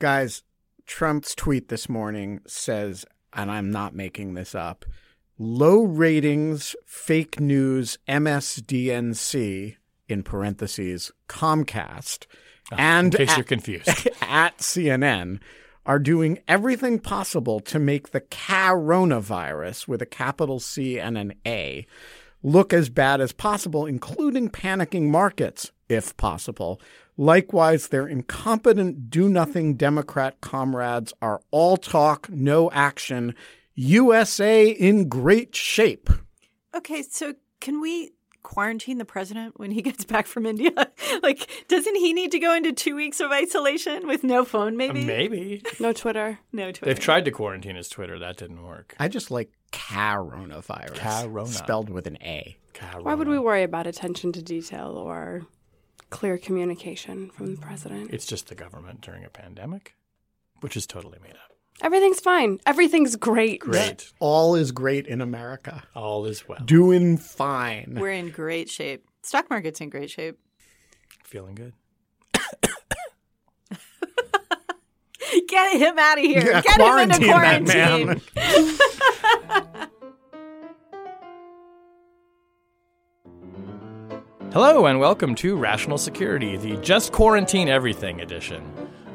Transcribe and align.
Guys, 0.00 0.44
Trump's 0.86 1.34
tweet 1.34 1.68
this 1.68 1.88
morning 1.88 2.40
says, 2.46 3.04
and 3.32 3.50
I'm 3.50 3.72
not 3.72 3.96
making 3.96 4.34
this 4.34 4.54
up, 4.54 4.84
low 5.38 5.82
ratings, 5.82 6.76
fake 6.86 7.40
news, 7.40 7.98
MSDNC, 8.08 9.76
in 10.08 10.22
parentheses, 10.22 11.10
Comcast, 11.28 12.26
ah, 12.70 12.76
and 12.78 13.12
in 13.12 13.18
case 13.18 13.30
at, 13.30 13.36
you're 13.38 13.44
confused. 13.44 14.08
at 14.22 14.58
CNN 14.58 15.40
are 15.84 15.98
doing 15.98 16.38
everything 16.46 17.00
possible 17.00 17.58
to 17.58 17.80
make 17.80 18.10
the 18.10 18.20
coronavirus 18.20 19.88
with 19.88 20.00
a 20.00 20.06
capital 20.06 20.60
C 20.60 21.00
and 21.00 21.18
an 21.18 21.34
A 21.44 21.84
look 22.42 22.72
as 22.72 22.88
bad 22.88 23.20
as 23.20 23.32
possible, 23.32 23.84
including 23.84 24.48
panicking 24.48 25.08
markets, 25.08 25.72
if 25.88 26.16
possible. 26.16 26.80
Likewise, 27.20 27.88
their 27.88 28.06
incompetent, 28.06 29.10
do 29.10 29.28
nothing 29.28 29.74
Democrat 29.74 30.40
comrades 30.40 31.12
are 31.20 31.40
all 31.50 31.76
talk, 31.76 32.30
no 32.30 32.70
action. 32.70 33.34
USA 33.74 34.68
in 34.68 35.08
great 35.08 35.54
shape. 35.54 36.08
Okay, 36.76 37.02
so 37.02 37.34
can 37.60 37.80
we 37.80 38.12
quarantine 38.44 38.98
the 38.98 39.04
president 39.04 39.58
when 39.58 39.72
he 39.72 39.82
gets 39.88 40.04
back 40.04 40.28
from 40.28 40.46
India? 40.46 40.70
like, 41.24 41.66
doesn't 41.66 41.96
he 41.96 42.12
need 42.12 42.30
to 42.30 42.38
go 42.38 42.54
into 42.54 42.72
two 42.72 42.94
weeks 42.94 43.18
of 43.18 43.32
isolation 43.32 44.06
with 44.06 44.22
no 44.22 44.44
phone, 44.44 44.74
uh, 44.74 44.76
maybe? 44.76 45.04
Maybe. 45.04 45.62
No 45.80 45.92
Twitter. 45.92 46.38
No 46.52 46.70
Twitter. 46.70 46.86
They've 46.86 47.00
tried 47.02 47.24
to 47.24 47.32
quarantine 47.32 47.74
his 47.74 47.88
Twitter. 47.88 48.20
That 48.20 48.36
didn't 48.36 48.62
work. 48.64 48.94
I 49.00 49.08
just 49.08 49.32
like 49.32 49.50
coronavirus. 49.72 50.94
Corona. 50.94 51.46
Spelled 51.48 51.90
with 51.90 52.06
an 52.06 52.18
A. 52.22 52.56
Why 53.00 53.14
would 53.14 53.26
we 53.26 53.40
worry 53.40 53.64
about 53.64 53.88
attention 53.88 54.30
to 54.32 54.42
detail 54.42 54.90
or 54.96 55.46
clear 56.10 56.38
communication 56.38 57.30
from 57.30 57.54
the 57.54 57.60
president? 57.60 58.10
It's 58.12 58.26
just 58.26 58.48
the 58.48 58.54
government 58.54 59.00
during 59.00 59.24
a 59.24 59.30
pandemic, 59.30 59.94
which 60.60 60.76
is 60.76 60.86
totally 60.86 61.18
made 61.22 61.32
up. 61.32 61.52
Everything's 61.80 62.18
fine. 62.20 62.58
Everything's 62.66 63.14
great. 63.16 63.60
Great. 63.60 64.12
All 64.18 64.56
is 64.56 64.72
great 64.72 65.06
in 65.06 65.20
America. 65.20 65.84
All 65.94 66.26
is 66.26 66.48
well. 66.48 66.58
Doing 66.64 67.16
fine. 67.16 67.96
We're 67.98 68.10
in 68.10 68.30
great 68.30 68.68
shape. 68.68 69.04
Stock 69.22 69.48
market's 69.48 69.80
in 69.80 69.88
great 69.90 70.10
shape. 70.10 70.38
Feeling 71.22 71.54
good. 71.54 71.74
Get 75.48 75.76
him 75.76 75.98
out 75.98 76.18
of 76.18 76.24
here. 76.24 76.42
Yeah, 76.44 76.62
Get 76.62 76.80
him 76.80 77.10
into 77.10 77.24
quarantine 77.26 77.64
that 77.66 78.22
quarantine. 78.34 78.78
Hello, 84.60 84.86
and 84.86 84.98
welcome 84.98 85.36
to 85.36 85.54
Rational 85.54 85.96
Security, 85.98 86.56
the 86.56 86.76
Just 86.78 87.12
Quarantine 87.12 87.68
Everything 87.68 88.20
edition. 88.20 88.60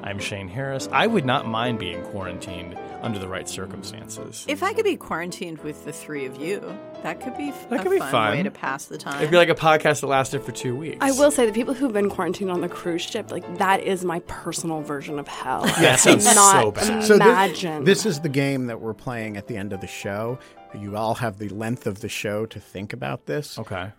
I'm 0.01 0.17
Shane 0.17 0.47
Harris. 0.47 0.87
I 0.89 1.05
would 1.05 1.25
not 1.25 1.45
mind 1.45 1.79
being 1.79 2.01
quarantined 2.01 2.77
under 3.01 3.19
the 3.19 3.27
right 3.27 3.49
circumstances. 3.49 4.45
If 4.47 4.63
I 4.63 4.71
could 4.71 4.85
be 4.85 4.95
quarantined 4.95 5.57
with 5.57 5.83
the 5.83 5.91
three 5.91 6.25
of 6.25 6.37
you, 6.37 6.61
that 7.01 7.19
could 7.19 7.35
be 7.35 7.51
That 7.69 7.81
a 7.81 7.83
could 7.83 7.91
be 7.91 7.99
fun, 7.99 8.09
fun. 8.11 8.31
way 8.37 8.43
to 8.43 8.51
pass 8.51 8.85
the 8.85 8.97
time. 8.97 9.17
It'd 9.17 9.31
be 9.31 9.35
like 9.35 9.49
a 9.49 9.53
podcast 9.53 9.99
that 9.99 10.07
lasted 10.07 10.43
for 10.45 10.53
two 10.53 10.77
weeks. 10.77 10.99
I 11.01 11.11
will 11.11 11.29
say 11.29 11.45
the 11.45 11.51
people 11.51 11.73
who've 11.73 11.91
been 11.91 12.09
quarantined 12.09 12.49
on 12.49 12.61
the 12.61 12.69
cruise 12.69 13.01
ship, 13.01 13.29
like 13.29 13.57
that 13.57 13.81
is 13.81 14.05
my 14.05 14.19
personal 14.27 14.79
version 14.79 15.19
of 15.19 15.27
hell. 15.27 15.65
Yeah, 15.81 15.95
it 15.95 15.99
sounds 15.99 16.23
Not 16.23 16.61
so 16.61 16.71
bad. 16.71 17.03
So 17.03 17.17
thi- 17.17 17.23
imagine. 17.25 17.83
this 17.83 18.05
is 18.05 18.21
the 18.21 18.29
game 18.29 18.67
that 18.67 18.79
we're 18.79 18.93
playing 18.93 19.35
at 19.35 19.47
the 19.47 19.57
end 19.57 19.73
of 19.73 19.81
the 19.81 19.87
show. 19.87 20.39
You 20.73 20.95
all 20.95 21.15
have 21.15 21.37
the 21.37 21.49
length 21.49 21.85
of 21.85 21.99
the 21.99 22.07
show 22.07 22.45
to 22.45 22.61
think 22.61 22.93
about 22.93 23.25
this. 23.25 23.59
Okay. 23.59 23.91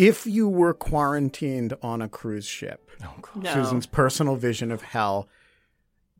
If 0.00 0.26
you 0.26 0.48
were 0.48 0.72
quarantined 0.72 1.74
on 1.82 2.00
a 2.00 2.08
cruise 2.08 2.46
ship, 2.46 2.90
oh, 3.04 3.14
no. 3.34 3.52
Susan's 3.52 3.86
personal 3.86 4.36
vision 4.36 4.70
of 4.72 4.80
hell, 4.82 5.28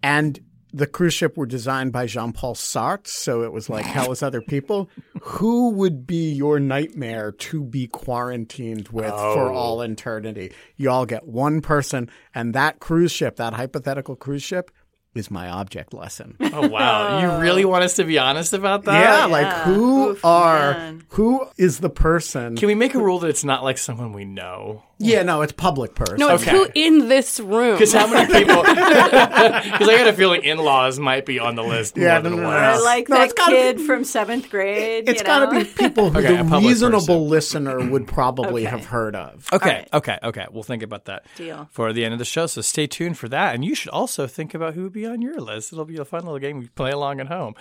and 0.02 0.38
the 0.72 0.86
cruise 0.86 1.14
ship 1.14 1.36
were 1.36 1.46
designed 1.46 1.90
by 1.92 2.06
Jean 2.06 2.32
Paul 2.32 2.54
Sartre, 2.54 3.06
so 3.08 3.42
it 3.42 3.52
was 3.52 3.68
like 3.68 3.84
hell 3.86 4.12
as 4.12 4.22
other 4.22 4.40
people. 4.40 4.88
Who 5.22 5.70
would 5.70 6.06
be 6.06 6.30
your 6.32 6.60
nightmare 6.60 7.32
to 7.32 7.64
be 7.64 7.86
quarantined 7.88 8.88
with 8.90 9.10
for 9.10 9.48
Oh. 9.48 9.54
all 9.54 9.82
eternity? 9.82 10.52
You 10.76 10.90
all 10.90 11.06
get 11.06 11.26
one 11.26 11.60
person, 11.60 12.10
and 12.34 12.54
that 12.54 12.80
cruise 12.80 13.10
ship, 13.12 13.36
that 13.36 13.54
hypothetical 13.54 14.14
cruise 14.14 14.42
ship, 14.42 14.70
is 15.14 15.30
my 15.30 15.48
object 15.48 15.92
lesson. 15.92 16.36
Oh 16.52 16.68
wow! 16.68 17.20
you 17.20 17.28
oh. 17.28 17.40
really 17.40 17.64
want 17.64 17.84
us 17.84 17.96
to 17.96 18.04
be 18.04 18.18
honest 18.18 18.52
about 18.52 18.84
that? 18.84 19.00
yeah, 19.00 19.26
like 19.26 19.46
who 19.64 20.10
Oof, 20.10 20.24
are 20.24 20.72
man. 20.72 21.04
who 21.10 21.46
is 21.56 21.78
the 21.78 21.88
person? 21.88 22.56
Can 22.56 22.66
we 22.66 22.74
make 22.74 22.94
a 22.94 22.98
rule 22.98 23.20
that 23.20 23.28
it's 23.28 23.44
not 23.44 23.62
like 23.62 23.78
someone 23.78 24.12
we 24.12 24.24
know? 24.24 24.82
Yeah, 25.00 25.22
no, 25.22 25.42
it's 25.42 25.52
public 25.52 25.94
person. 25.94 26.16
no, 26.18 26.34
it's 26.34 26.42
Okay. 26.42 26.52
who 26.52 26.68
in 26.74 27.08
this 27.08 27.40
room. 27.40 27.72
Because 27.74 27.92
how 27.92 28.06
many 28.06 28.32
people? 28.32 28.62
Because 29.70 29.88
I 29.88 29.96
got 29.98 30.08
a 30.08 30.12
feeling 30.12 30.44
in-laws 30.44 30.98
might 30.98 31.24
be 31.26 31.38
on 31.38 31.54
the 31.54 31.62
list. 31.64 31.96
Yeah, 31.96 32.14
more 32.14 32.22
than 32.22 32.30
no, 32.32 32.36
no, 32.36 32.42
no, 32.42 32.48
one. 32.48 32.56
no. 32.60 32.68
I 32.68 32.78
like 32.78 33.08
No, 33.08 33.22
it's 33.22 33.32
that 33.32 33.38
gotta 33.38 33.52
kid 33.56 33.76
be- 33.78 33.86
from 33.86 34.04
seventh 34.04 34.50
grade. 34.50 35.08
It's 35.08 35.20
you 35.22 35.26
got 35.26 35.50
to 35.50 35.58
be 35.58 35.64
people 35.64 36.10
who 36.10 36.18
Okay, 36.20 36.34
a 36.34 36.42
the 36.42 36.48
public 36.50 36.68
reasonable 36.68 37.00
person. 37.00 37.28
listener 37.28 37.90
would 37.90 38.06
probably 38.06 38.62
Okay. 38.66 38.70
have 38.70 38.84
heard 38.86 39.16
of. 39.16 39.48
Okay, 39.52 39.68
right. 39.70 39.88
okay, 39.94 40.18
okay. 40.22 40.46
We'll 40.50 40.62
think 40.62 40.82
about 40.82 41.06
that 41.06 41.24
Deal. 41.36 41.68
for 41.72 41.92
the 41.92 42.04
end 42.04 42.12
of 42.12 42.18
the 42.18 42.24
show. 42.24 42.46
So 42.46 42.60
stay 42.60 42.86
tuned 42.86 43.16
for 43.18 43.28
that, 43.30 43.54
and 43.54 43.64
you 43.64 43.74
should 43.74 43.90
also 43.90 44.26
think 44.26 44.54
about 44.54 44.74
who 44.74 44.82
would 44.84 44.92
be 44.92 45.06
on 45.06 45.22
your 45.22 45.40
list. 45.40 45.72
It'll 45.72 45.84
be 45.86 45.96
a 45.96 46.04
fun 46.04 46.24
little 46.24 46.38
game 46.38 46.58
we 46.58 46.68
play 46.68 46.90
along 46.90 47.20
at 47.20 47.28
home. 47.28 47.54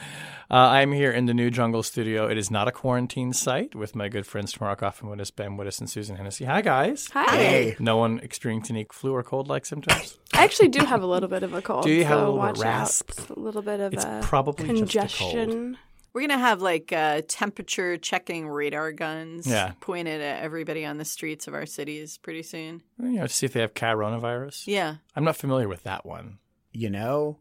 Uh, 0.51 0.55
I'm 0.55 0.91
here 0.91 1.11
in 1.11 1.25
the 1.25 1.33
new 1.33 1.49
Jungle 1.49 1.83
Studio. 1.83 2.27
It 2.27 2.37
is 2.37 2.51
not 2.51 2.67
a 2.67 2.71
quarantine 2.71 3.31
site 3.33 3.75
with 3.75 3.95
my 3.95 4.09
good 4.09 4.25
friends 4.25 4.51
Tamara 4.51 4.75
Cofman 4.75 5.15
Wittes, 5.15 5.33
Ben 5.33 5.57
Wittes, 5.57 5.79
and 5.79 5.89
Susan 5.89 6.15
Hennessy. 6.17 6.45
Hi, 6.45 6.61
guys. 6.61 7.07
Hi. 7.13 7.28
Hey, 7.37 7.75
No 7.79 7.97
one 7.97 8.19
experiencing 8.19 8.75
any 8.75 8.85
flu 8.91 9.13
or 9.13 9.23
cold-like 9.23 9.65
symptoms. 9.65 10.17
I 10.33 10.43
actually 10.43 10.69
do 10.69 10.83
have 10.85 11.01
a 11.03 11.07
little 11.07 11.29
bit 11.29 11.43
of 11.43 11.53
a 11.53 11.61
cold. 11.61 11.83
Do 11.83 11.91
you 11.91 12.05
have 12.05 12.17
a 12.19 12.21
little 12.29 12.33
bit 12.35 12.39
watch 12.39 12.59
rasp? 12.59 13.11
out. 13.19 13.29
A 13.29 13.39
little 13.39 13.61
bit 13.61 13.79
of 13.79 13.93
It's 13.93 14.05
a 14.05 14.19
probably 14.23 14.67
just 14.83 15.15
a 15.15 15.17
cold. 15.17 15.33
congestion. 15.33 15.77
We're 16.11 16.21
gonna 16.21 16.39
have 16.39 16.61
like 16.61 16.91
uh, 16.91 17.21
temperature 17.27 17.95
checking 17.97 18.47
radar 18.47 18.91
guns 18.91 19.45
Yeah. 19.45 19.73
pointed 19.79 20.21
at 20.21 20.41
everybody 20.43 20.83
on 20.85 20.97
the 20.97 21.05
streets 21.05 21.47
of 21.47 21.53
our 21.53 21.65
cities 21.67 22.17
pretty 22.17 22.41
soon. 22.43 22.81
You 22.99 23.09
know, 23.11 23.27
to 23.27 23.33
see 23.33 23.45
if 23.45 23.53
they 23.53 23.61
have 23.61 23.73
coronavirus. 23.75 24.63
Yeah. 24.65 24.95
I'm 25.15 25.23
not 25.23 25.35
familiar 25.35 25.67
with 25.67 25.83
that 25.83 26.05
one. 26.05 26.39
you 26.71 26.89
know, 26.89 27.37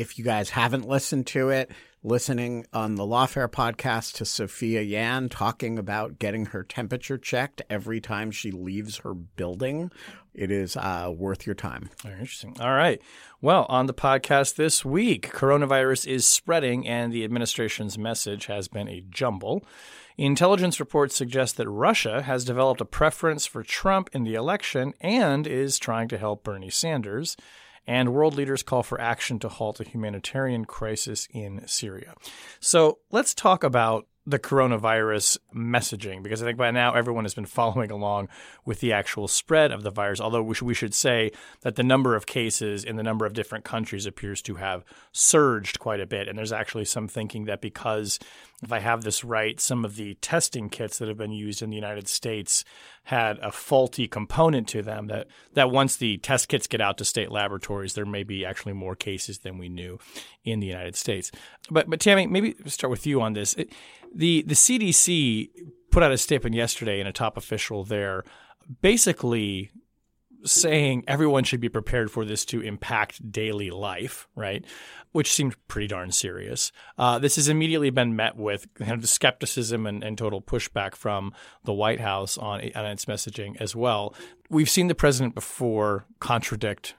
if 0.00 0.18
you 0.18 0.24
guys 0.24 0.48
haven't 0.48 0.88
listened 0.88 1.26
to 1.26 1.50
it, 1.50 1.70
listening 2.02 2.64
on 2.72 2.94
the 2.94 3.04
Lawfare 3.04 3.50
podcast 3.50 4.14
to 4.14 4.24
Sophia 4.24 4.80
Yan 4.80 5.28
talking 5.28 5.78
about 5.78 6.18
getting 6.18 6.46
her 6.46 6.62
temperature 6.62 7.18
checked 7.18 7.60
every 7.68 8.00
time 8.00 8.30
she 8.30 8.50
leaves 8.50 8.96
her 8.98 9.12
building, 9.12 9.92
it 10.32 10.50
is 10.50 10.74
uh, 10.74 11.12
worth 11.14 11.44
your 11.44 11.54
time. 11.54 11.90
Very 12.02 12.18
interesting. 12.18 12.56
All 12.60 12.72
right. 12.72 13.02
Well, 13.42 13.66
on 13.68 13.84
the 13.84 13.92
podcast 13.92 14.54
this 14.54 14.86
week, 14.86 15.30
coronavirus 15.32 16.06
is 16.06 16.26
spreading, 16.26 16.88
and 16.88 17.12
the 17.12 17.22
administration's 17.22 17.98
message 17.98 18.46
has 18.46 18.68
been 18.68 18.88
a 18.88 19.04
jumble. 19.10 19.62
Intelligence 20.16 20.80
reports 20.80 21.14
suggest 21.14 21.58
that 21.58 21.68
Russia 21.68 22.22
has 22.22 22.46
developed 22.46 22.80
a 22.80 22.86
preference 22.86 23.44
for 23.44 23.62
Trump 23.62 24.08
in 24.14 24.24
the 24.24 24.34
election 24.34 24.94
and 25.02 25.46
is 25.46 25.78
trying 25.78 26.08
to 26.08 26.16
help 26.16 26.42
Bernie 26.42 26.70
Sanders. 26.70 27.36
And 27.90 28.12
world 28.14 28.36
leaders 28.36 28.62
call 28.62 28.84
for 28.84 29.00
action 29.00 29.40
to 29.40 29.48
halt 29.48 29.80
a 29.80 29.82
humanitarian 29.82 30.64
crisis 30.64 31.26
in 31.32 31.66
Syria. 31.66 32.14
So 32.60 32.98
let's 33.10 33.34
talk 33.34 33.64
about 33.64 34.06
the 34.30 34.38
coronavirus 34.38 35.38
messaging 35.54 36.22
because 36.22 36.42
I 36.42 36.46
think 36.46 36.58
by 36.58 36.70
now 36.70 36.94
everyone 36.94 37.24
has 37.24 37.34
been 37.34 37.46
following 37.60 37.90
along 37.90 38.28
with 38.64 38.80
the 38.80 38.92
actual 38.92 39.28
spread 39.28 39.72
of 39.72 39.82
the 39.82 39.90
virus. 39.90 40.20
Although 40.20 40.42
we 40.42 40.54
should, 40.54 40.66
we 40.66 40.74
should 40.74 40.94
say 40.94 41.32
that 41.62 41.76
the 41.76 41.82
number 41.82 42.14
of 42.14 42.26
cases 42.26 42.84
in 42.84 42.96
the 42.96 43.02
number 43.02 43.26
of 43.26 43.32
different 43.32 43.64
countries 43.64 44.06
appears 44.06 44.40
to 44.42 44.54
have 44.54 44.84
surged 45.12 45.78
quite 45.78 46.00
a 46.00 46.06
bit. 46.06 46.28
And 46.28 46.38
there's 46.38 46.52
actually 46.52 46.84
some 46.84 47.08
thinking 47.08 47.44
that 47.46 47.60
because, 47.60 48.18
if 48.62 48.72
I 48.72 48.78
have 48.78 49.02
this 49.02 49.24
right, 49.24 49.58
some 49.60 49.84
of 49.84 49.96
the 49.96 50.14
testing 50.14 50.68
kits 50.68 50.98
that 50.98 51.08
have 51.08 51.18
been 51.18 51.32
used 51.32 51.62
in 51.62 51.70
the 51.70 51.76
United 51.76 52.08
States 52.08 52.64
had 53.04 53.38
a 53.38 53.50
faulty 53.50 54.06
component 54.06 54.68
to 54.68 54.82
them 54.82 55.06
that, 55.06 55.26
that 55.54 55.70
once 55.70 55.96
the 55.96 56.18
test 56.18 56.48
kits 56.48 56.66
get 56.66 56.80
out 56.80 56.98
to 56.98 57.04
state 57.04 57.30
laboratories, 57.32 57.94
there 57.94 58.04
may 58.04 58.22
be 58.22 58.44
actually 58.44 58.74
more 58.74 58.94
cases 58.94 59.38
than 59.38 59.58
we 59.58 59.68
knew 59.68 59.98
in 60.44 60.60
the 60.60 60.66
United 60.66 60.94
States. 60.94 61.32
But, 61.70 61.88
but 61.88 62.00
Tammy, 62.00 62.26
maybe 62.26 62.54
start 62.66 62.90
with 62.90 63.06
you 63.06 63.20
on 63.22 63.32
this. 63.32 63.54
It, 63.54 63.72
the, 64.14 64.42
the 64.42 64.54
CDC 64.54 65.50
put 65.90 66.02
out 66.02 66.12
a 66.12 66.18
statement 66.18 66.54
yesterday, 66.54 67.00
and 67.00 67.08
a 67.08 67.12
top 67.12 67.36
official 67.36 67.84
there 67.84 68.24
basically 68.80 69.70
saying 70.44 71.04
everyone 71.06 71.44
should 71.44 71.60
be 71.60 71.68
prepared 71.68 72.10
for 72.10 72.24
this 72.24 72.44
to 72.46 72.60
impact 72.60 73.30
daily 73.30 73.70
life, 73.70 74.26
right? 74.34 74.64
Which 75.12 75.32
seemed 75.32 75.56
pretty 75.68 75.88
darn 75.88 76.12
serious. 76.12 76.72
Uh, 76.96 77.18
this 77.18 77.36
has 77.36 77.48
immediately 77.48 77.90
been 77.90 78.16
met 78.16 78.36
with 78.36 78.72
kind 78.74 78.92
of 78.92 79.08
skepticism 79.08 79.86
and, 79.86 80.02
and, 80.02 80.16
total 80.16 80.40
pushback 80.40 80.94
from 80.94 81.34
the 81.64 81.74
White 81.74 82.00
House 82.00 82.38
on, 82.38 82.60
on 82.74 82.86
its 82.86 83.04
messaging 83.04 83.60
as 83.60 83.76
well. 83.76 84.14
We've 84.48 84.70
seen 84.70 84.86
the 84.86 84.94
president 84.94 85.34
before 85.34 86.06
contradict 86.20 86.94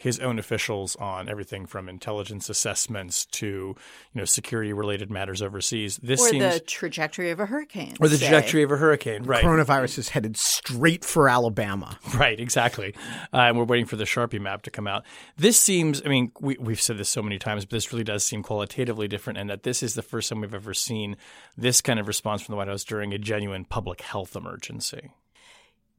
his 0.00 0.18
own 0.18 0.38
officials 0.38 0.96
on 0.96 1.28
everything 1.28 1.66
from 1.66 1.86
intelligence 1.86 2.48
assessments 2.48 3.26
to 3.26 3.46
you 3.46 3.76
know 4.14 4.24
security 4.24 4.72
related 4.72 5.10
matters 5.10 5.42
overseas. 5.42 6.00
This 6.02 6.22
or 6.22 6.28
seems, 6.30 6.54
the 6.54 6.60
trajectory 6.60 7.30
of 7.30 7.38
a 7.38 7.44
hurricane, 7.44 7.96
or 8.00 8.08
the 8.08 8.16
say. 8.16 8.28
trajectory 8.28 8.62
of 8.62 8.72
a 8.72 8.78
hurricane. 8.78 9.24
Right, 9.24 9.44
coronavirus 9.44 9.98
is 9.98 10.08
headed 10.08 10.38
straight 10.38 11.04
for 11.04 11.28
Alabama. 11.28 11.98
Right, 12.20 12.40
exactly. 12.40 12.94
Uh, 13.32 13.38
and 13.38 13.56
we're 13.56 13.64
waiting 13.64 13.86
for 13.86 13.96
the 13.96 14.04
Sharpie 14.04 14.40
map 14.40 14.62
to 14.62 14.70
come 14.70 14.86
out. 14.86 15.04
This 15.36 15.58
seems. 15.58 16.02
I 16.04 16.08
mean, 16.08 16.32
we, 16.40 16.56
we've 16.58 16.80
said 16.80 16.98
this 16.98 17.08
so 17.08 17.22
many 17.22 17.38
times, 17.38 17.64
but 17.64 17.70
this 17.70 17.92
really 17.92 18.04
does 18.04 18.24
seem 18.24 18.42
qualitatively 18.42 19.08
different, 19.08 19.38
and 19.38 19.48
that 19.48 19.62
this 19.62 19.82
is 19.82 19.94
the 19.94 20.02
first 20.02 20.28
time 20.28 20.40
we've 20.40 20.54
ever 20.54 20.74
seen 20.74 21.16
this 21.56 21.80
kind 21.80 21.98
of 21.98 22.08
response 22.08 22.42
from 22.42 22.52
the 22.52 22.56
White 22.56 22.68
House 22.68 22.84
during 22.84 23.14
a 23.14 23.18
genuine 23.18 23.64
public 23.64 24.02
health 24.02 24.36
emergency. 24.36 25.12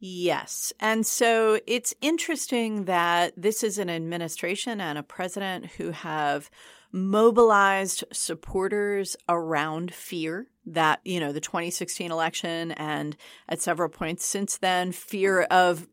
Yes. 0.03 0.73
And 0.79 1.05
so 1.05 1.59
it's 1.67 1.93
interesting 2.01 2.85
that 2.85 3.33
this 3.37 3.63
is 3.63 3.77
an 3.77 3.87
administration 3.87 4.81
and 4.81 4.97
a 4.97 5.03
president 5.03 5.67
who 5.67 5.91
have 5.91 6.49
mobilized 6.91 8.03
supporters 8.11 9.15
around 9.29 9.93
fear 9.93 10.47
that, 10.65 11.01
you 11.05 11.19
know, 11.19 11.31
the 11.31 11.39
2016 11.39 12.11
election 12.11 12.71
and 12.71 13.15
at 13.47 13.61
several 13.61 13.89
points 13.89 14.25
since 14.25 14.57
then, 14.57 14.91
fear 14.91 15.43
of 15.43 15.87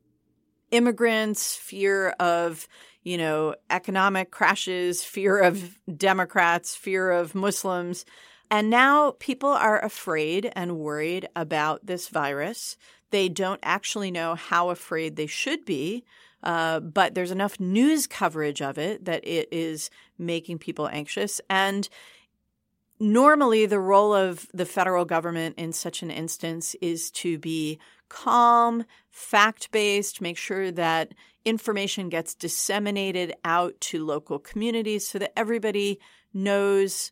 immigrants, 0.71 1.55
fear 1.55 2.09
of, 2.19 2.67
you 3.03 3.19
know, 3.19 3.57
economic 3.69 4.31
crashes, 4.31 5.05
fear 5.05 5.39
of 5.39 5.79
Democrats, 5.99 6.75
fear 6.75 7.11
of 7.11 7.35
Muslims. 7.35 8.07
And 8.51 8.71
now 8.71 9.13
people 9.19 9.51
are 9.51 9.85
afraid 9.85 10.51
and 10.57 10.79
worried 10.79 11.29
about 11.37 11.85
this 11.85 12.09
virus. 12.09 12.79
They 13.11 13.29
don't 13.29 13.61
actually 13.63 14.11
know 14.11 14.35
how 14.35 14.71
afraid 14.71 15.17
they 15.17 15.27
should 15.27 15.65
be, 15.65 16.05
uh, 16.43 16.81
but 16.81 17.15
there's 17.15 17.31
enough 17.31 17.59
news 17.59 18.07
coverage 18.07 18.63
of 18.63 18.79
it 18.79 19.05
that 19.05 19.27
it 19.27 19.49
is 19.51 19.91
making 20.19 20.59
people 20.59 20.89
anxious. 20.89 21.41
And 21.49 21.89
normally, 23.01 23.67
the 23.67 23.81
role 23.81 24.15
of 24.15 24.47
the 24.53 24.67
federal 24.67 25.05
government 25.05 25.57
in 25.59 25.73
such 25.73 26.03
an 26.03 26.11
instance 26.11 26.77
is 26.81 27.11
to 27.13 27.39
be 27.39 27.79
calm, 28.09 28.85
fact 29.11 29.71
based, 29.71 30.21
make 30.21 30.37
sure 30.37 30.71
that 30.71 31.15
information 31.45 32.09
gets 32.09 32.35
disseminated 32.35 33.35
out 33.45 33.81
to 33.81 34.05
local 34.05 34.39
communities 34.39 35.09
so 35.09 35.19
that 35.19 35.33
everybody 35.37 35.99
knows 36.35 37.11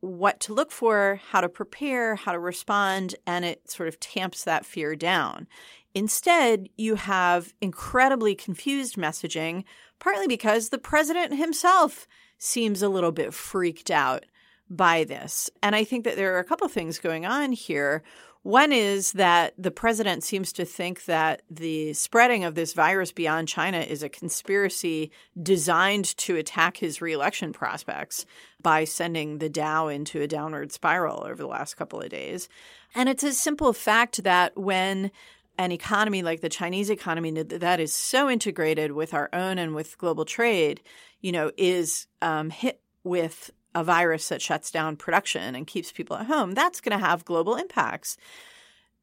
what 0.00 0.40
to 0.40 0.54
look 0.54 0.72
for, 0.72 1.20
how 1.30 1.40
to 1.40 1.48
prepare, 1.48 2.14
how 2.14 2.32
to 2.32 2.38
respond, 2.38 3.14
and 3.26 3.44
it 3.44 3.70
sort 3.70 3.88
of 3.88 4.00
tamps 4.00 4.44
that 4.44 4.64
fear 4.64 4.96
down. 4.96 5.46
Instead, 5.94 6.68
you 6.76 6.94
have 6.94 7.52
incredibly 7.60 8.34
confused 8.34 8.96
messaging, 8.96 9.64
partly 9.98 10.26
because 10.26 10.68
the 10.68 10.78
president 10.78 11.36
himself 11.36 12.06
seems 12.38 12.82
a 12.82 12.88
little 12.88 13.12
bit 13.12 13.34
freaked 13.34 13.90
out 13.90 14.24
by 14.70 15.04
this. 15.04 15.50
And 15.62 15.74
I 15.74 15.84
think 15.84 16.04
that 16.04 16.16
there 16.16 16.34
are 16.36 16.38
a 16.38 16.44
couple 16.44 16.68
things 16.68 16.98
going 16.98 17.26
on 17.26 17.52
here. 17.52 18.02
One 18.42 18.72
is 18.72 19.12
that 19.12 19.52
the 19.58 19.70
president 19.70 20.24
seems 20.24 20.50
to 20.54 20.64
think 20.64 21.04
that 21.04 21.42
the 21.50 21.92
spreading 21.92 22.44
of 22.44 22.54
this 22.54 22.72
virus 22.72 23.12
beyond 23.12 23.48
China 23.48 23.80
is 23.80 24.02
a 24.02 24.08
conspiracy 24.08 25.10
designed 25.40 26.16
to 26.18 26.36
attack 26.36 26.78
his 26.78 27.02
reelection 27.02 27.52
prospects 27.52 28.24
by 28.62 28.84
sending 28.84 29.38
the 29.38 29.50
Dow 29.50 29.88
into 29.88 30.22
a 30.22 30.26
downward 30.26 30.72
spiral 30.72 31.24
over 31.24 31.36
the 31.36 31.46
last 31.46 31.74
couple 31.74 32.00
of 32.00 32.08
days. 32.08 32.48
And 32.94 33.10
it's 33.10 33.24
a 33.24 33.32
simple 33.32 33.74
fact 33.74 34.22
that 34.24 34.56
when 34.56 35.10
an 35.58 35.70
economy 35.70 36.22
like 36.22 36.40
the 36.40 36.48
Chinese 36.48 36.88
economy 36.88 37.30
that 37.42 37.78
is 37.80 37.92
so 37.92 38.30
integrated 38.30 38.92
with 38.92 39.12
our 39.12 39.28
own 39.34 39.58
and 39.58 39.74
with 39.74 39.98
global 39.98 40.24
trade, 40.24 40.80
you 41.20 41.30
know, 41.30 41.50
is 41.58 42.06
um, 42.22 42.48
hit 42.48 42.80
with 43.04 43.50
a 43.74 43.84
virus 43.84 44.28
that 44.28 44.42
shuts 44.42 44.70
down 44.70 44.96
production 44.96 45.54
and 45.54 45.66
keeps 45.66 45.92
people 45.92 46.16
at 46.16 46.26
home, 46.26 46.52
that's 46.52 46.80
going 46.80 46.98
to 46.98 47.04
have 47.04 47.24
global 47.24 47.56
impacts. 47.56 48.16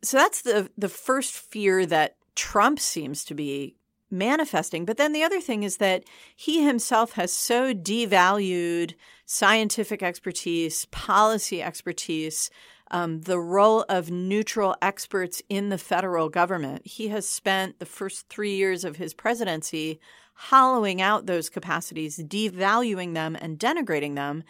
So 0.01 0.17
that's 0.17 0.41
the 0.41 0.69
the 0.77 0.89
first 0.89 1.33
fear 1.33 1.85
that 1.85 2.17
Trump 2.35 2.79
seems 2.79 3.25
to 3.25 3.33
be 3.33 3.75
manifesting. 4.09 4.85
But 4.85 4.97
then 4.97 5.11
the 5.11 5.23
other 5.23 5.41
thing 5.41 5.63
is 5.63 5.77
that 5.77 6.03
he 6.35 6.63
himself 6.63 7.13
has 7.13 7.33
so 7.33 7.73
devalued 7.73 8.93
scientific 9.25 10.01
expertise, 10.01 10.85
policy 10.85 11.61
expertise, 11.61 12.49
um, 12.91 13.21
the 13.21 13.39
role 13.39 13.83
of 13.89 14.09
neutral 14.09 14.75
experts 14.81 15.41
in 15.49 15.69
the 15.69 15.77
federal 15.77 16.29
government. 16.29 16.87
He 16.87 17.09
has 17.09 17.27
spent 17.27 17.79
the 17.79 17.85
first 17.85 18.29
three 18.29 18.55
years 18.55 18.85
of 18.85 18.95
his 18.95 19.13
presidency 19.13 19.99
hollowing 20.37 21.01
out 21.01 21.25
those 21.25 21.49
capacities, 21.49 22.19
devaluing 22.19 23.15
them, 23.15 23.35
and 23.39 23.57
denigrating 23.57 24.15
them. 24.15 24.43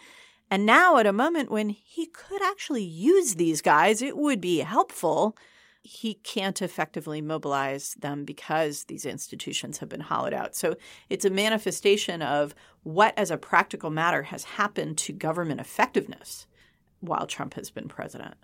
And 0.50 0.66
now, 0.66 0.98
at 0.98 1.06
a 1.06 1.12
moment 1.12 1.50
when 1.50 1.70
he 1.70 2.06
could 2.06 2.42
actually 2.42 2.84
use 2.84 3.34
these 3.34 3.62
guys, 3.62 4.02
it 4.02 4.16
would 4.16 4.40
be 4.40 4.58
helpful. 4.58 5.36
He 5.82 6.14
can't 6.14 6.60
effectively 6.60 7.22
mobilize 7.22 7.94
them 7.94 8.24
because 8.24 8.84
these 8.84 9.06
institutions 9.06 9.78
have 9.78 9.88
been 9.88 10.00
hollowed 10.00 10.34
out. 10.34 10.54
So 10.54 10.76
it's 11.08 11.24
a 11.24 11.30
manifestation 11.30 12.20
of 12.20 12.54
what, 12.82 13.14
as 13.18 13.30
a 13.30 13.38
practical 13.38 13.88
matter, 13.88 14.24
has 14.24 14.44
happened 14.44 14.98
to 14.98 15.12
government 15.12 15.60
effectiveness 15.60 16.46
while 17.00 17.26
Trump 17.26 17.54
has 17.54 17.70
been 17.70 17.88
president. 17.88 18.34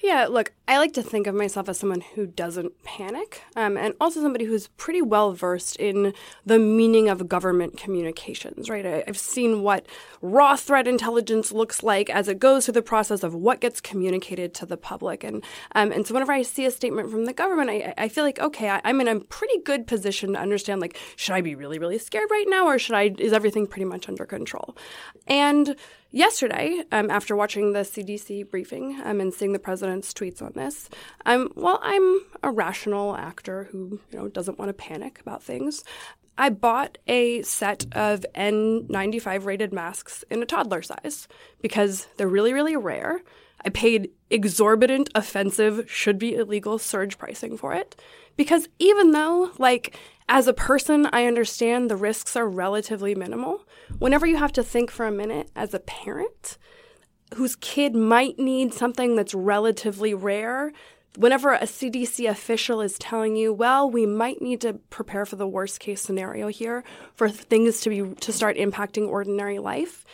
Yeah, 0.00 0.28
look, 0.28 0.52
I 0.68 0.78
like 0.78 0.92
to 0.92 1.02
think 1.02 1.26
of 1.26 1.34
myself 1.34 1.68
as 1.68 1.78
someone 1.78 2.02
who 2.02 2.26
doesn't 2.26 2.84
panic, 2.84 3.42
um, 3.56 3.76
and 3.76 3.94
also 4.00 4.20
somebody 4.20 4.44
who's 4.44 4.68
pretty 4.76 5.02
well 5.02 5.32
versed 5.32 5.74
in 5.76 6.14
the 6.46 6.58
meaning 6.58 7.08
of 7.08 7.28
government 7.28 7.76
communications, 7.76 8.70
right? 8.70 8.86
I, 8.86 9.02
have 9.08 9.18
seen 9.18 9.62
what 9.62 9.86
raw 10.22 10.54
threat 10.54 10.86
intelligence 10.86 11.50
looks 11.50 11.82
like 11.82 12.10
as 12.10 12.28
it 12.28 12.38
goes 12.38 12.64
through 12.64 12.74
the 12.74 12.82
process 12.82 13.24
of 13.24 13.34
what 13.34 13.60
gets 13.60 13.80
communicated 13.80 14.54
to 14.54 14.66
the 14.66 14.76
public. 14.76 15.24
And, 15.24 15.42
um, 15.74 15.90
and 15.90 16.06
so 16.06 16.14
whenever 16.14 16.32
I 16.32 16.42
see 16.42 16.64
a 16.64 16.70
statement 16.70 17.10
from 17.10 17.24
the 17.24 17.32
government, 17.32 17.70
I, 17.70 17.92
I 17.98 18.08
feel 18.08 18.22
like, 18.22 18.38
okay, 18.38 18.70
I, 18.70 18.80
I'm 18.84 19.00
in 19.00 19.08
a 19.08 19.18
pretty 19.18 19.58
good 19.62 19.88
position 19.88 20.34
to 20.34 20.38
understand, 20.38 20.80
like, 20.80 20.96
should 21.16 21.34
I 21.34 21.40
be 21.40 21.56
really, 21.56 21.80
really 21.80 21.98
scared 21.98 22.30
right 22.30 22.46
now, 22.48 22.66
or 22.66 22.78
should 22.78 22.94
I, 22.94 23.14
is 23.18 23.32
everything 23.32 23.66
pretty 23.66 23.86
much 23.86 24.08
under 24.08 24.26
control? 24.26 24.76
And 25.26 25.74
yesterday, 26.10 26.82
um, 26.92 27.10
after 27.10 27.36
watching 27.36 27.72
the 27.72 27.80
CDC 27.80 28.50
briefing 28.50 29.00
um, 29.04 29.20
and 29.20 29.32
seeing 29.32 29.52
the 29.52 29.58
president's 29.58 30.12
tweets 30.12 30.42
on 30.42 30.52
this, 30.54 30.88
um, 31.26 31.52
well, 31.54 31.78
I'm 31.82 32.20
a 32.42 32.50
rational 32.50 33.16
actor 33.16 33.64
who 33.70 34.00
you 34.10 34.18
know 34.18 34.28
doesn't 34.28 34.58
want 34.58 34.68
to 34.68 34.72
panic 34.72 35.20
about 35.20 35.42
things. 35.42 35.84
I 36.38 36.50
bought 36.50 36.98
a 37.08 37.42
set 37.42 37.84
of 37.92 38.24
N95 38.34 39.44
rated 39.44 39.72
masks 39.72 40.24
in 40.30 40.40
a 40.40 40.46
toddler 40.46 40.82
size 40.82 41.26
because 41.60 42.06
they're 42.16 42.28
really, 42.28 42.52
really 42.52 42.76
rare. 42.76 43.22
I 43.64 43.70
paid 43.70 44.10
exorbitant, 44.30 45.10
offensive, 45.16 45.90
should 45.90 46.16
be 46.16 46.36
illegal 46.36 46.78
surge 46.78 47.18
pricing 47.18 47.56
for 47.56 47.74
it 47.74 48.00
because 48.36 48.68
even 48.78 49.10
though, 49.10 49.50
like, 49.58 49.98
as 50.28 50.46
a 50.46 50.52
person, 50.52 51.08
I 51.12 51.26
understand 51.26 51.90
the 51.90 51.96
risks 51.96 52.36
are 52.36 52.48
relatively 52.48 53.16
minimal. 53.16 53.66
Whenever 53.98 54.26
you 54.26 54.36
have 54.36 54.52
to 54.52 54.62
think 54.62 54.92
for 54.92 55.06
a 55.06 55.12
minute 55.12 55.50
as 55.56 55.74
a 55.74 55.80
parent 55.80 56.56
whose 57.34 57.56
kid 57.56 57.96
might 57.96 58.38
need 58.38 58.72
something 58.72 59.16
that's 59.16 59.34
relatively 59.34 60.14
rare, 60.14 60.72
whenever 61.16 61.52
a 61.52 61.60
CDC 61.60 62.28
official 62.28 62.80
is 62.80 62.98
telling 62.98 63.36
you, 63.36 63.52
well, 63.52 63.90
we 63.90 64.06
might 64.06 64.40
need 64.42 64.60
to 64.62 64.74
prepare 64.90 65.26
for 65.26 65.36
the 65.36 65.48
worst 65.48 65.80
case 65.80 66.00
scenario 66.00 66.48
here 66.48 66.84
for 67.14 67.28
things 67.28 67.80
to 67.80 67.90
be 67.90 68.14
to 68.20 68.32
start 68.32 68.56
impacting 68.56 69.08
ordinary 69.08 69.58
life, 69.58 70.04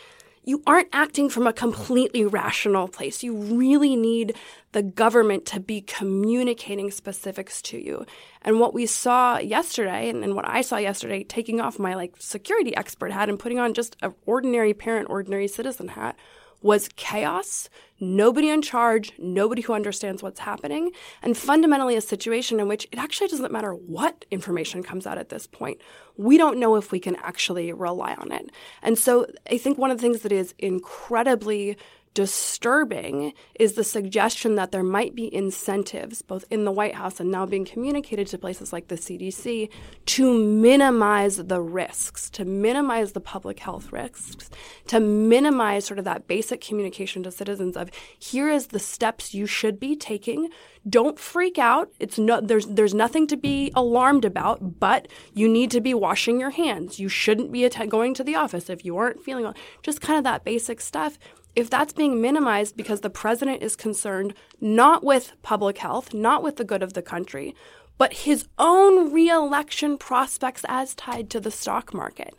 you 0.45 0.61
aren't 0.67 0.89
acting 0.93 1.27
from 1.29 1.47
a 1.47 1.53
completely 1.53 2.23
rational 2.23 2.87
place. 2.87 3.23
You 3.23 3.35
really 3.35 3.95
need 3.95 4.35
the 4.73 4.83
government 4.83 5.45
to 5.47 5.59
be 5.59 5.81
communicating 5.81 6.91
specifics 6.91 7.61
to 7.63 7.79
you. 7.79 8.05
And 8.43 8.59
what 8.59 8.73
we 8.73 8.85
saw 8.85 9.39
yesterday, 9.39 10.09
and, 10.09 10.23
and 10.23 10.35
what 10.35 10.47
I 10.47 10.61
saw 10.61 10.77
yesterday, 10.77 11.23
taking 11.23 11.59
off 11.59 11.79
my 11.79 11.95
like 11.95 12.13
security 12.19 12.75
expert 12.77 13.11
hat 13.11 13.27
and 13.27 13.39
putting 13.39 13.59
on 13.59 13.73
just 13.73 13.95
an 14.03 14.13
ordinary 14.27 14.73
parent, 14.73 15.09
ordinary 15.09 15.47
citizen 15.47 15.89
hat, 15.89 16.15
was 16.65 16.89
chaos, 16.95 17.69
nobody 17.99 18.49
in 18.49 18.59
charge, 18.59 19.13
nobody 19.19 19.61
who 19.61 19.71
understands 19.71 20.23
what's 20.23 20.39
happening, 20.39 20.91
and 21.21 21.37
fundamentally 21.37 21.95
a 21.95 22.01
situation 22.01 22.59
in 22.59 22.67
which 22.67 22.87
it 22.91 22.97
actually 22.97 23.27
doesn't 23.27 23.51
matter 23.51 23.75
what 23.75 24.25
information 24.31 24.81
comes 24.81 25.05
out 25.05 25.19
at 25.19 25.29
this 25.29 25.45
point. 25.45 25.79
We 26.17 26.39
don't 26.39 26.59
know 26.59 26.75
if 26.75 26.91
we 26.91 26.99
can 26.99 27.17
actually 27.17 27.71
rely 27.71 28.15
on 28.15 28.31
it. 28.31 28.49
And 28.81 28.97
so 28.97 29.27
I 29.47 29.59
think 29.59 29.77
one 29.77 29.91
of 29.91 29.97
the 29.97 30.01
things 30.01 30.21
that 30.21 30.31
is 30.31 30.55
incredibly 30.57 31.77
disturbing 32.15 33.33
is 33.59 33.73
the 33.73 33.83
suggestion 33.83 34.55
that 34.55 34.71
there 34.71 34.81
might 34.81 35.13
be 35.13 35.31
incentives, 35.35 36.21
both 36.21 36.45
in 36.49 36.63
the 36.63 36.71
White 36.71 36.95
House 36.95 37.19
and 37.19 37.29
now 37.29 37.45
being 37.45 37.65
communicated 37.65 38.25
to 38.27 38.37
places 38.37 38.71
like 38.71 38.87
the 38.87 38.95
CDC, 38.95 39.69
to 40.05 40.33
minimize 40.33 41.35
the 41.35 41.61
risks, 41.61 42.29
to 42.31 42.45
minimize 42.45 43.11
the 43.11 43.19
public 43.19 43.59
health 43.59 43.91
risks, 43.91 44.49
to 44.87 44.99
minimize 45.01 45.85
sort 45.85 45.99
of 45.99 46.05
that 46.05 46.25
basic 46.25 46.61
communication 46.61 47.21
to 47.21 47.31
citizens 47.31 47.75
of 47.75 47.91
here 48.17 48.49
is 48.49 48.67
the 48.67 48.79
steps 48.79 49.33
you 49.33 49.45
should 49.45 49.77
be 49.77 49.95
taking. 49.95 50.49
Don't 50.87 51.19
freak 51.19 51.57
out. 51.57 51.91
It's 51.99 52.17
no, 52.17 52.39
there's 52.39 52.67
there's 52.67 52.93
nothing 52.93 53.27
to 53.27 53.35
be 53.35 53.71
alarmed 53.75 54.23
about, 54.23 54.79
but 54.79 55.09
you 55.33 55.49
need 55.49 55.69
to 55.71 55.81
be 55.81 55.93
washing 55.93 56.39
your 56.39 56.51
hands. 56.51 56.97
You 56.97 57.09
shouldn't 57.09 57.51
be 57.51 57.65
att- 57.65 57.89
going 57.89 58.13
to 58.13 58.23
the 58.23 58.35
office 58.35 58.69
if 58.69 58.85
you 58.85 58.95
aren't 58.95 59.21
feeling 59.21 59.43
well. 59.43 59.55
Just 59.83 59.99
kind 59.99 60.17
of 60.17 60.23
that 60.23 60.45
basic 60.45 60.79
stuff 60.79 61.17
if 61.55 61.69
that's 61.69 61.93
being 61.93 62.21
minimized 62.21 62.75
because 62.75 63.01
the 63.01 63.09
president 63.09 63.63
is 63.63 63.75
concerned 63.75 64.33
not 64.59 65.03
with 65.03 65.33
public 65.41 65.77
health, 65.77 66.13
not 66.13 66.43
with 66.43 66.57
the 66.57 66.63
good 66.63 66.83
of 66.83 66.93
the 66.93 67.01
country, 67.01 67.55
but 67.97 68.13
his 68.13 68.47
own 68.57 69.11
reelection 69.13 69.97
prospects 69.97 70.65
as 70.67 70.93
tied 70.95 71.29
to 71.29 71.39
the 71.39 71.51
stock 71.51 71.93
market. 71.93 72.35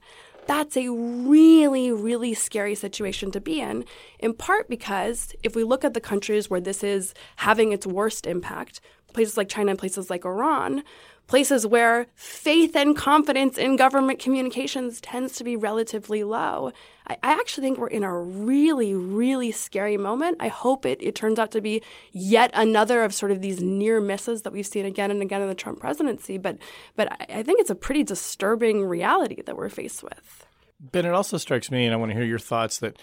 That's 0.46 0.76
a 0.76 0.90
really, 0.90 1.90
really 1.90 2.34
scary 2.34 2.76
situation 2.76 3.32
to 3.32 3.40
be 3.40 3.60
in, 3.60 3.84
in 4.20 4.32
part 4.32 4.68
because 4.68 5.34
if 5.42 5.56
we 5.56 5.64
look 5.64 5.84
at 5.84 5.94
the 5.94 6.00
countries 6.00 6.48
where 6.48 6.60
this 6.60 6.84
is 6.84 7.14
having 7.36 7.72
its 7.72 7.86
worst 7.86 8.26
impact, 8.26 8.80
places 9.12 9.36
like 9.36 9.48
China 9.48 9.70
and 9.70 9.78
places 9.78 10.10
like 10.10 10.24
Iran, 10.24 10.82
places 11.26 11.66
where 11.66 12.06
faith 12.14 12.76
and 12.76 12.96
confidence 12.96 13.58
in 13.58 13.76
government 13.76 14.18
communications 14.18 15.00
tends 15.00 15.34
to 15.36 15.44
be 15.44 15.56
relatively 15.56 16.22
low. 16.22 16.72
I, 17.06 17.16
I, 17.22 17.32
actually 17.32 17.66
think 17.66 17.78
we're 17.78 17.88
in 17.88 18.04
a 18.04 18.16
really, 18.16 18.94
really 18.94 19.50
scary 19.50 19.96
moment. 19.96 20.36
I 20.40 20.48
hope 20.48 20.86
it, 20.86 21.02
it 21.02 21.14
turns 21.14 21.38
out 21.38 21.50
to 21.52 21.60
be 21.60 21.82
yet 22.12 22.50
another 22.54 23.02
of 23.02 23.12
sort 23.12 23.32
of 23.32 23.40
these 23.40 23.60
near 23.60 24.00
misses 24.00 24.42
that 24.42 24.52
we've 24.52 24.66
seen 24.66 24.86
again 24.86 25.10
and 25.10 25.22
again 25.22 25.42
in 25.42 25.48
the 25.48 25.54
Trump 25.54 25.80
presidency. 25.80 26.38
But 26.38 26.58
but 26.94 27.10
I, 27.12 27.38
I 27.38 27.42
think 27.42 27.60
it's 27.60 27.70
a 27.70 27.74
pretty 27.74 28.04
disturbing 28.04 28.84
reality 28.84 29.42
that 29.42 29.56
we're 29.56 29.68
faced 29.68 30.02
with. 30.02 30.46
Ben, 30.78 31.06
it 31.06 31.12
also 31.12 31.38
strikes 31.38 31.70
me, 31.70 31.86
and 31.86 31.94
I 31.94 31.96
want 31.96 32.10
to 32.10 32.16
hear 32.16 32.26
your 32.26 32.38
thoughts 32.38 32.78
that 32.78 32.98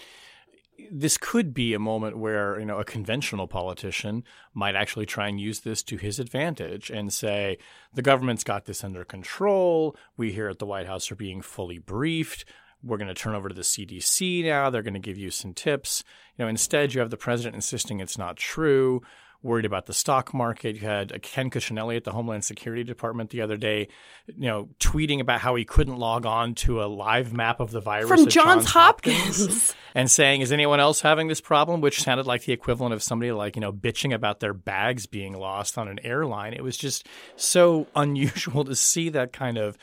this 0.90 1.18
could 1.18 1.54
be 1.54 1.74
a 1.74 1.78
moment 1.78 2.18
where 2.18 2.58
you 2.58 2.66
know 2.66 2.78
a 2.78 2.84
conventional 2.84 3.46
politician 3.46 4.24
might 4.52 4.74
actually 4.74 5.06
try 5.06 5.28
and 5.28 5.40
use 5.40 5.60
this 5.60 5.82
to 5.84 5.96
his 5.96 6.18
advantage 6.18 6.90
and 6.90 7.12
say 7.12 7.58
the 7.92 8.02
government's 8.02 8.44
got 8.44 8.64
this 8.64 8.84
under 8.84 9.04
control. 9.04 9.96
We 10.16 10.32
here 10.32 10.48
at 10.48 10.58
the 10.58 10.66
White 10.66 10.86
House 10.86 11.10
are 11.10 11.16
being 11.16 11.42
fully 11.42 11.78
briefed. 11.78 12.44
We're 12.82 12.98
going 12.98 13.08
to 13.08 13.14
turn 13.14 13.34
over 13.34 13.48
to 13.48 13.54
the 13.54 13.62
CDC 13.62 14.44
now. 14.44 14.68
They're 14.68 14.82
going 14.82 14.94
to 14.94 15.00
give 15.00 15.16
you 15.16 15.30
some 15.30 15.54
tips. 15.54 16.04
You 16.36 16.44
know, 16.44 16.48
instead 16.48 16.92
you 16.92 17.00
have 17.00 17.10
the 17.10 17.16
president 17.16 17.54
insisting 17.54 18.00
it's 18.00 18.18
not 18.18 18.36
true 18.36 19.00
worried 19.44 19.64
about 19.66 19.86
the 19.86 19.92
stock 19.92 20.32
market. 20.32 20.76
You 20.76 20.88
had 20.88 21.12
uh, 21.12 21.18
Ken 21.20 21.50
Cuccinelli 21.50 21.96
at 21.96 22.04
the 22.04 22.12
Homeland 22.12 22.44
Security 22.44 22.82
Department 22.82 23.30
the 23.30 23.42
other 23.42 23.56
day, 23.56 23.88
you 24.26 24.48
know, 24.48 24.70
tweeting 24.80 25.20
about 25.20 25.40
how 25.40 25.54
he 25.54 25.64
couldn't 25.64 25.96
log 25.96 26.26
on 26.26 26.54
to 26.56 26.82
a 26.82 26.86
live 26.86 27.32
map 27.32 27.60
of 27.60 27.70
the 27.70 27.80
virus 27.80 28.08
from 28.08 28.28
Johns, 28.28 28.34
Johns 28.34 28.64
Hopkins, 28.66 29.38
Hopkins 29.40 29.74
and 29.94 30.10
saying, 30.10 30.40
"Is 30.40 30.50
anyone 30.50 30.80
else 30.80 31.02
having 31.02 31.28
this 31.28 31.40
problem?" 31.40 31.80
Which 31.80 32.02
sounded 32.02 32.26
like 32.26 32.44
the 32.44 32.52
equivalent 32.52 32.94
of 32.94 33.02
somebody 33.02 33.30
like 33.32 33.54
you 33.54 33.60
know 33.60 33.72
bitching 33.72 34.14
about 34.14 34.40
their 34.40 34.54
bags 34.54 35.06
being 35.06 35.34
lost 35.38 35.76
on 35.78 35.88
an 35.88 36.00
airline. 36.02 36.54
It 36.54 36.64
was 36.64 36.76
just 36.76 37.06
so 37.36 37.86
unusual 37.96 38.64
to 38.64 38.74
see 38.74 39.10
that 39.10 39.32
kind 39.32 39.58
of 39.58 39.76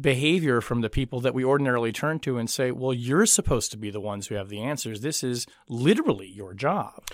behavior 0.00 0.60
from 0.60 0.80
the 0.82 0.90
people 0.90 1.20
that 1.20 1.34
we 1.34 1.44
ordinarily 1.44 1.92
turn 1.92 2.18
to 2.20 2.36
and 2.36 2.50
say, 2.50 2.70
well, 2.70 2.92
you're 2.92 3.24
supposed 3.24 3.70
to 3.70 3.78
be 3.78 3.90
the 3.90 4.00
ones 4.00 4.26
who 4.26 4.34
have 4.34 4.50
the 4.50 4.60
answers. 4.60 5.00
This 5.00 5.24
is 5.24 5.46
literally 5.66 6.28
your 6.28 6.52
job. 6.52 7.04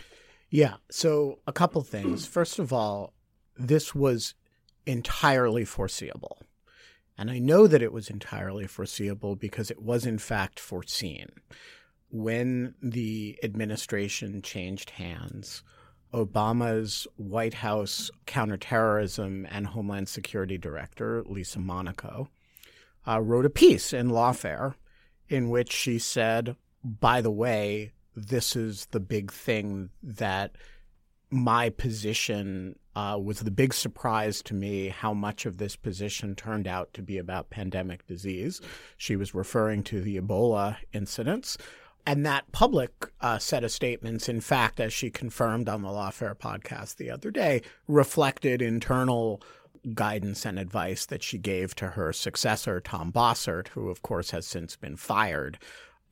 Yeah. 0.55 0.75
So, 0.89 1.41
a 1.49 1.53
couple 1.53 1.83
things. 1.83 2.27
First 2.27 2.61
of 2.61 2.73
all, 2.73 3.13
this 3.57 3.93
was 3.93 4.35
entirely 4.87 5.65
foreseeable. 5.65 6.43
And 7.19 7.29
I 7.29 7.41
know 7.41 7.67
that 7.67 7.83
it 7.83 7.93
was 7.93 8.09
entirely 8.09 8.69
foreseeable 8.69 9.35
because 9.35 9.69
it 9.73 9.83
was, 9.83 10.07
in 10.07 10.19
fact, 10.19 10.61
foreseen. 10.61 11.31
When 12.09 12.77
the 12.81 13.37
administration 13.43 14.43
changed 14.43 14.91
hands, 14.91 15.65
Obama's 16.13 17.09
White 17.17 17.55
House 17.55 18.13
counterterrorism 18.25 19.49
and 19.51 19.67
Homeland 19.67 20.09
Security 20.09 20.57
Director, 20.57 21.25
Lisa 21.27 21.59
Monaco, 21.59 22.29
uh, 23.09 23.21
wrote 23.21 23.45
a 23.45 23.51
piece 23.51 23.93
in 23.93 24.09
Lawfare 24.09 24.75
in 25.29 25.51
which 25.51 25.73
she 25.73 25.99
said, 25.99 26.55
by 26.85 27.21
the 27.21 27.33
way, 27.33 27.91
this 28.15 28.57
is 28.57 28.87
the 28.87 29.01
big 29.01 29.33
thing 29.33 29.91
that 30.03 30.57
my 31.31 31.69
position 31.69 32.79
uh, 32.95 33.19
was 33.21 33.41
the 33.41 33.51
big 33.51 33.75
surprise 33.75 34.41
to 34.43 34.55
me 34.55 34.89
how 34.89 35.13
much 35.13 35.47
of 35.47 35.59
this 35.59 35.75
position 35.75 36.35
turned 36.35 36.69
out 36.69 36.93
to 36.95 37.03
be 37.03 37.19
about 37.19 37.51
pandemic 37.51 38.07
disease. 38.07 38.61
She 38.97 39.17
was 39.17 39.35
referring 39.35 39.83
to 39.85 40.01
the 40.01 40.19
Ebola 40.21 40.77
incidents. 40.93 41.59
And 42.07 42.25
that 42.27 42.53
public 42.53 42.93
uh, 43.21 43.39
set 43.39 43.65
of 43.65 43.73
statements, 43.73 44.29
in 44.29 44.41
fact, 44.41 44.79
as 44.79 44.93
she 44.93 45.11
confirmed 45.11 45.69
on 45.69 45.83
the 45.83 45.89
Lawfare 45.89 46.37
podcast 46.37 46.97
the 46.97 47.11
other 47.11 47.31
day, 47.31 47.63
reflected 47.89 48.61
internal 48.61 49.43
guidance 49.95 50.45
and 50.45 50.59
advice 50.59 51.07
that 51.07 51.23
she 51.23 51.39
gave 51.39 51.75
to 51.77 51.89
her 51.89 52.13
successor, 52.13 52.81
Tom 52.81 53.11
Bossert, 53.11 53.69
who, 53.69 53.89
of 53.89 54.03
course, 54.03 54.31
has 54.31 54.47
since 54.47 54.77
been 54.77 54.97
fired 54.97 55.59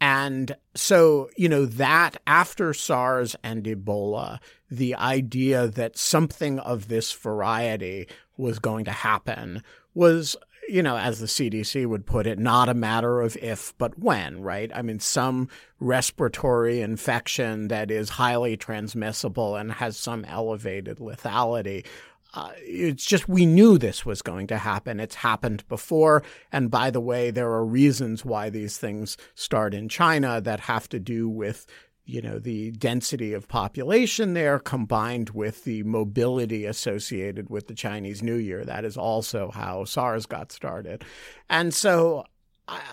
and 0.02 0.56
so, 0.74 1.30
you 1.36 1.48
know, 1.48 1.64
that 1.64 2.16
after 2.26 2.74
SARS 2.74 3.36
and 3.44 3.62
Ebola, 3.62 4.40
the 4.68 4.96
idea 4.96 5.68
that 5.68 5.96
something 5.96 6.58
of 6.58 6.88
this 6.88 7.12
variety 7.12 8.08
was 8.36 8.58
going 8.58 8.84
to 8.86 8.90
happen 8.90 9.62
was, 9.94 10.34
you 10.68 10.82
know, 10.82 10.96
as 10.96 11.20
the 11.20 11.26
CDC 11.26 11.86
would 11.86 12.04
put 12.04 12.26
it, 12.26 12.40
not 12.40 12.68
a 12.68 12.74
matter 12.74 13.20
of 13.20 13.36
if, 13.36 13.78
but 13.78 13.96
when, 13.96 14.42
right? 14.42 14.72
I 14.74 14.82
mean, 14.82 14.98
some 14.98 15.48
respiratory 15.78 16.80
infection 16.80 17.68
that 17.68 17.88
is 17.88 18.08
highly 18.08 18.56
transmissible 18.56 19.54
and 19.54 19.70
has 19.70 19.96
some 19.96 20.24
elevated 20.24 20.98
lethality 20.98 21.86
uh, 22.34 22.52
it's 22.56 23.04
just 23.04 23.28
we 23.28 23.44
knew 23.44 23.76
this 23.76 24.06
was 24.06 24.22
going 24.22 24.46
to 24.46 24.58
happen. 24.58 25.00
It's 25.00 25.16
happened 25.16 25.66
before. 25.68 26.22
And 26.50 26.70
by 26.70 26.90
the 26.90 27.00
way, 27.00 27.30
there 27.30 27.50
are 27.50 27.64
reasons 27.64 28.24
why 28.24 28.48
these 28.48 28.78
things 28.78 29.18
start 29.34 29.74
in 29.74 29.88
China 29.88 30.40
that 30.40 30.60
have 30.60 30.88
to 30.90 30.98
do 30.98 31.28
with 31.28 31.66
you 32.04 32.20
know 32.20 32.38
the 32.38 32.72
density 32.72 33.32
of 33.32 33.46
population 33.46 34.34
there 34.34 34.58
combined 34.58 35.30
with 35.30 35.64
the 35.64 35.82
mobility 35.84 36.64
associated 36.64 37.48
with 37.48 37.68
the 37.68 37.74
Chinese 37.74 38.22
New 38.22 38.34
Year 38.34 38.64
that 38.64 38.84
is 38.84 38.96
also 38.96 39.52
how 39.52 39.84
SARS 39.84 40.26
got 40.26 40.50
started 40.50 41.04
and 41.48 41.72
so 41.72 42.24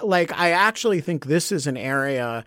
like 0.03 0.31
I 0.37 0.51
actually 0.51 1.01
think 1.01 1.25
this 1.25 1.51
is 1.51 1.65
an 1.65 1.75
area 1.75 2.45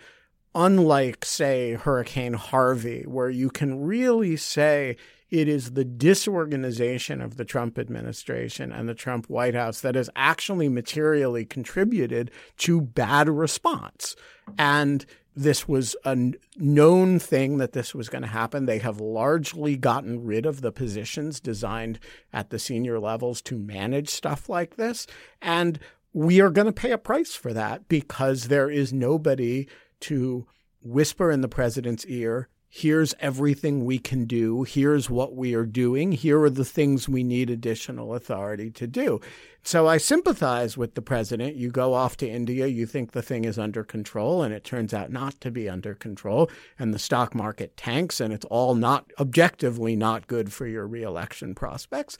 unlike 0.54 1.24
say 1.24 1.74
hurricane 1.74 2.34
Harvey 2.34 3.02
where 3.08 3.30
you 3.30 3.50
can 3.50 3.82
really 3.82 4.36
say 4.36 4.96
it 5.32 5.48
is 5.48 5.70
the 5.70 5.84
disorganization 5.84 7.22
of 7.22 7.38
the 7.38 7.44
Trump 7.46 7.78
administration 7.78 8.70
and 8.70 8.86
the 8.86 8.94
Trump 8.94 9.30
White 9.30 9.54
House 9.54 9.80
that 9.80 9.94
has 9.94 10.10
actually 10.14 10.68
materially 10.68 11.46
contributed 11.46 12.30
to 12.58 12.82
bad 12.82 13.30
response. 13.30 14.14
And 14.58 15.06
this 15.34 15.66
was 15.66 15.96
a 16.04 16.32
known 16.58 17.18
thing 17.18 17.56
that 17.56 17.72
this 17.72 17.94
was 17.94 18.10
going 18.10 18.20
to 18.20 18.28
happen. 18.28 18.66
They 18.66 18.80
have 18.80 19.00
largely 19.00 19.78
gotten 19.78 20.22
rid 20.22 20.44
of 20.44 20.60
the 20.60 20.70
positions 20.70 21.40
designed 21.40 21.98
at 22.34 22.50
the 22.50 22.58
senior 22.58 23.00
levels 23.00 23.40
to 23.42 23.56
manage 23.56 24.10
stuff 24.10 24.50
like 24.50 24.76
this. 24.76 25.06
And 25.40 25.78
we 26.12 26.42
are 26.42 26.50
going 26.50 26.66
to 26.66 26.72
pay 26.72 26.90
a 26.90 26.98
price 26.98 27.34
for 27.34 27.54
that 27.54 27.88
because 27.88 28.48
there 28.48 28.68
is 28.68 28.92
nobody 28.92 29.66
to 30.00 30.46
whisper 30.82 31.30
in 31.30 31.40
the 31.40 31.48
president's 31.48 32.04
ear 32.04 32.50
here's 32.74 33.14
everything 33.20 33.84
we 33.84 33.98
can 33.98 34.24
do. 34.24 34.62
Here's 34.62 35.10
what 35.10 35.36
we 35.36 35.52
are 35.52 35.66
doing. 35.66 36.10
Here 36.12 36.40
are 36.40 36.48
the 36.48 36.64
things 36.64 37.06
we 37.06 37.22
need 37.22 37.50
additional 37.50 38.14
authority 38.14 38.70
to 38.70 38.86
do. 38.86 39.20
So 39.62 39.86
I 39.86 39.98
sympathize 39.98 40.74
with 40.74 40.94
the 40.94 41.02
president. 41.02 41.54
You 41.56 41.70
go 41.70 41.92
off 41.92 42.16
to 42.16 42.28
India, 42.28 42.66
you 42.66 42.86
think 42.86 43.12
the 43.12 43.20
thing 43.20 43.44
is 43.44 43.58
under 43.58 43.84
control, 43.84 44.42
and 44.42 44.54
it 44.54 44.64
turns 44.64 44.94
out 44.94 45.12
not 45.12 45.38
to 45.42 45.50
be 45.50 45.68
under 45.68 45.92
control, 45.94 46.50
and 46.78 46.94
the 46.94 46.98
stock 46.98 47.34
market 47.34 47.76
tanks, 47.76 48.22
and 48.22 48.32
it's 48.32 48.46
all 48.46 48.74
not 48.74 49.04
objectively 49.20 49.94
not 49.94 50.26
good 50.26 50.50
for 50.50 50.66
your 50.66 50.86
reelection 50.86 51.54
prospects. 51.54 52.16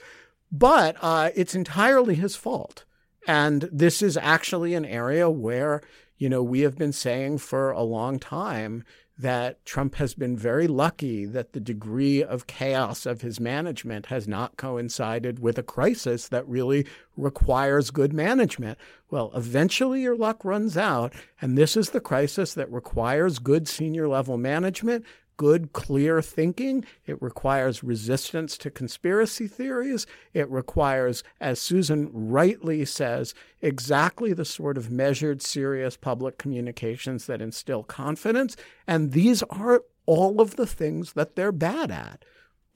But 0.51 0.97
uh, 1.01 1.31
it's 1.35 1.55
entirely 1.55 2.13
his 2.13 2.35
fault. 2.35 2.85
And 3.27 3.67
this 3.71 4.03
is 4.03 4.17
actually 4.17 4.75
an 4.75 4.85
area 4.85 5.31
where, 5.31 5.81
you 6.19 6.29
know, 6.29 6.43
we 6.43 6.59
have 6.59 6.77
been 6.77 6.93
saying 6.93 7.39
for 7.39 7.71
a 7.71 7.81
long 7.81 8.19
time 8.19 8.83
that 9.17 9.63
Trump 9.63 9.95
has 9.95 10.15
been 10.15 10.35
very 10.35 10.67
lucky 10.67 11.25
that 11.25 11.53
the 11.53 11.59
degree 11.59 12.23
of 12.23 12.47
chaos 12.47 13.05
of 13.05 13.21
his 13.21 13.39
management 13.39 14.07
has 14.07 14.27
not 14.27 14.57
coincided 14.57 15.39
with 15.39 15.57
a 15.57 15.63
crisis 15.63 16.27
that 16.27 16.47
really 16.47 16.85
requires 17.15 17.91
good 17.91 18.11
management. 18.11 18.77
Well, 19.11 19.31
eventually 19.35 20.01
your 20.01 20.15
luck 20.15 20.43
runs 20.43 20.77
out, 20.77 21.13
and 21.39 21.55
this 21.55 21.77
is 21.77 21.91
the 21.91 21.99
crisis 21.99 22.55
that 22.55 22.71
requires 22.71 23.37
good 23.37 23.67
senior 23.67 24.07
level 24.07 24.37
management, 24.37 25.05
good, 25.37 25.73
clear 25.73 26.21
thinking. 26.21 26.85
It 27.05 27.21
requires 27.21 27.83
resistance 27.83 28.57
to 28.59 28.71
conspiracy 28.71 29.47
theories. 29.47 30.05
It 30.33 30.49
requires, 30.49 31.23
as 31.39 31.59
Susan 31.59 32.09
rightly 32.11 32.85
says, 32.85 33.33
exactly 33.61 34.33
the 34.33 34.45
sort 34.45 34.77
of 34.77 34.91
measured, 34.91 35.41
serious 35.41 35.97
public 35.97 36.37
communications 36.37 37.25
that 37.27 37.41
instill 37.41 37.83
confidence. 37.83 38.55
And 38.87 39.11
these 39.11 39.43
are 39.43 39.83
all 40.05 40.41
of 40.41 40.55
the 40.55 40.67
things 40.67 41.13
that 41.13 41.35
they're 41.35 41.51
bad 41.51 41.91
at. 41.91 42.25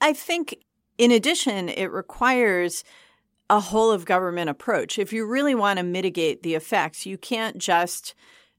I 0.00 0.12
think, 0.12 0.56
in 0.96 1.10
addition, 1.10 1.68
it 1.68 1.90
requires 1.92 2.84
a 3.50 3.60
whole 3.60 3.90
of 3.90 4.04
government 4.04 4.50
approach. 4.50 4.98
If 4.98 5.12
you 5.12 5.26
really 5.26 5.54
want 5.54 5.78
to 5.78 5.82
mitigate 5.82 6.42
the 6.42 6.54
effects, 6.54 7.06
you 7.06 7.16
can't 7.16 7.58
just 7.58 8.14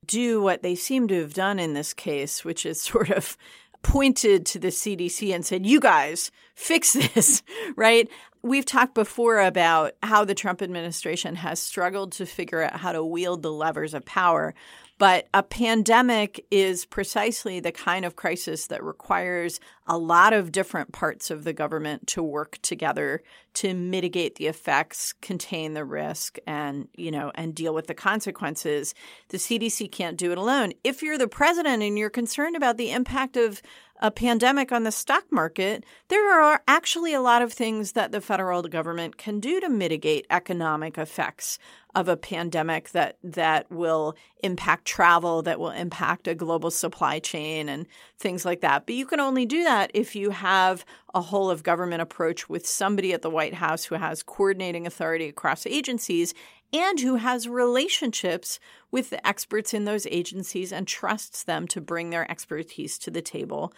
do 0.06 0.41
what 0.41 0.63
they 0.63 0.75
seem 0.75 1.08
to 1.08 1.20
have 1.20 1.34
done 1.34 1.60
in 1.60 1.74
this 1.74 1.94
case, 1.94 2.44
which 2.44 2.65
is 2.65 2.82
sort 2.82 3.12
of 3.12 3.38
pointed 3.82 4.46
to 4.48 4.60
the 4.60 4.70
CDC 4.70 5.34
and 5.34 5.46
said, 5.46 5.66
You 5.66 5.80
guys, 5.80 6.32
fix 6.56 6.94
this, 7.14 7.44
right? 7.76 8.10
We've 8.42 8.66
talked 8.66 8.96
before 8.96 9.40
about 9.40 9.94
how 10.02 10.24
the 10.24 10.36
Trump 10.36 10.62
administration 10.62 11.36
has 11.36 11.60
struggled 11.60 12.14
to 12.14 12.26
figure 12.26 12.64
out 12.64 12.78
how 12.78 12.94
to 12.94 13.04
wield 13.04 13.42
the 13.42 13.52
levers 13.52 13.94
of 13.94 14.06
power. 14.06 14.54
But 15.00 15.29
a 15.34 15.44
pandemic 15.44 16.46
is 16.51 16.86
precisely 16.86 17.62
the 17.62 17.72
kind 17.72 18.03
of 18.03 18.18
crisis 18.18 18.68
that 18.68 18.84
requires 18.84 19.62
a 19.88 19.98
lot 19.98 20.34
of 20.34 20.51
different 20.51 20.91
parts 20.91 21.32
of 21.32 21.46
the 21.46 21.53
government 21.53 22.06
to 22.08 22.22
work 22.22 22.60
together 22.62 23.24
to 23.56 23.74
mitigate 23.74 24.36
the 24.36 24.48
effects, 24.48 25.13
contain 25.22 25.74
the 25.74 25.86
risk, 25.86 26.38
and 26.46 26.89
you 26.96 27.12
know, 27.12 27.32
and 27.34 27.56
deal 27.56 27.74
with 27.74 27.88
the 27.88 27.94
consequences. 27.94 28.94
The 29.29 29.38
CDC 29.38 29.89
can't 29.89 30.18
do 30.18 30.34
it 30.34 30.38
alone. 30.38 30.74
If 30.84 31.01
you're 31.01 31.18
the 31.18 31.29
president 31.29 31.82
and 31.82 31.98
you're 31.98 32.10
concerned 32.10 32.58
about 32.58 32.77
the 32.77 32.91
impact 32.91 33.38
of 33.38 33.62
a 34.00 34.12
pandemic 34.12 34.72
on 34.72 34.84
the 34.84 34.91
stock 34.91 35.25
market, 35.29 35.84
there 36.08 36.41
are 36.41 36.62
actually 36.68 37.13
a 37.13 37.22
lot 37.22 37.41
of 37.41 37.51
things 37.51 37.91
that 37.94 38.12
the 38.12 38.22
federal 38.22 38.62
government 38.63 39.18
can 39.18 39.39
do 39.39 39.60
to 39.60 39.70
mitigate 39.70 40.25
economic 40.29 40.98
effects 40.98 41.60
of 41.96 42.08
a 42.08 42.15
pandemic 42.15 42.91
that 42.91 43.18
that 43.24 43.70
will 43.72 44.15
impact 44.44 44.86
travel, 44.86 45.41
that 45.41 45.60
will 45.60 45.72
impact 45.72 46.27
a 46.27 46.36
global 46.36 46.72
supply 46.72 47.20
chain 47.20 47.68
and 47.68 47.88
things 48.18 48.46
like 48.46 48.62
that. 48.62 48.86
But 48.86 48.96
you 48.96 49.06
can 49.06 49.20
only 49.20 49.46
do 49.46 49.63
that 49.63 49.91
if 49.94 50.15
you 50.15 50.29
have 50.29 50.86
a 51.13 51.22
whole 51.22 51.50
of 51.50 51.63
government 51.63 52.01
approach 52.01 52.48
with 52.48 52.68
somebody 52.68 53.12
at 53.12 53.22
the 53.22 53.29
White 53.29 53.56
House 53.56 53.86
who 53.86 53.96
has 53.96 54.24
coordinating 54.24 54.86
authority 54.86 55.27
across 55.27 55.65
agencies 55.65 56.34
and 56.74 57.00
who 57.00 57.16
has 57.16 57.48
relationships 57.48 58.60
with 58.92 59.10
the 59.10 59.26
experts 59.28 59.74
in 59.74 59.86
those 59.86 60.08
agencies 60.08 60.72
and 60.72 60.88
trusts 60.88 61.44
them 61.44 61.68
to 61.68 61.82
bring 61.82 62.10
their 62.10 62.30
expertise 62.30 62.98
to 63.00 63.12
the 63.12 63.22
table, 63.22 63.74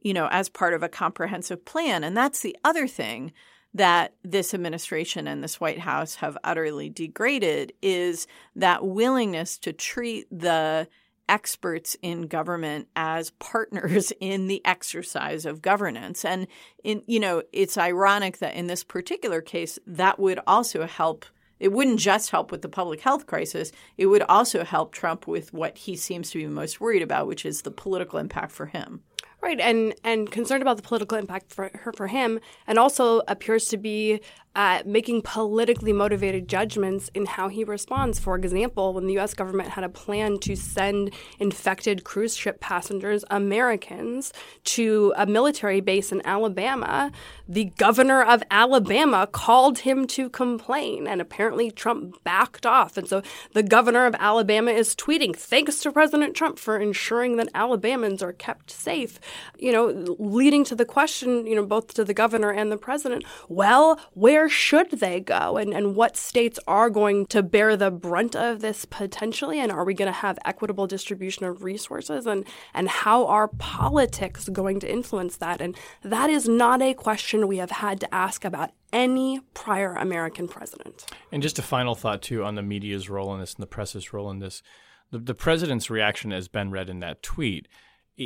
you 0.00 0.14
know, 0.14 0.28
as 0.30 0.48
part 0.48 0.74
of 0.74 0.82
a 0.82 0.88
comprehensive 0.88 1.64
plan. 1.64 2.04
And 2.04 2.16
that's 2.16 2.40
the 2.40 2.56
other 2.64 2.86
thing 2.86 3.32
that 3.72 4.14
this 4.24 4.52
administration 4.52 5.28
and 5.28 5.44
this 5.44 5.60
White 5.60 5.78
House 5.78 6.16
have 6.16 6.36
utterly 6.42 6.88
degraded 6.88 7.72
is 7.80 8.26
that 8.56 8.84
willingness 8.84 9.58
to 9.58 9.72
treat 9.72 10.26
the 10.30 10.88
experts 11.28 11.96
in 12.02 12.22
government 12.22 12.88
as 12.96 13.30
partners 13.38 14.12
in 14.20 14.48
the 14.48 14.60
exercise 14.66 15.46
of 15.46 15.62
governance. 15.62 16.24
And 16.24 16.48
in 16.82 17.02
you 17.06 17.20
know, 17.20 17.42
it's 17.52 17.78
ironic 17.78 18.38
that 18.38 18.56
in 18.56 18.66
this 18.66 18.82
particular 18.82 19.40
case 19.40 19.78
that 19.86 20.18
would 20.18 20.40
also 20.46 20.86
help 20.86 21.24
it 21.60 21.72
wouldn't 21.72 22.00
just 22.00 22.30
help 22.30 22.50
with 22.50 22.62
the 22.62 22.68
public 22.68 23.02
health 23.02 23.26
crisis, 23.26 23.70
it 23.96 24.06
would 24.06 24.22
also 24.22 24.64
help 24.64 24.92
Trump 24.92 25.26
with 25.26 25.52
what 25.52 25.76
he 25.78 25.94
seems 25.94 26.30
to 26.30 26.38
be 26.38 26.46
most 26.46 26.80
worried 26.80 27.02
about, 27.02 27.26
which 27.26 27.44
is 27.44 27.62
the 27.62 27.70
political 27.70 28.18
impact 28.18 28.50
for 28.50 28.66
him. 28.66 29.02
Right, 29.42 29.58
and 29.58 29.94
and 30.04 30.30
concerned 30.30 30.60
about 30.60 30.76
the 30.76 30.82
political 30.82 31.16
impact 31.16 31.54
for 31.54 31.70
her 31.72 31.94
for 31.94 32.08
him, 32.08 32.40
and 32.66 32.78
also 32.78 33.22
appears 33.26 33.68
to 33.68 33.78
be 33.78 34.20
uh, 34.54 34.82
making 34.84 35.22
politically 35.22 35.94
motivated 35.94 36.46
judgments 36.46 37.10
in 37.14 37.24
how 37.24 37.48
he 37.48 37.64
responds. 37.64 38.18
For 38.18 38.36
example, 38.36 38.92
when 38.92 39.06
the 39.06 39.14
U.S. 39.14 39.32
government 39.32 39.70
had 39.70 39.82
a 39.82 39.88
plan 39.88 40.38
to 40.40 40.56
send 40.56 41.14
infected 41.38 42.04
cruise 42.04 42.36
ship 42.36 42.60
passengers, 42.60 43.24
Americans, 43.30 44.34
to 44.64 45.14
a 45.16 45.24
military 45.24 45.80
base 45.80 46.12
in 46.12 46.20
Alabama, 46.26 47.10
the 47.48 47.72
governor 47.78 48.22
of 48.22 48.42
Alabama 48.50 49.26
called 49.26 49.78
him 49.80 50.06
to 50.08 50.28
complain, 50.28 51.06
and 51.06 51.22
apparently 51.22 51.70
Trump 51.70 52.22
backed 52.24 52.66
off. 52.66 52.98
And 52.98 53.08
so 53.08 53.22
the 53.54 53.62
governor 53.62 54.04
of 54.04 54.14
Alabama 54.18 54.70
is 54.70 54.94
tweeting, 54.94 55.34
"Thanks 55.34 55.80
to 55.80 55.92
President 55.92 56.36
Trump 56.36 56.58
for 56.58 56.76
ensuring 56.76 57.36
that 57.36 57.50
Alabamans 57.54 58.20
are 58.20 58.34
kept 58.34 58.70
safe." 58.70 59.09
You 59.58 59.72
know, 59.72 60.16
leading 60.18 60.64
to 60.64 60.74
the 60.74 60.84
question, 60.84 61.46
you 61.46 61.56
know, 61.56 61.64
both 61.64 61.94
to 61.94 62.04
the 62.04 62.14
governor 62.14 62.50
and 62.50 62.70
the 62.70 62.76
president, 62.76 63.24
well, 63.48 63.98
where 64.14 64.48
should 64.48 64.90
they 64.92 65.20
go? 65.20 65.56
And, 65.56 65.72
and 65.72 65.96
what 65.96 66.16
states 66.16 66.58
are 66.66 66.90
going 66.90 67.26
to 67.26 67.42
bear 67.42 67.76
the 67.76 67.90
brunt 67.90 68.36
of 68.36 68.60
this 68.60 68.84
potentially? 68.84 69.58
And 69.58 69.72
are 69.72 69.84
we 69.84 69.94
going 69.94 70.06
to 70.06 70.12
have 70.12 70.38
equitable 70.44 70.86
distribution 70.86 71.44
of 71.46 71.64
resources? 71.64 72.26
And 72.26 72.44
and 72.74 72.88
how 72.88 73.26
are 73.26 73.48
politics 73.48 74.48
going 74.48 74.80
to 74.80 74.90
influence 74.90 75.36
that? 75.36 75.60
And 75.60 75.76
that 76.02 76.30
is 76.30 76.48
not 76.48 76.82
a 76.82 76.94
question 76.94 77.48
we 77.48 77.58
have 77.58 77.70
had 77.70 78.00
to 78.00 78.14
ask 78.14 78.44
about 78.44 78.70
any 78.92 79.40
prior 79.54 79.94
American 79.94 80.48
president. 80.48 81.06
And 81.30 81.42
just 81.42 81.58
a 81.58 81.62
final 81.62 81.94
thought 81.94 82.22
too 82.22 82.44
on 82.44 82.54
the 82.54 82.62
media's 82.62 83.08
role 83.08 83.32
in 83.34 83.40
this 83.40 83.54
and 83.54 83.62
the 83.62 83.66
press's 83.66 84.12
role 84.12 84.30
in 84.30 84.38
this. 84.38 84.62
The, 85.10 85.18
the 85.18 85.34
president's 85.34 85.90
reaction, 85.90 86.32
as 86.32 86.48
Ben 86.48 86.70
read 86.70 86.88
in 86.88 87.00
that 87.00 87.22
tweet, 87.22 87.66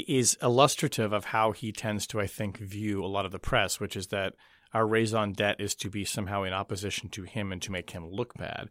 is 0.01 0.37
illustrative 0.43 1.13
of 1.13 1.27
how 1.27 1.53
he 1.53 1.73
tends 1.73 2.07
to, 2.09 2.21
I 2.21 2.27
think, 2.27 2.59
view 2.59 3.05
a 3.05 3.07
lot 3.07 3.25
of 3.25 3.33
the 3.33 3.39
press, 3.39 3.81
which 3.81 3.97
is 3.97 4.09
that 4.09 4.35
our 4.73 4.87
raison 4.87 5.33
d'etre 5.33 5.65
is 5.65 5.75
to 5.77 5.89
be 5.89 6.05
somehow 6.05 6.43
in 6.43 6.53
opposition 6.53 7.09
to 7.11 7.23
him 7.23 7.53
and 7.53 7.63
to 7.63 7.73
make 7.73 7.91
him 7.91 8.09
look 8.09 8.35
bad. 8.35 8.69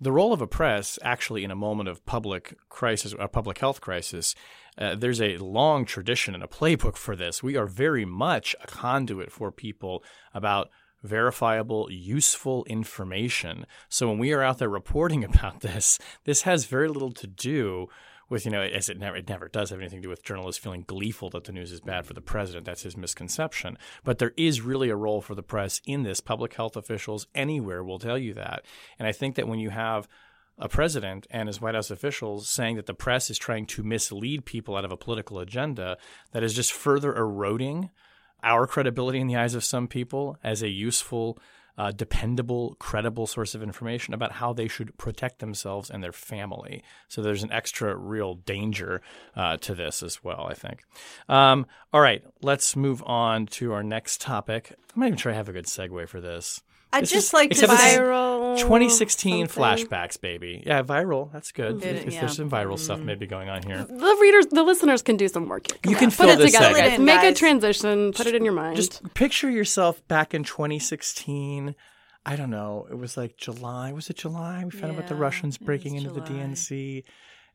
The 0.00 0.12
role 0.12 0.32
of 0.32 0.40
a 0.40 0.46
press, 0.46 0.98
actually, 1.02 1.44
in 1.44 1.50
a 1.50 1.56
moment 1.56 1.88
of 1.88 2.06
public 2.06 2.56
crisis, 2.68 3.14
a 3.18 3.28
public 3.28 3.58
health 3.58 3.80
crisis, 3.80 4.34
uh, 4.78 4.94
there's 4.94 5.20
a 5.20 5.36
long 5.36 5.84
tradition 5.84 6.34
and 6.34 6.42
a 6.42 6.46
playbook 6.46 6.96
for 6.96 7.14
this. 7.14 7.42
We 7.42 7.56
are 7.56 7.66
very 7.66 8.06
much 8.06 8.56
a 8.62 8.66
conduit 8.66 9.30
for 9.30 9.52
people 9.52 10.02
about 10.32 10.70
verifiable, 11.02 11.88
useful 11.90 12.64
information. 12.64 13.66
So 13.88 14.08
when 14.08 14.18
we 14.18 14.32
are 14.32 14.42
out 14.42 14.58
there 14.58 14.68
reporting 14.68 15.24
about 15.34 15.60
this, 15.60 15.98
this 16.24 16.42
has 16.42 16.64
very 16.64 16.88
little 16.88 17.12
to 17.12 17.26
do 17.26 17.88
with 18.30 18.46
you 18.46 18.50
know 18.50 18.62
as 18.62 18.88
it 18.88 18.98
never 18.98 19.16
it 19.16 19.28
never 19.28 19.48
does 19.48 19.68
have 19.68 19.80
anything 19.80 19.98
to 19.98 20.06
do 20.06 20.08
with 20.08 20.24
journalists 20.24 20.62
feeling 20.62 20.84
gleeful 20.86 21.28
that 21.30 21.44
the 21.44 21.52
news 21.52 21.72
is 21.72 21.80
bad 21.80 22.06
for 22.06 22.14
the 22.14 22.22
president. 22.22 22.64
That's 22.64 22.84
his 22.84 22.96
misconception. 22.96 23.76
But 24.02 24.18
there 24.18 24.32
is 24.38 24.62
really 24.62 24.88
a 24.88 24.96
role 24.96 25.20
for 25.20 25.34
the 25.34 25.42
press 25.42 25.82
in 25.84 26.04
this. 26.04 26.20
Public 26.20 26.54
health 26.54 26.76
officials 26.76 27.26
anywhere 27.34 27.84
will 27.84 27.98
tell 27.98 28.16
you 28.16 28.32
that. 28.34 28.64
And 28.98 29.06
I 29.06 29.12
think 29.12 29.34
that 29.34 29.48
when 29.48 29.58
you 29.58 29.70
have 29.70 30.08
a 30.56 30.68
president 30.68 31.26
and 31.30 31.48
his 31.48 31.60
White 31.60 31.74
House 31.74 31.90
officials 31.90 32.48
saying 32.48 32.76
that 32.76 32.86
the 32.86 32.94
press 32.94 33.30
is 33.30 33.38
trying 33.38 33.66
to 33.66 33.82
mislead 33.82 34.44
people 34.44 34.76
out 34.76 34.84
of 34.84 34.92
a 34.92 34.96
political 34.96 35.38
agenda 35.38 35.98
that 36.32 36.42
is 36.42 36.54
just 36.54 36.72
further 36.72 37.14
eroding 37.16 37.90
our 38.42 38.66
credibility 38.66 39.18
in 39.20 39.26
the 39.26 39.36
eyes 39.36 39.54
of 39.54 39.64
some 39.64 39.88
people 39.88 40.38
as 40.44 40.62
a 40.62 40.68
useful 40.68 41.38
uh, 41.80 41.90
dependable, 41.92 42.76
credible 42.78 43.26
source 43.26 43.54
of 43.54 43.62
information 43.62 44.12
about 44.12 44.32
how 44.32 44.52
they 44.52 44.68
should 44.68 44.94
protect 44.98 45.38
themselves 45.38 45.88
and 45.88 46.04
their 46.04 46.12
family. 46.12 46.84
So 47.08 47.22
there's 47.22 47.42
an 47.42 47.50
extra 47.50 47.96
real 47.96 48.34
danger 48.34 49.00
uh, 49.34 49.56
to 49.56 49.74
this 49.74 50.02
as 50.02 50.22
well, 50.22 50.46
I 50.46 50.52
think. 50.52 50.82
Um, 51.26 51.64
all 51.90 52.02
right, 52.02 52.22
let's 52.42 52.76
move 52.76 53.02
on 53.06 53.46
to 53.46 53.72
our 53.72 53.82
next 53.82 54.20
topic. 54.20 54.74
I'm 54.94 55.00
not 55.00 55.06
even 55.06 55.16
sure 55.16 55.32
I 55.32 55.36
have 55.36 55.48
a 55.48 55.54
good 55.54 55.64
segue 55.64 56.06
for 56.06 56.20
this. 56.20 56.60
I'd 56.92 57.00
just 57.06 57.28
is- 57.28 57.32
like 57.32 57.50
to 57.50 57.66
Viral 57.66 58.58
2016 58.58 59.46
something. 59.48 59.62
flashbacks, 59.86 60.20
baby. 60.20 60.62
Yeah, 60.66 60.82
viral. 60.82 61.32
That's 61.32 61.52
good. 61.52 61.74
Good, 61.74 61.82
There's- 61.82 62.14
yeah. 62.14 62.20
There's 62.20 62.36
some 62.36 62.50
viral 62.50 62.78
stuff 62.78 62.98
maybe 63.00 63.26
going 63.26 63.48
on 63.48 63.62
here. 63.62 63.84
The 63.84 64.18
readers, 64.20 64.46
the 64.46 64.62
listeners 64.62 65.02
can 65.02 65.16
do 65.16 65.28
some 65.28 65.48
work. 65.48 65.70
here. 65.70 65.78
Come 65.82 65.90
You 65.90 65.96
on, 65.96 66.00
can 66.00 66.10
put 66.10 66.16
fill 66.16 66.40
it 66.40 66.44
together, 66.46 66.74
guys. 66.74 66.92
It 66.94 66.98
in, 67.00 67.04
Make 67.04 67.22
a 67.22 67.32
transition. 67.34 68.12
Put 68.12 68.26
it 68.26 68.34
in 68.34 68.44
your 68.44 68.54
mind. 68.54 68.76
Just 68.76 69.14
picture 69.14 69.48
yourself 69.50 70.06
back 70.08 70.34
in 70.34 70.42
2016. 70.44 71.74
I 72.26 72.36
don't 72.36 72.50
know. 72.50 72.86
It 72.90 72.98
was 72.98 73.16
like 73.16 73.36
July. 73.36 73.92
Was 73.92 74.10
it 74.10 74.16
July? 74.16 74.62
We 74.64 74.70
found 74.70 74.92
out 74.92 74.98
about 74.98 75.08
the 75.08 75.14
Russians 75.14 75.56
breaking 75.58 75.94
was 75.94 76.04
into 76.04 76.14
the 76.20 76.26
DNC. 76.26 77.04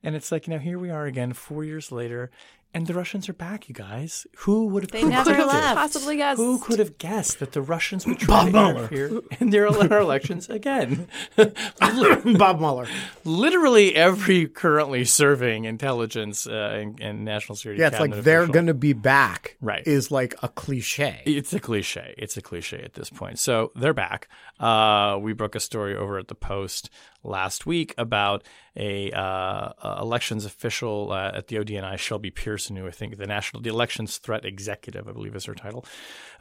And 0.01 0.15
it's 0.15 0.31
like, 0.31 0.47
you 0.47 0.53
know, 0.53 0.59
here 0.59 0.79
we 0.79 0.89
are 0.89 1.05
again, 1.05 1.33
four 1.33 1.63
years 1.63 1.91
later, 1.91 2.31
and 2.75 2.88
the 2.88 2.93
Russians 2.93 3.29
are 3.29 3.33
back, 3.33 3.69
you 3.69 3.73
guys. 3.73 4.27
Who 4.39 4.65
would 4.67 4.83
have 4.83 4.91
They 4.91 4.99
who 5.01 5.09
never 5.09 5.29
could 5.29 5.38
have 5.39 5.47
left. 5.47 5.75
possibly 5.77 6.17
guessed. 6.17 6.38
Who 6.38 6.59
could 6.59 6.79
have 6.79 6.97
guessed 6.97 7.39
that 7.39 7.53
the 7.53 7.61
Russians 7.61 8.05
would 8.05 8.19
try 8.19 8.51
to 8.51 8.69
interfere 8.69 9.21
in 9.39 9.49
their 9.49 9.69
our 9.69 9.99
elections 10.01 10.49
again? 10.49 11.07
Bob 11.38 12.59
Mueller. 12.59 12.88
Literally 13.23 13.95
every 13.95 14.47
currently 14.47 15.05
serving 15.05 15.63
intelligence 15.63 16.45
uh, 16.45 16.51
and, 16.51 16.99
and 16.99 17.23
national 17.23 17.55
security. 17.55 17.79
Yeah, 17.81 17.88
it's 17.88 17.99
like 17.99 18.09
cabinet 18.09 18.25
they're 18.25 18.47
going 18.47 18.67
to 18.67 18.73
be 18.73 18.91
back. 18.91 19.55
Right. 19.61 19.88
Is 19.88 20.11
like 20.11 20.35
a 20.43 20.49
cliche. 20.49 21.21
It's 21.25 21.53
a 21.53 21.61
cliche. 21.61 22.13
It's 22.17 22.35
a 22.35 22.41
cliche 22.41 22.81
at 22.83 22.93
this 22.93 23.09
point. 23.09 23.39
So 23.39 23.71
they're 23.75 23.93
back. 23.93 24.27
Uh, 24.59 25.17
we 25.21 25.31
broke 25.31 25.55
a 25.55 25.61
story 25.61 25.95
over 25.95 26.17
at 26.17 26.27
the 26.27 26.35
Post 26.35 26.89
last 27.25 27.65
week 27.65 27.93
about 27.97 28.43
a 28.77 29.11
uh, 29.11 29.71
elections 30.01 30.45
official 30.45 31.11
uh, 31.11 31.31
at 31.33 31.47
the 31.47 31.57
ODNI, 31.57 31.97
Shelby 31.97 32.31
Pearson, 32.31 32.75
who 32.75 32.88
I 32.88 32.91
think 32.91 33.17
the 33.17 33.25
National 33.25 33.61
the 33.61 33.69
Elections 33.69 34.17
Threat 34.17 34.45
Executive, 34.45 35.07
I 35.07 35.11
believe 35.11 35.35
is 35.35 35.45
her 35.45 35.55
title, 35.55 35.85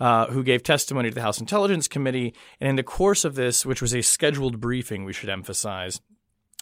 uh, 0.01 0.27
who 0.27 0.43
gave 0.43 0.63
testimony 0.63 1.11
to 1.11 1.15
the 1.15 1.23
House 1.23 1.41
Intelligence 1.41 1.89
Committee. 1.89 2.35
And 2.61 2.69
in 2.69 2.77
the 2.77 2.83
course 2.83 3.25
of 3.25 3.35
this, 3.35 3.65
which 3.65 3.83
was 3.83 3.95
a 3.95 4.03
scheduled 4.03 4.61
briefing, 4.61 5.05
we 5.05 5.13
should 5.13 5.31
emphasize, 5.31 6.01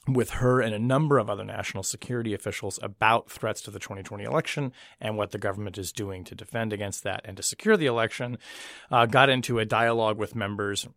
with 0.09 0.31
her 0.31 0.61
and 0.61 0.75
a 0.75 0.79
number 0.79 1.19
of 1.19 1.31
other 1.31 1.45
national 1.45 1.83
security 1.83 2.35
officials 2.35 2.79
about 2.83 3.31
threats 3.31 3.61
to 3.63 3.71
the 3.71 3.79
2020 3.79 4.25
election 4.25 4.73
and 5.01 5.17
what 5.17 5.31
the 5.31 5.39
government 5.39 5.79
is 5.79 5.93
doing 5.93 6.25
to 6.25 6.35
defend 6.35 6.73
against 6.73 7.05
that 7.05 7.21
and 7.25 7.37
to 7.37 7.43
secure 7.43 7.77
the 7.77 7.87
election, 7.87 8.37
uh, 8.91 9.07
got 9.07 9.29
into 9.29 9.59
a 9.59 9.65
dialogue 9.65 10.19
with 10.19 10.35
members 10.35 10.89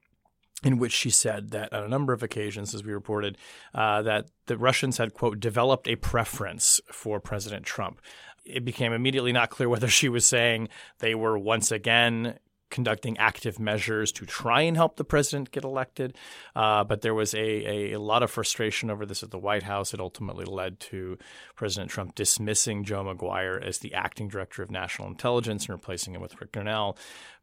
in 0.63 0.77
which 0.77 0.93
she 0.93 1.09
said 1.09 1.51
that 1.51 1.73
on 1.73 1.83
a 1.83 1.87
number 1.87 2.13
of 2.13 2.23
occasions, 2.23 2.73
as 2.73 2.83
we 2.83 2.93
reported, 2.93 3.37
uh, 3.73 4.01
that 4.01 4.27
the 4.47 4.57
Russians 4.57 4.97
had, 4.97 5.13
quote, 5.13 5.39
developed 5.39 5.87
a 5.87 5.95
preference 5.95 6.79
for 6.91 7.19
President 7.19 7.65
Trump. 7.65 8.01
It 8.45 8.63
became 8.63 8.93
immediately 8.93 9.31
not 9.31 9.49
clear 9.49 9.67
whether 9.67 9.87
she 9.87 10.09
was 10.09 10.25
saying 10.25 10.69
they 10.99 11.15
were 11.15 11.37
once 11.37 11.71
again 11.71 12.39
conducting 12.69 13.17
active 13.17 13.59
measures 13.59 14.11
to 14.11 14.25
try 14.25 14.61
and 14.61 14.75
help 14.75 14.97
the 14.97 15.03
president 15.03 15.51
get 15.51 15.63
elected. 15.63 16.15
Uh, 16.55 16.83
but 16.83 17.01
there 17.01 17.13
was 17.13 17.33
a, 17.33 17.93
a, 17.93 17.99
lot 17.99 18.23
of 18.23 18.31
frustration 18.31 18.89
over 18.89 19.05
this 19.05 19.23
at 19.23 19.31
the 19.31 19.39
White 19.39 19.63
House. 19.63 19.93
It 19.93 19.99
ultimately 19.99 20.45
led 20.45 20.79
to 20.81 21.17
President 21.55 21.89
Trump 21.91 22.15
dismissing 22.15 22.83
Joe 22.83 23.03
Maguire 23.03 23.61
as 23.63 23.77
the 23.77 23.93
acting 23.93 24.27
director 24.27 24.61
of 24.61 24.71
national 24.71 25.07
intelligence 25.07 25.65
and 25.65 25.73
replacing 25.73 26.15
him 26.15 26.21
with 26.21 26.39
Rick 26.41 26.51
Grenell. 26.51 26.97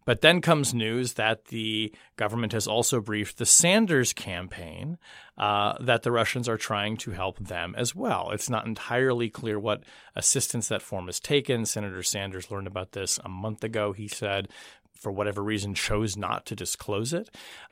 But 0.05 0.21
then 0.21 0.41
comes 0.41 0.75
news 0.75 1.15
that 1.15 1.47
the 1.47 1.95
government 2.17 2.53
has 2.53 2.67
also 2.67 3.01
briefed 3.01 3.39
the 3.39 3.47
Sanders 3.47 4.13
campaign 4.13 4.99
uh, 5.39 5.75
that 5.81 6.03
the 6.03 6.13
Russians 6.13 6.49
are 6.49 6.59
trying 6.59 6.97
to 6.99 7.13
help 7.13 7.39
them 7.39 7.75
as 7.77 7.95
well. 7.95 8.31
It's 8.33 8.51
not 8.51 8.67
entirely 8.67 9.31
clear 9.31 9.59
what 9.59 9.85
assistance 10.17 10.69
that 10.69 10.83
form 10.83 11.07
has 11.07 11.21
taken. 11.21 11.67
Senator 11.67 12.03
Sanders 12.03 12.51
learned 12.51 12.67
about 12.67 12.93
this 12.93 13.19
a 13.25 13.29
month 13.29 13.63
ago. 13.63 13.93
He 13.93 14.09
said 14.09 14.49
for 15.03 15.13
whatever 15.13 15.43
reason, 15.43 15.75
chose 15.75 16.17
not 16.17 16.47
to 16.47 16.57
disclose 16.57 17.13
it. 17.13 17.29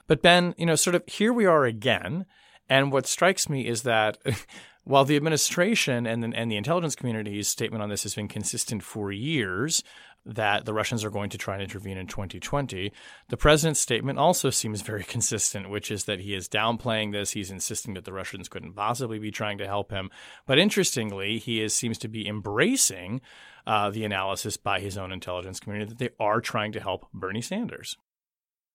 But 0.07 0.21
Ben, 0.21 0.55
you 0.59 0.67
know, 0.67 0.75
sort 0.75 0.97
of 0.97 1.05
here 1.07 1.33
we 1.33 1.47
are 1.47 1.65
again. 1.65 2.27
And 2.69 2.93
what 2.93 3.07
strikes 3.07 3.49
me 3.49 3.67
is 3.67 3.83
that 3.83 4.19
while 4.85 5.05
the 5.05 5.17
administration 5.17 6.07
and 6.07 6.23
the, 6.23 6.33
and 6.35 6.51
the 6.51 6.57
intelligence 6.57 6.97
community's 6.97 7.49
statement 7.49 7.83
on 7.83 7.89
this 7.89 8.03
has 8.03 8.15
been 8.15 8.29
consistent 8.29 8.83
for 8.83 9.13
years, 9.13 9.83
that 10.27 10.65
the 10.65 10.75
Russians 10.75 11.05
are 11.05 11.11
going 11.11 11.31
to 11.31 11.39
try 11.39 11.55
and 11.55 11.63
intervene 11.63 11.97
in 11.97 12.07
2020. 12.07 12.93
The 13.29 13.37
president's 13.37 13.81
statement 13.81 14.19
also 14.19 14.51
seems 14.51 14.83
very 14.83 15.05
consistent, 15.09 15.71
which 15.71 15.91
is 15.91 16.05
that 16.05 16.21
he 16.21 16.35
is 16.35 16.49
downplaying 16.49 17.13
this. 17.13 17.33
He's 17.33 17.51
insisting 17.51 17.95
that 17.95 18.05
the 18.05 18.13
Russians 18.13 18.49
couldn't 18.49 18.75
possibly 18.75 19.19
be 19.19 19.31
trying 19.31 19.59
to 19.59 19.67
help 19.67 19.91
him. 19.91 20.11
But 20.47 20.59
interestingly, 20.59 21.39
he 21.39 21.63
is, 21.63 21.75
seems 21.75 21.99
to 21.99 22.09
be 22.09 22.29
embracing 22.29 23.21
uh, 23.67 23.91
the 23.91 24.05
analysis 24.05 24.57
by 24.57 24.81
his 24.81 24.99
own 24.99 25.13
intelligence 25.13 25.61
community 25.61 25.91
that 25.91 25.99
they 25.99 26.11
are 26.19 26.41
trying 26.41 26.73
to 26.73 26.81
help 26.81 27.07
Bernie 27.13 27.43
Sanders. 27.43 27.97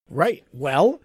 Right. 0.08 0.44
Well, 0.52 1.00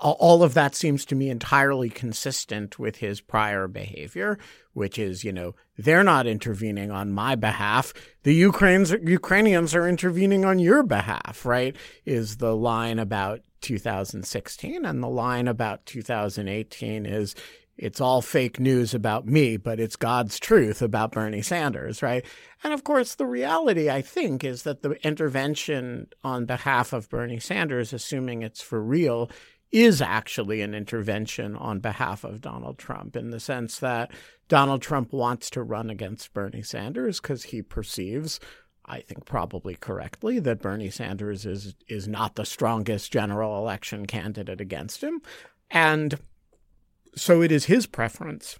all 0.00 0.42
of 0.42 0.54
that 0.54 0.74
seems 0.74 1.04
to 1.06 1.14
me 1.14 1.30
entirely 1.30 1.88
consistent 1.88 2.78
with 2.78 2.96
his 2.96 3.20
prior 3.20 3.66
behavior, 3.66 4.38
which 4.74 4.98
is, 4.98 5.24
you 5.24 5.32
know, 5.32 5.54
they're 5.78 6.04
not 6.04 6.26
intervening 6.26 6.90
on 6.90 7.12
my 7.12 7.34
behalf. 7.34 7.94
The 8.22 8.34
Ukrainians, 8.34 8.92
Ukrainians 9.02 9.74
are 9.74 9.88
intervening 9.88 10.44
on 10.44 10.58
your 10.58 10.82
behalf, 10.82 11.46
right? 11.46 11.74
Is 12.04 12.36
the 12.36 12.54
line 12.54 12.98
about 12.98 13.40
2016. 13.66 14.84
And 14.84 15.02
the 15.02 15.08
line 15.08 15.48
about 15.48 15.84
2018 15.86 17.06
is 17.06 17.34
it's 17.76 18.00
all 18.00 18.22
fake 18.22 18.58
news 18.58 18.94
about 18.94 19.26
me, 19.26 19.56
but 19.56 19.78
it's 19.78 19.96
God's 19.96 20.38
truth 20.38 20.80
about 20.80 21.12
Bernie 21.12 21.42
Sanders, 21.42 22.02
right? 22.02 22.24
And 22.64 22.72
of 22.72 22.84
course, 22.84 23.14
the 23.14 23.26
reality, 23.26 23.90
I 23.90 24.00
think, 24.00 24.44
is 24.44 24.62
that 24.62 24.82
the 24.82 24.92
intervention 25.06 26.08
on 26.24 26.46
behalf 26.46 26.92
of 26.92 27.10
Bernie 27.10 27.40
Sanders, 27.40 27.92
assuming 27.92 28.42
it's 28.42 28.62
for 28.62 28.80
real, 28.80 29.30
is 29.72 30.00
actually 30.00 30.60
an 30.62 30.74
intervention 30.74 31.56
on 31.56 31.80
behalf 31.80 32.24
of 32.24 32.40
Donald 32.40 32.78
Trump 32.78 33.16
in 33.16 33.30
the 33.30 33.40
sense 33.40 33.78
that 33.78 34.10
Donald 34.48 34.80
Trump 34.80 35.12
wants 35.12 35.50
to 35.50 35.62
run 35.62 35.90
against 35.90 36.32
Bernie 36.32 36.62
Sanders 36.62 37.20
because 37.20 37.44
he 37.44 37.62
perceives 37.62 38.40
I 38.86 39.00
think 39.00 39.24
probably 39.24 39.74
correctly 39.74 40.38
that 40.38 40.62
Bernie 40.62 40.90
Sanders 40.90 41.44
is 41.44 41.74
is 41.88 42.06
not 42.06 42.36
the 42.36 42.46
strongest 42.46 43.12
general 43.12 43.58
election 43.58 44.06
candidate 44.06 44.60
against 44.60 45.02
him. 45.02 45.20
And 45.70 46.18
so 47.16 47.42
it 47.42 47.50
is 47.50 47.64
his 47.64 47.86
preference 47.86 48.58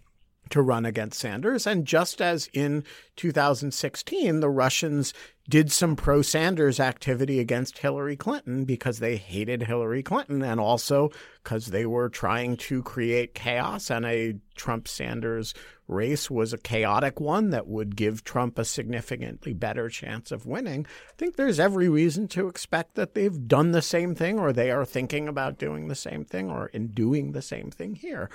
to 0.51 0.63
run 0.63 0.87
against 0.87 1.21
Sanders. 1.21 1.67
And 1.67 1.87
just 1.87 2.21
as 2.21 2.49
in 2.53 2.85
2016, 3.17 4.41
the 4.41 4.51
Russians 4.51 5.13
did 5.49 5.71
some 5.71 5.95
pro 5.95 6.23
Sanders 6.23 6.81
activity 6.81 7.39
against 7.39 7.79
Hillary 7.79 8.17
Clinton 8.17 8.65
because 8.65 8.99
they 8.99 9.17
hated 9.17 9.63
Hillary 9.63 10.03
Clinton 10.03 10.43
and 10.43 10.59
also 10.59 11.11
because 11.43 11.67
they 11.67 11.87
were 11.87 12.09
trying 12.09 12.57
to 12.57 12.83
create 12.83 13.35
chaos. 13.35 13.91
And 13.91 14.05
a 14.05 14.37
Trump 14.57 14.89
Sanders 14.89 15.55
race 15.89 16.29
was 16.29 16.53
a 16.53 16.59
chaotic 16.59 17.21
one 17.21 17.51
that 17.51 17.69
would 17.69 17.95
give 17.95 18.25
Trump 18.25 18.59
a 18.59 18.65
significantly 18.65 19.53
better 19.53 19.89
chance 19.89 20.33
of 20.33 20.47
winning. 20.47 20.85
I 21.09 21.13
think 21.17 21.37
there's 21.37 21.61
every 21.61 21.89
reason 21.89 22.27
to 22.29 22.49
expect 22.49 22.97
that 22.97 23.15
they've 23.15 23.47
done 23.47 23.71
the 23.71 23.83
same 23.83 24.17
thing 24.17 24.41
or 24.41 24.53
they 24.53 24.73
are 24.73 24.85
thinking 24.85 25.29
about 25.29 25.59
doing 25.59 25.87
the 25.87 25.95
same 25.95 26.25
thing 26.25 26.51
or 26.51 26.67
in 26.69 26.89
doing 26.89 27.33
the 27.33 27.43
same 27.43 27.71
thing 27.71 27.95
here. 27.95 28.31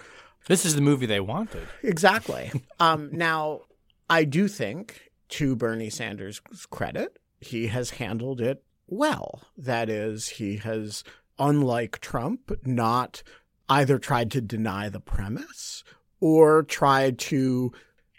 This 0.47 0.65
is 0.65 0.75
the 0.75 0.82
movie 0.82 1.06
they 1.06 1.19
wanted. 1.19 1.67
Exactly. 1.84 2.51
um, 2.80 3.10
now, 3.13 3.62
I 4.10 4.23
do 4.23 4.47
think, 4.47 5.12
to 5.30 5.56
Bernie 5.56 5.89
Sanders' 5.89 6.41
credit, 6.69 7.19
he 7.39 7.67
has 7.67 7.91
handled 7.91 8.41
it 8.41 8.63
well. 8.88 9.41
That 9.58 9.89
is, 9.89 10.27
he 10.27 10.58
has, 10.58 11.04
unlike 11.39 11.99
Trump, 11.99 12.51
not 12.65 13.23
either 13.69 13.97
tried 13.97 14.32
to 14.32 14.41
deny 14.41 14.89
the 14.89 14.99
premise 14.99 15.84
or 16.19 16.63
tried 16.63 17.17
to 17.17 17.71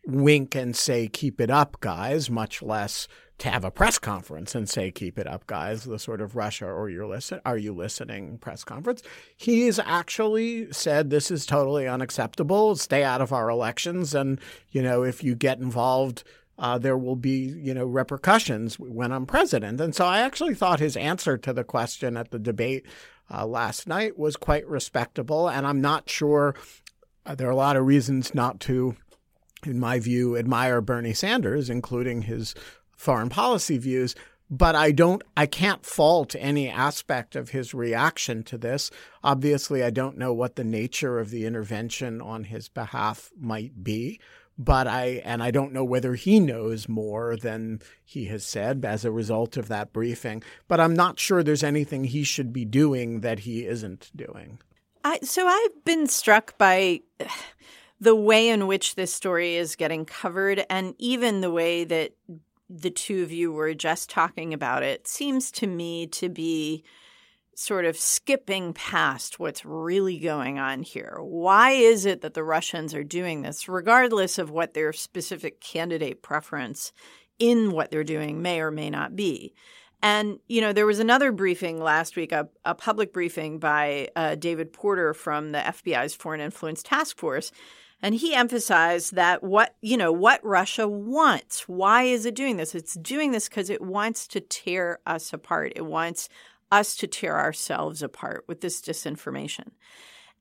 wink 0.06 0.54
and 0.54 0.74
say, 0.74 1.08
keep 1.08 1.40
it 1.40 1.50
up, 1.50 1.80
guys, 1.80 2.30
much 2.30 2.62
less 2.62 3.06
to 3.38 3.50
have 3.50 3.64
a 3.64 3.70
press 3.70 3.98
conference 3.98 4.54
and 4.54 4.68
say, 4.68 4.90
keep 4.90 5.18
it 5.18 5.26
up, 5.26 5.46
guys, 5.46 5.84
the 5.84 5.98
sort 5.98 6.20
of 6.20 6.36
Russia 6.36 6.66
or 6.66 6.88
you're 6.88 7.06
listen, 7.06 7.40
are 7.44 7.58
you 7.58 7.74
listening 7.74 8.38
press 8.38 8.62
conference. 8.62 9.02
He's 9.36 9.78
actually 9.78 10.72
said 10.72 11.10
this 11.10 11.30
is 11.30 11.44
totally 11.44 11.88
unacceptable. 11.88 12.76
Stay 12.76 13.02
out 13.02 13.20
of 13.20 13.32
our 13.32 13.48
elections. 13.48 14.14
And, 14.14 14.40
you 14.70 14.82
know, 14.82 15.02
if 15.02 15.24
you 15.24 15.34
get 15.34 15.58
involved, 15.58 16.24
uh, 16.58 16.78
there 16.78 16.98
will 16.98 17.16
be, 17.16 17.52
you 17.56 17.74
know, 17.74 17.84
repercussions 17.84 18.78
when 18.78 19.10
I'm 19.10 19.26
president. 19.26 19.80
And 19.80 19.94
so 19.94 20.06
I 20.06 20.20
actually 20.20 20.54
thought 20.54 20.78
his 20.78 20.96
answer 20.96 21.36
to 21.38 21.52
the 21.52 21.64
question 21.64 22.16
at 22.16 22.30
the 22.30 22.38
debate 22.38 22.86
uh, 23.28 23.46
last 23.46 23.88
night 23.88 24.18
was 24.18 24.36
quite 24.36 24.66
respectable. 24.68 25.48
And 25.48 25.66
I'm 25.66 25.80
not 25.80 26.08
sure 26.08 26.54
uh, 27.26 27.34
there 27.34 27.48
are 27.48 27.52
a 27.52 27.56
lot 27.56 27.76
of 27.76 27.86
reasons 27.86 28.34
not 28.34 28.60
to 28.60 28.96
in 29.66 29.78
my 29.78 29.98
view, 29.98 30.36
admire 30.36 30.80
Bernie 30.80 31.14
Sanders, 31.14 31.70
including 31.70 32.22
his 32.22 32.54
foreign 32.96 33.28
policy 33.28 33.78
views. 33.78 34.14
But 34.50 34.74
I 34.74 34.92
don't, 34.92 35.22
I 35.34 35.46
can't 35.46 35.86
fault 35.86 36.36
any 36.38 36.68
aspect 36.68 37.36
of 37.36 37.50
his 37.50 37.72
reaction 37.72 38.42
to 38.44 38.58
this. 38.58 38.90
Obviously, 39.24 39.82
I 39.82 39.90
don't 39.90 40.18
know 40.18 40.34
what 40.34 40.56
the 40.56 40.64
nature 40.64 41.18
of 41.18 41.30
the 41.30 41.46
intervention 41.46 42.20
on 42.20 42.44
his 42.44 42.68
behalf 42.68 43.30
might 43.38 43.82
be 43.82 44.20
but 44.58 44.86
I 44.86 45.22
and 45.24 45.42
I 45.42 45.50
don't 45.50 45.72
know 45.72 45.84
whether 45.84 46.14
he 46.14 46.40
knows 46.40 46.88
more 46.88 47.36
than 47.36 47.80
he 48.04 48.26
has 48.26 48.44
said 48.44 48.84
as 48.84 49.04
a 49.04 49.10
result 49.10 49.56
of 49.56 49.68
that 49.68 49.92
briefing. 49.92 50.42
But 50.68 50.80
I'm 50.80 50.94
not 50.94 51.18
sure 51.18 51.42
there's 51.42 51.64
anything 51.64 52.04
he 52.04 52.24
should 52.24 52.52
be 52.52 52.64
doing 52.64 53.20
that 53.20 53.40
he 53.40 53.66
isn't 53.66 54.10
doing. 54.14 54.58
I, 55.04 55.18
so 55.22 55.46
I've 55.46 55.84
been 55.84 56.06
struck 56.06 56.56
by 56.58 57.00
the 58.02 58.16
way 58.16 58.48
in 58.48 58.66
which 58.66 58.96
this 58.96 59.14
story 59.14 59.54
is 59.54 59.76
getting 59.76 60.04
covered, 60.04 60.66
and 60.68 60.92
even 60.98 61.40
the 61.40 61.52
way 61.52 61.84
that 61.84 62.10
the 62.68 62.90
two 62.90 63.22
of 63.22 63.30
you 63.30 63.52
were 63.52 63.74
just 63.74 64.10
talking 64.10 64.52
about 64.52 64.82
it 64.82 65.06
seems 65.06 65.52
to 65.52 65.68
me 65.68 66.08
to 66.08 66.28
be 66.28 66.82
sort 67.54 67.84
of 67.84 67.96
skipping 67.96 68.72
past 68.72 69.38
what's 69.38 69.64
really 69.64 70.18
going 70.18 70.58
on 70.58 70.82
here. 70.82 71.18
Why 71.20 71.70
is 71.70 72.04
it 72.04 72.22
that 72.22 72.34
the 72.34 72.42
Russians 72.42 72.92
are 72.92 73.04
doing 73.04 73.42
this, 73.42 73.68
regardless 73.68 74.36
of 74.36 74.50
what 74.50 74.74
their 74.74 74.92
specific 74.92 75.60
candidate 75.60 76.22
preference 76.22 76.92
in 77.38 77.70
what 77.70 77.92
they're 77.92 78.02
doing 78.02 78.42
may 78.42 78.60
or 78.60 78.72
may 78.72 78.90
not 78.90 79.14
be? 79.14 79.54
And, 80.02 80.40
you 80.48 80.60
know, 80.60 80.72
there 80.72 80.86
was 80.86 80.98
another 80.98 81.30
briefing 81.30 81.80
last 81.80 82.16
week, 82.16 82.32
a, 82.32 82.48
a 82.64 82.74
public 82.74 83.12
briefing 83.12 83.60
by 83.60 84.08
uh, 84.16 84.34
David 84.34 84.72
Porter 84.72 85.14
from 85.14 85.52
the 85.52 85.58
FBI's 85.58 86.16
Foreign 86.16 86.40
Influence 86.40 86.82
Task 86.82 87.16
Force 87.16 87.52
and 88.02 88.16
he 88.16 88.34
emphasized 88.34 89.14
that 89.14 89.44
what, 89.44 89.76
you 89.80 89.96
know, 89.96 90.10
what 90.10 90.44
Russia 90.44 90.88
wants. 90.88 91.68
Why 91.68 92.02
is 92.02 92.26
it 92.26 92.34
doing 92.34 92.56
this? 92.56 92.74
It's 92.74 92.94
doing 92.94 93.30
this 93.30 93.48
because 93.48 93.70
it 93.70 93.80
wants 93.80 94.26
to 94.28 94.40
tear 94.40 94.98
us 95.06 95.32
apart. 95.32 95.72
It 95.76 95.86
wants 95.86 96.28
us 96.72 96.96
to 96.96 97.06
tear 97.06 97.38
ourselves 97.38 98.02
apart 98.02 98.44
with 98.48 98.60
this 98.60 98.80
disinformation. 98.82 99.68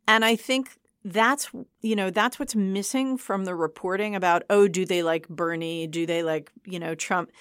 And 0.07 0.25
I 0.25 0.35
think 0.35 0.71
that's 1.03 1.49
you 1.81 1.95
know 1.95 2.11
that's 2.11 2.37
what's 2.37 2.55
missing 2.55 3.17
from 3.17 3.45
the 3.45 3.55
reporting 3.55 4.15
about 4.15 4.43
oh 4.51 4.67
do 4.67 4.85
they 4.85 5.01
like 5.01 5.27
Bernie 5.27 5.87
do 5.87 6.05
they 6.05 6.21
like 6.21 6.51
you 6.63 6.79
know 6.79 6.93
Trump 6.93 7.31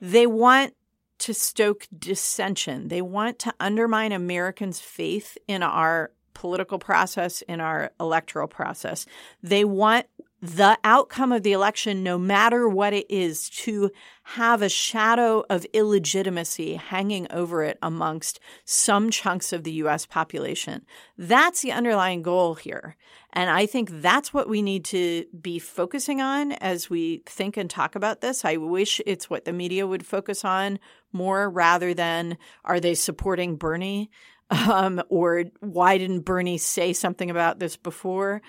they 0.00 0.28
want 0.28 0.74
to 1.18 1.34
stoke 1.34 1.88
dissension 1.98 2.86
they 2.86 3.02
want 3.02 3.40
to 3.40 3.52
undermine 3.58 4.12
Americans 4.12 4.78
faith 4.78 5.36
in 5.48 5.60
our 5.60 6.12
political 6.40 6.78
process 6.78 7.42
in 7.42 7.60
our 7.60 7.90
electoral 8.00 8.48
process 8.48 9.04
they 9.42 9.62
want 9.62 10.06
the 10.42 10.78
outcome 10.84 11.32
of 11.32 11.42
the 11.42 11.52
election, 11.52 12.02
no 12.02 12.18
matter 12.18 12.66
what 12.66 12.94
it 12.94 13.04
is, 13.10 13.50
to 13.50 13.90
have 14.22 14.62
a 14.62 14.70
shadow 14.70 15.44
of 15.50 15.66
illegitimacy 15.74 16.76
hanging 16.76 17.30
over 17.30 17.62
it 17.62 17.78
amongst 17.82 18.40
some 18.64 19.10
chunks 19.10 19.52
of 19.52 19.64
the 19.64 19.72
US 19.72 20.06
population. 20.06 20.86
That's 21.18 21.60
the 21.60 21.72
underlying 21.72 22.22
goal 22.22 22.54
here. 22.54 22.96
And 23.34 23.50
I 23.50 23.66
think 23.66 23.90
that's 24.00 24.32
what 24.32 24.48
we 24.48 24.62
need 24.62 24.84
to 24.86 25.26
be 25.38 25.58
focusing 25.58 26.22
on 26.22 26.52
as 26.52 26.88
we 26.88 27.22
think 27.26 27.58
and 27.58 27.68
talk 27.68 27.94
about 27.94 28.22
this. 28.22 28.42
I 28.42 28.56
wish 28.56 29.00
it's 29.04 29.28
what 29.28 29.44
the 29.44 29.52
media 29.52 29.86
would 29.86 30.06
focus 30.06 30.42
on 30.42 30.78
more 31.12 31.50
rather 31.50 31.92
than 31.92 32.38
are 32.64 32.80
they 32.80 32.94
supporting 32.94 33.56
Bernie? 33.56 34.10
Um, 34.50 35.00
or 35.08 35.44
why 35.60 35.96
didn't 35.96 36.22
Bernie 36.22 36.58
say 36.58 36.92
something 36.92 37.30
about 37.30 37.60
this 37.60 37.76
before? 37.76 38.42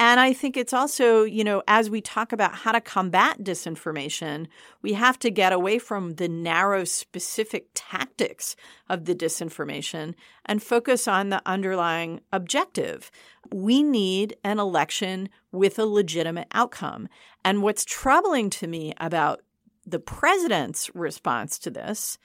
And 0.00 0.20
I 0.20 0.32
think 0.32 0.56
it's 0.56 0.72
also, 0.72 1.24
you 1.24 1.42
know, 1.42 1.64
as 1.66 1.90
we 1.90 2.00
talk 2.00 2.32
about 2.32 2.54
how 2.54 2.70
to 2.70 2.80
combat 2.80 3.42
disinformation, 3.42 4.46
we 4.80 4.92
have 4.92 5.18
to 5.18 5.30
get 5.30 5.52
away 5.52 5.80
from 5.80 6.14
the 6.14 6.28
narrow, 6.28 6.84
specific 6.84 7.66
tactics 7.74 8.54
of 8.88 9.06
the 9.06 9.14
disinformation 9.14 10.14
and 10.46 10.62
focus 10.62 11.08
on 11.08 11.30
the 11.30 11.42
underlying 11.44 12.20
objective. 12.32 13.10
We 13.52 13.82
need 13.82 14.36
an 14.44 14.60
election 14.60 15.30
with 15.50 15.80
a 15.80 15.86
legitimate 15.86 16.48
outcome. 16.52 17.08
And 17.44 17.62
what's 17.62 17.84
troubling 17.84 18.50
to 18.50 18.68
me 18.68 18.94
about 18.98 19.40
the 19.84 19.98
president's 19.98 20.94
response 20.94 21.58
to 21.60 21.70
this 21.70 22.18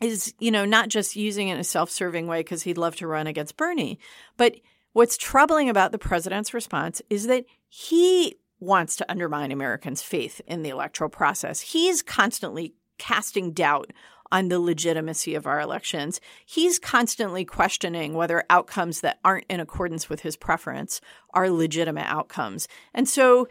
is, 0.00 0.34
you 0.38 0.50
know, 0.50 0.64
not 0.64 0.88
just 0.88 1.16
using 1.16 1.48
it 1.48 1.54
in 1.54 1.60
a 1.60 1.64
self 1.64 1.90
serving 1.90 2.26
way 2.26 2.40
because 2.40 2.62
he'd 2.62 2.78
love 2.78 2.96
to 2.96 3.06
run 3.06 3.26
against 3.26 3.56
Bernie, 3.56 3.98
but 4.36 4.56
What's 4.98 5.16
troubling 5.16 5.68
about 5.68 5.92
the 5.92 5.98
president's 5.98 6.52
response 6.52 7.00
is 7.08 7.28
that 7.28 7.44
he 7.68 8.36
wants 8.58 8.96
to 8.96 9.08
undermine 9.08 9.52
Americans' 9.52 10.02
faith 10.02 10.40
in 10.46 10.62
the 10.62 10.70
electoral 10.70 11.08
process. 11.08 11.60
He's 11.60 12.02
constantly 12.02 12.74
casting 12.98 13.52
doubt 13.52 13.92
on 14.32 14.48
the 14.48 14.58
legitimacy 14.58 15.36
of 15.36 15.46
our 15.46 15.60
elections. 15.60 16.20
He's 16.44 16.78
constantly 16.78 17.44
questioning 17.44 18.14
whether 18.14 18.44
outcomes 18.50 19.00
that 19.02 19.20
aren't 19.24 19.46
in 19.48 19.60
accordance 19.60 20.08
with 20.08 20.22
his 20.22 20.36
preference 20.36 21.00
are 21.32 21.48
legitimate 21.48 22.10
outcomes. 22.10 22.66
And 22.92 23.08
so, 23.08 23.46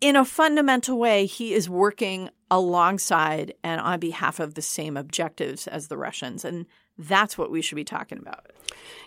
in 0.00 0.16
a 0.16 0.24
fundamental 0.24 0.98
way, 0.98 1.26
he 1.26 1.54
is 1.54 1.68
working 1.68 2.30
alongside 2.50 3.54
and 3.64 3.80
on 3.80 3.98
behalf 3.98 4.38
of 4.38 4.54
the 4.54 4.62
same 4.62 4.96
objectives 4.96 5.66
as 5.66 5.88
the 5.88 5.96
Russians. 5.96 6.44
And 6.44 6.66
that's 6.98 7.36
what 7.36 7.50
we 7.50 7.62
should 7.62 7.76
be 7.76 7.84
talking 7.84 8.18
about. 8.18 8.46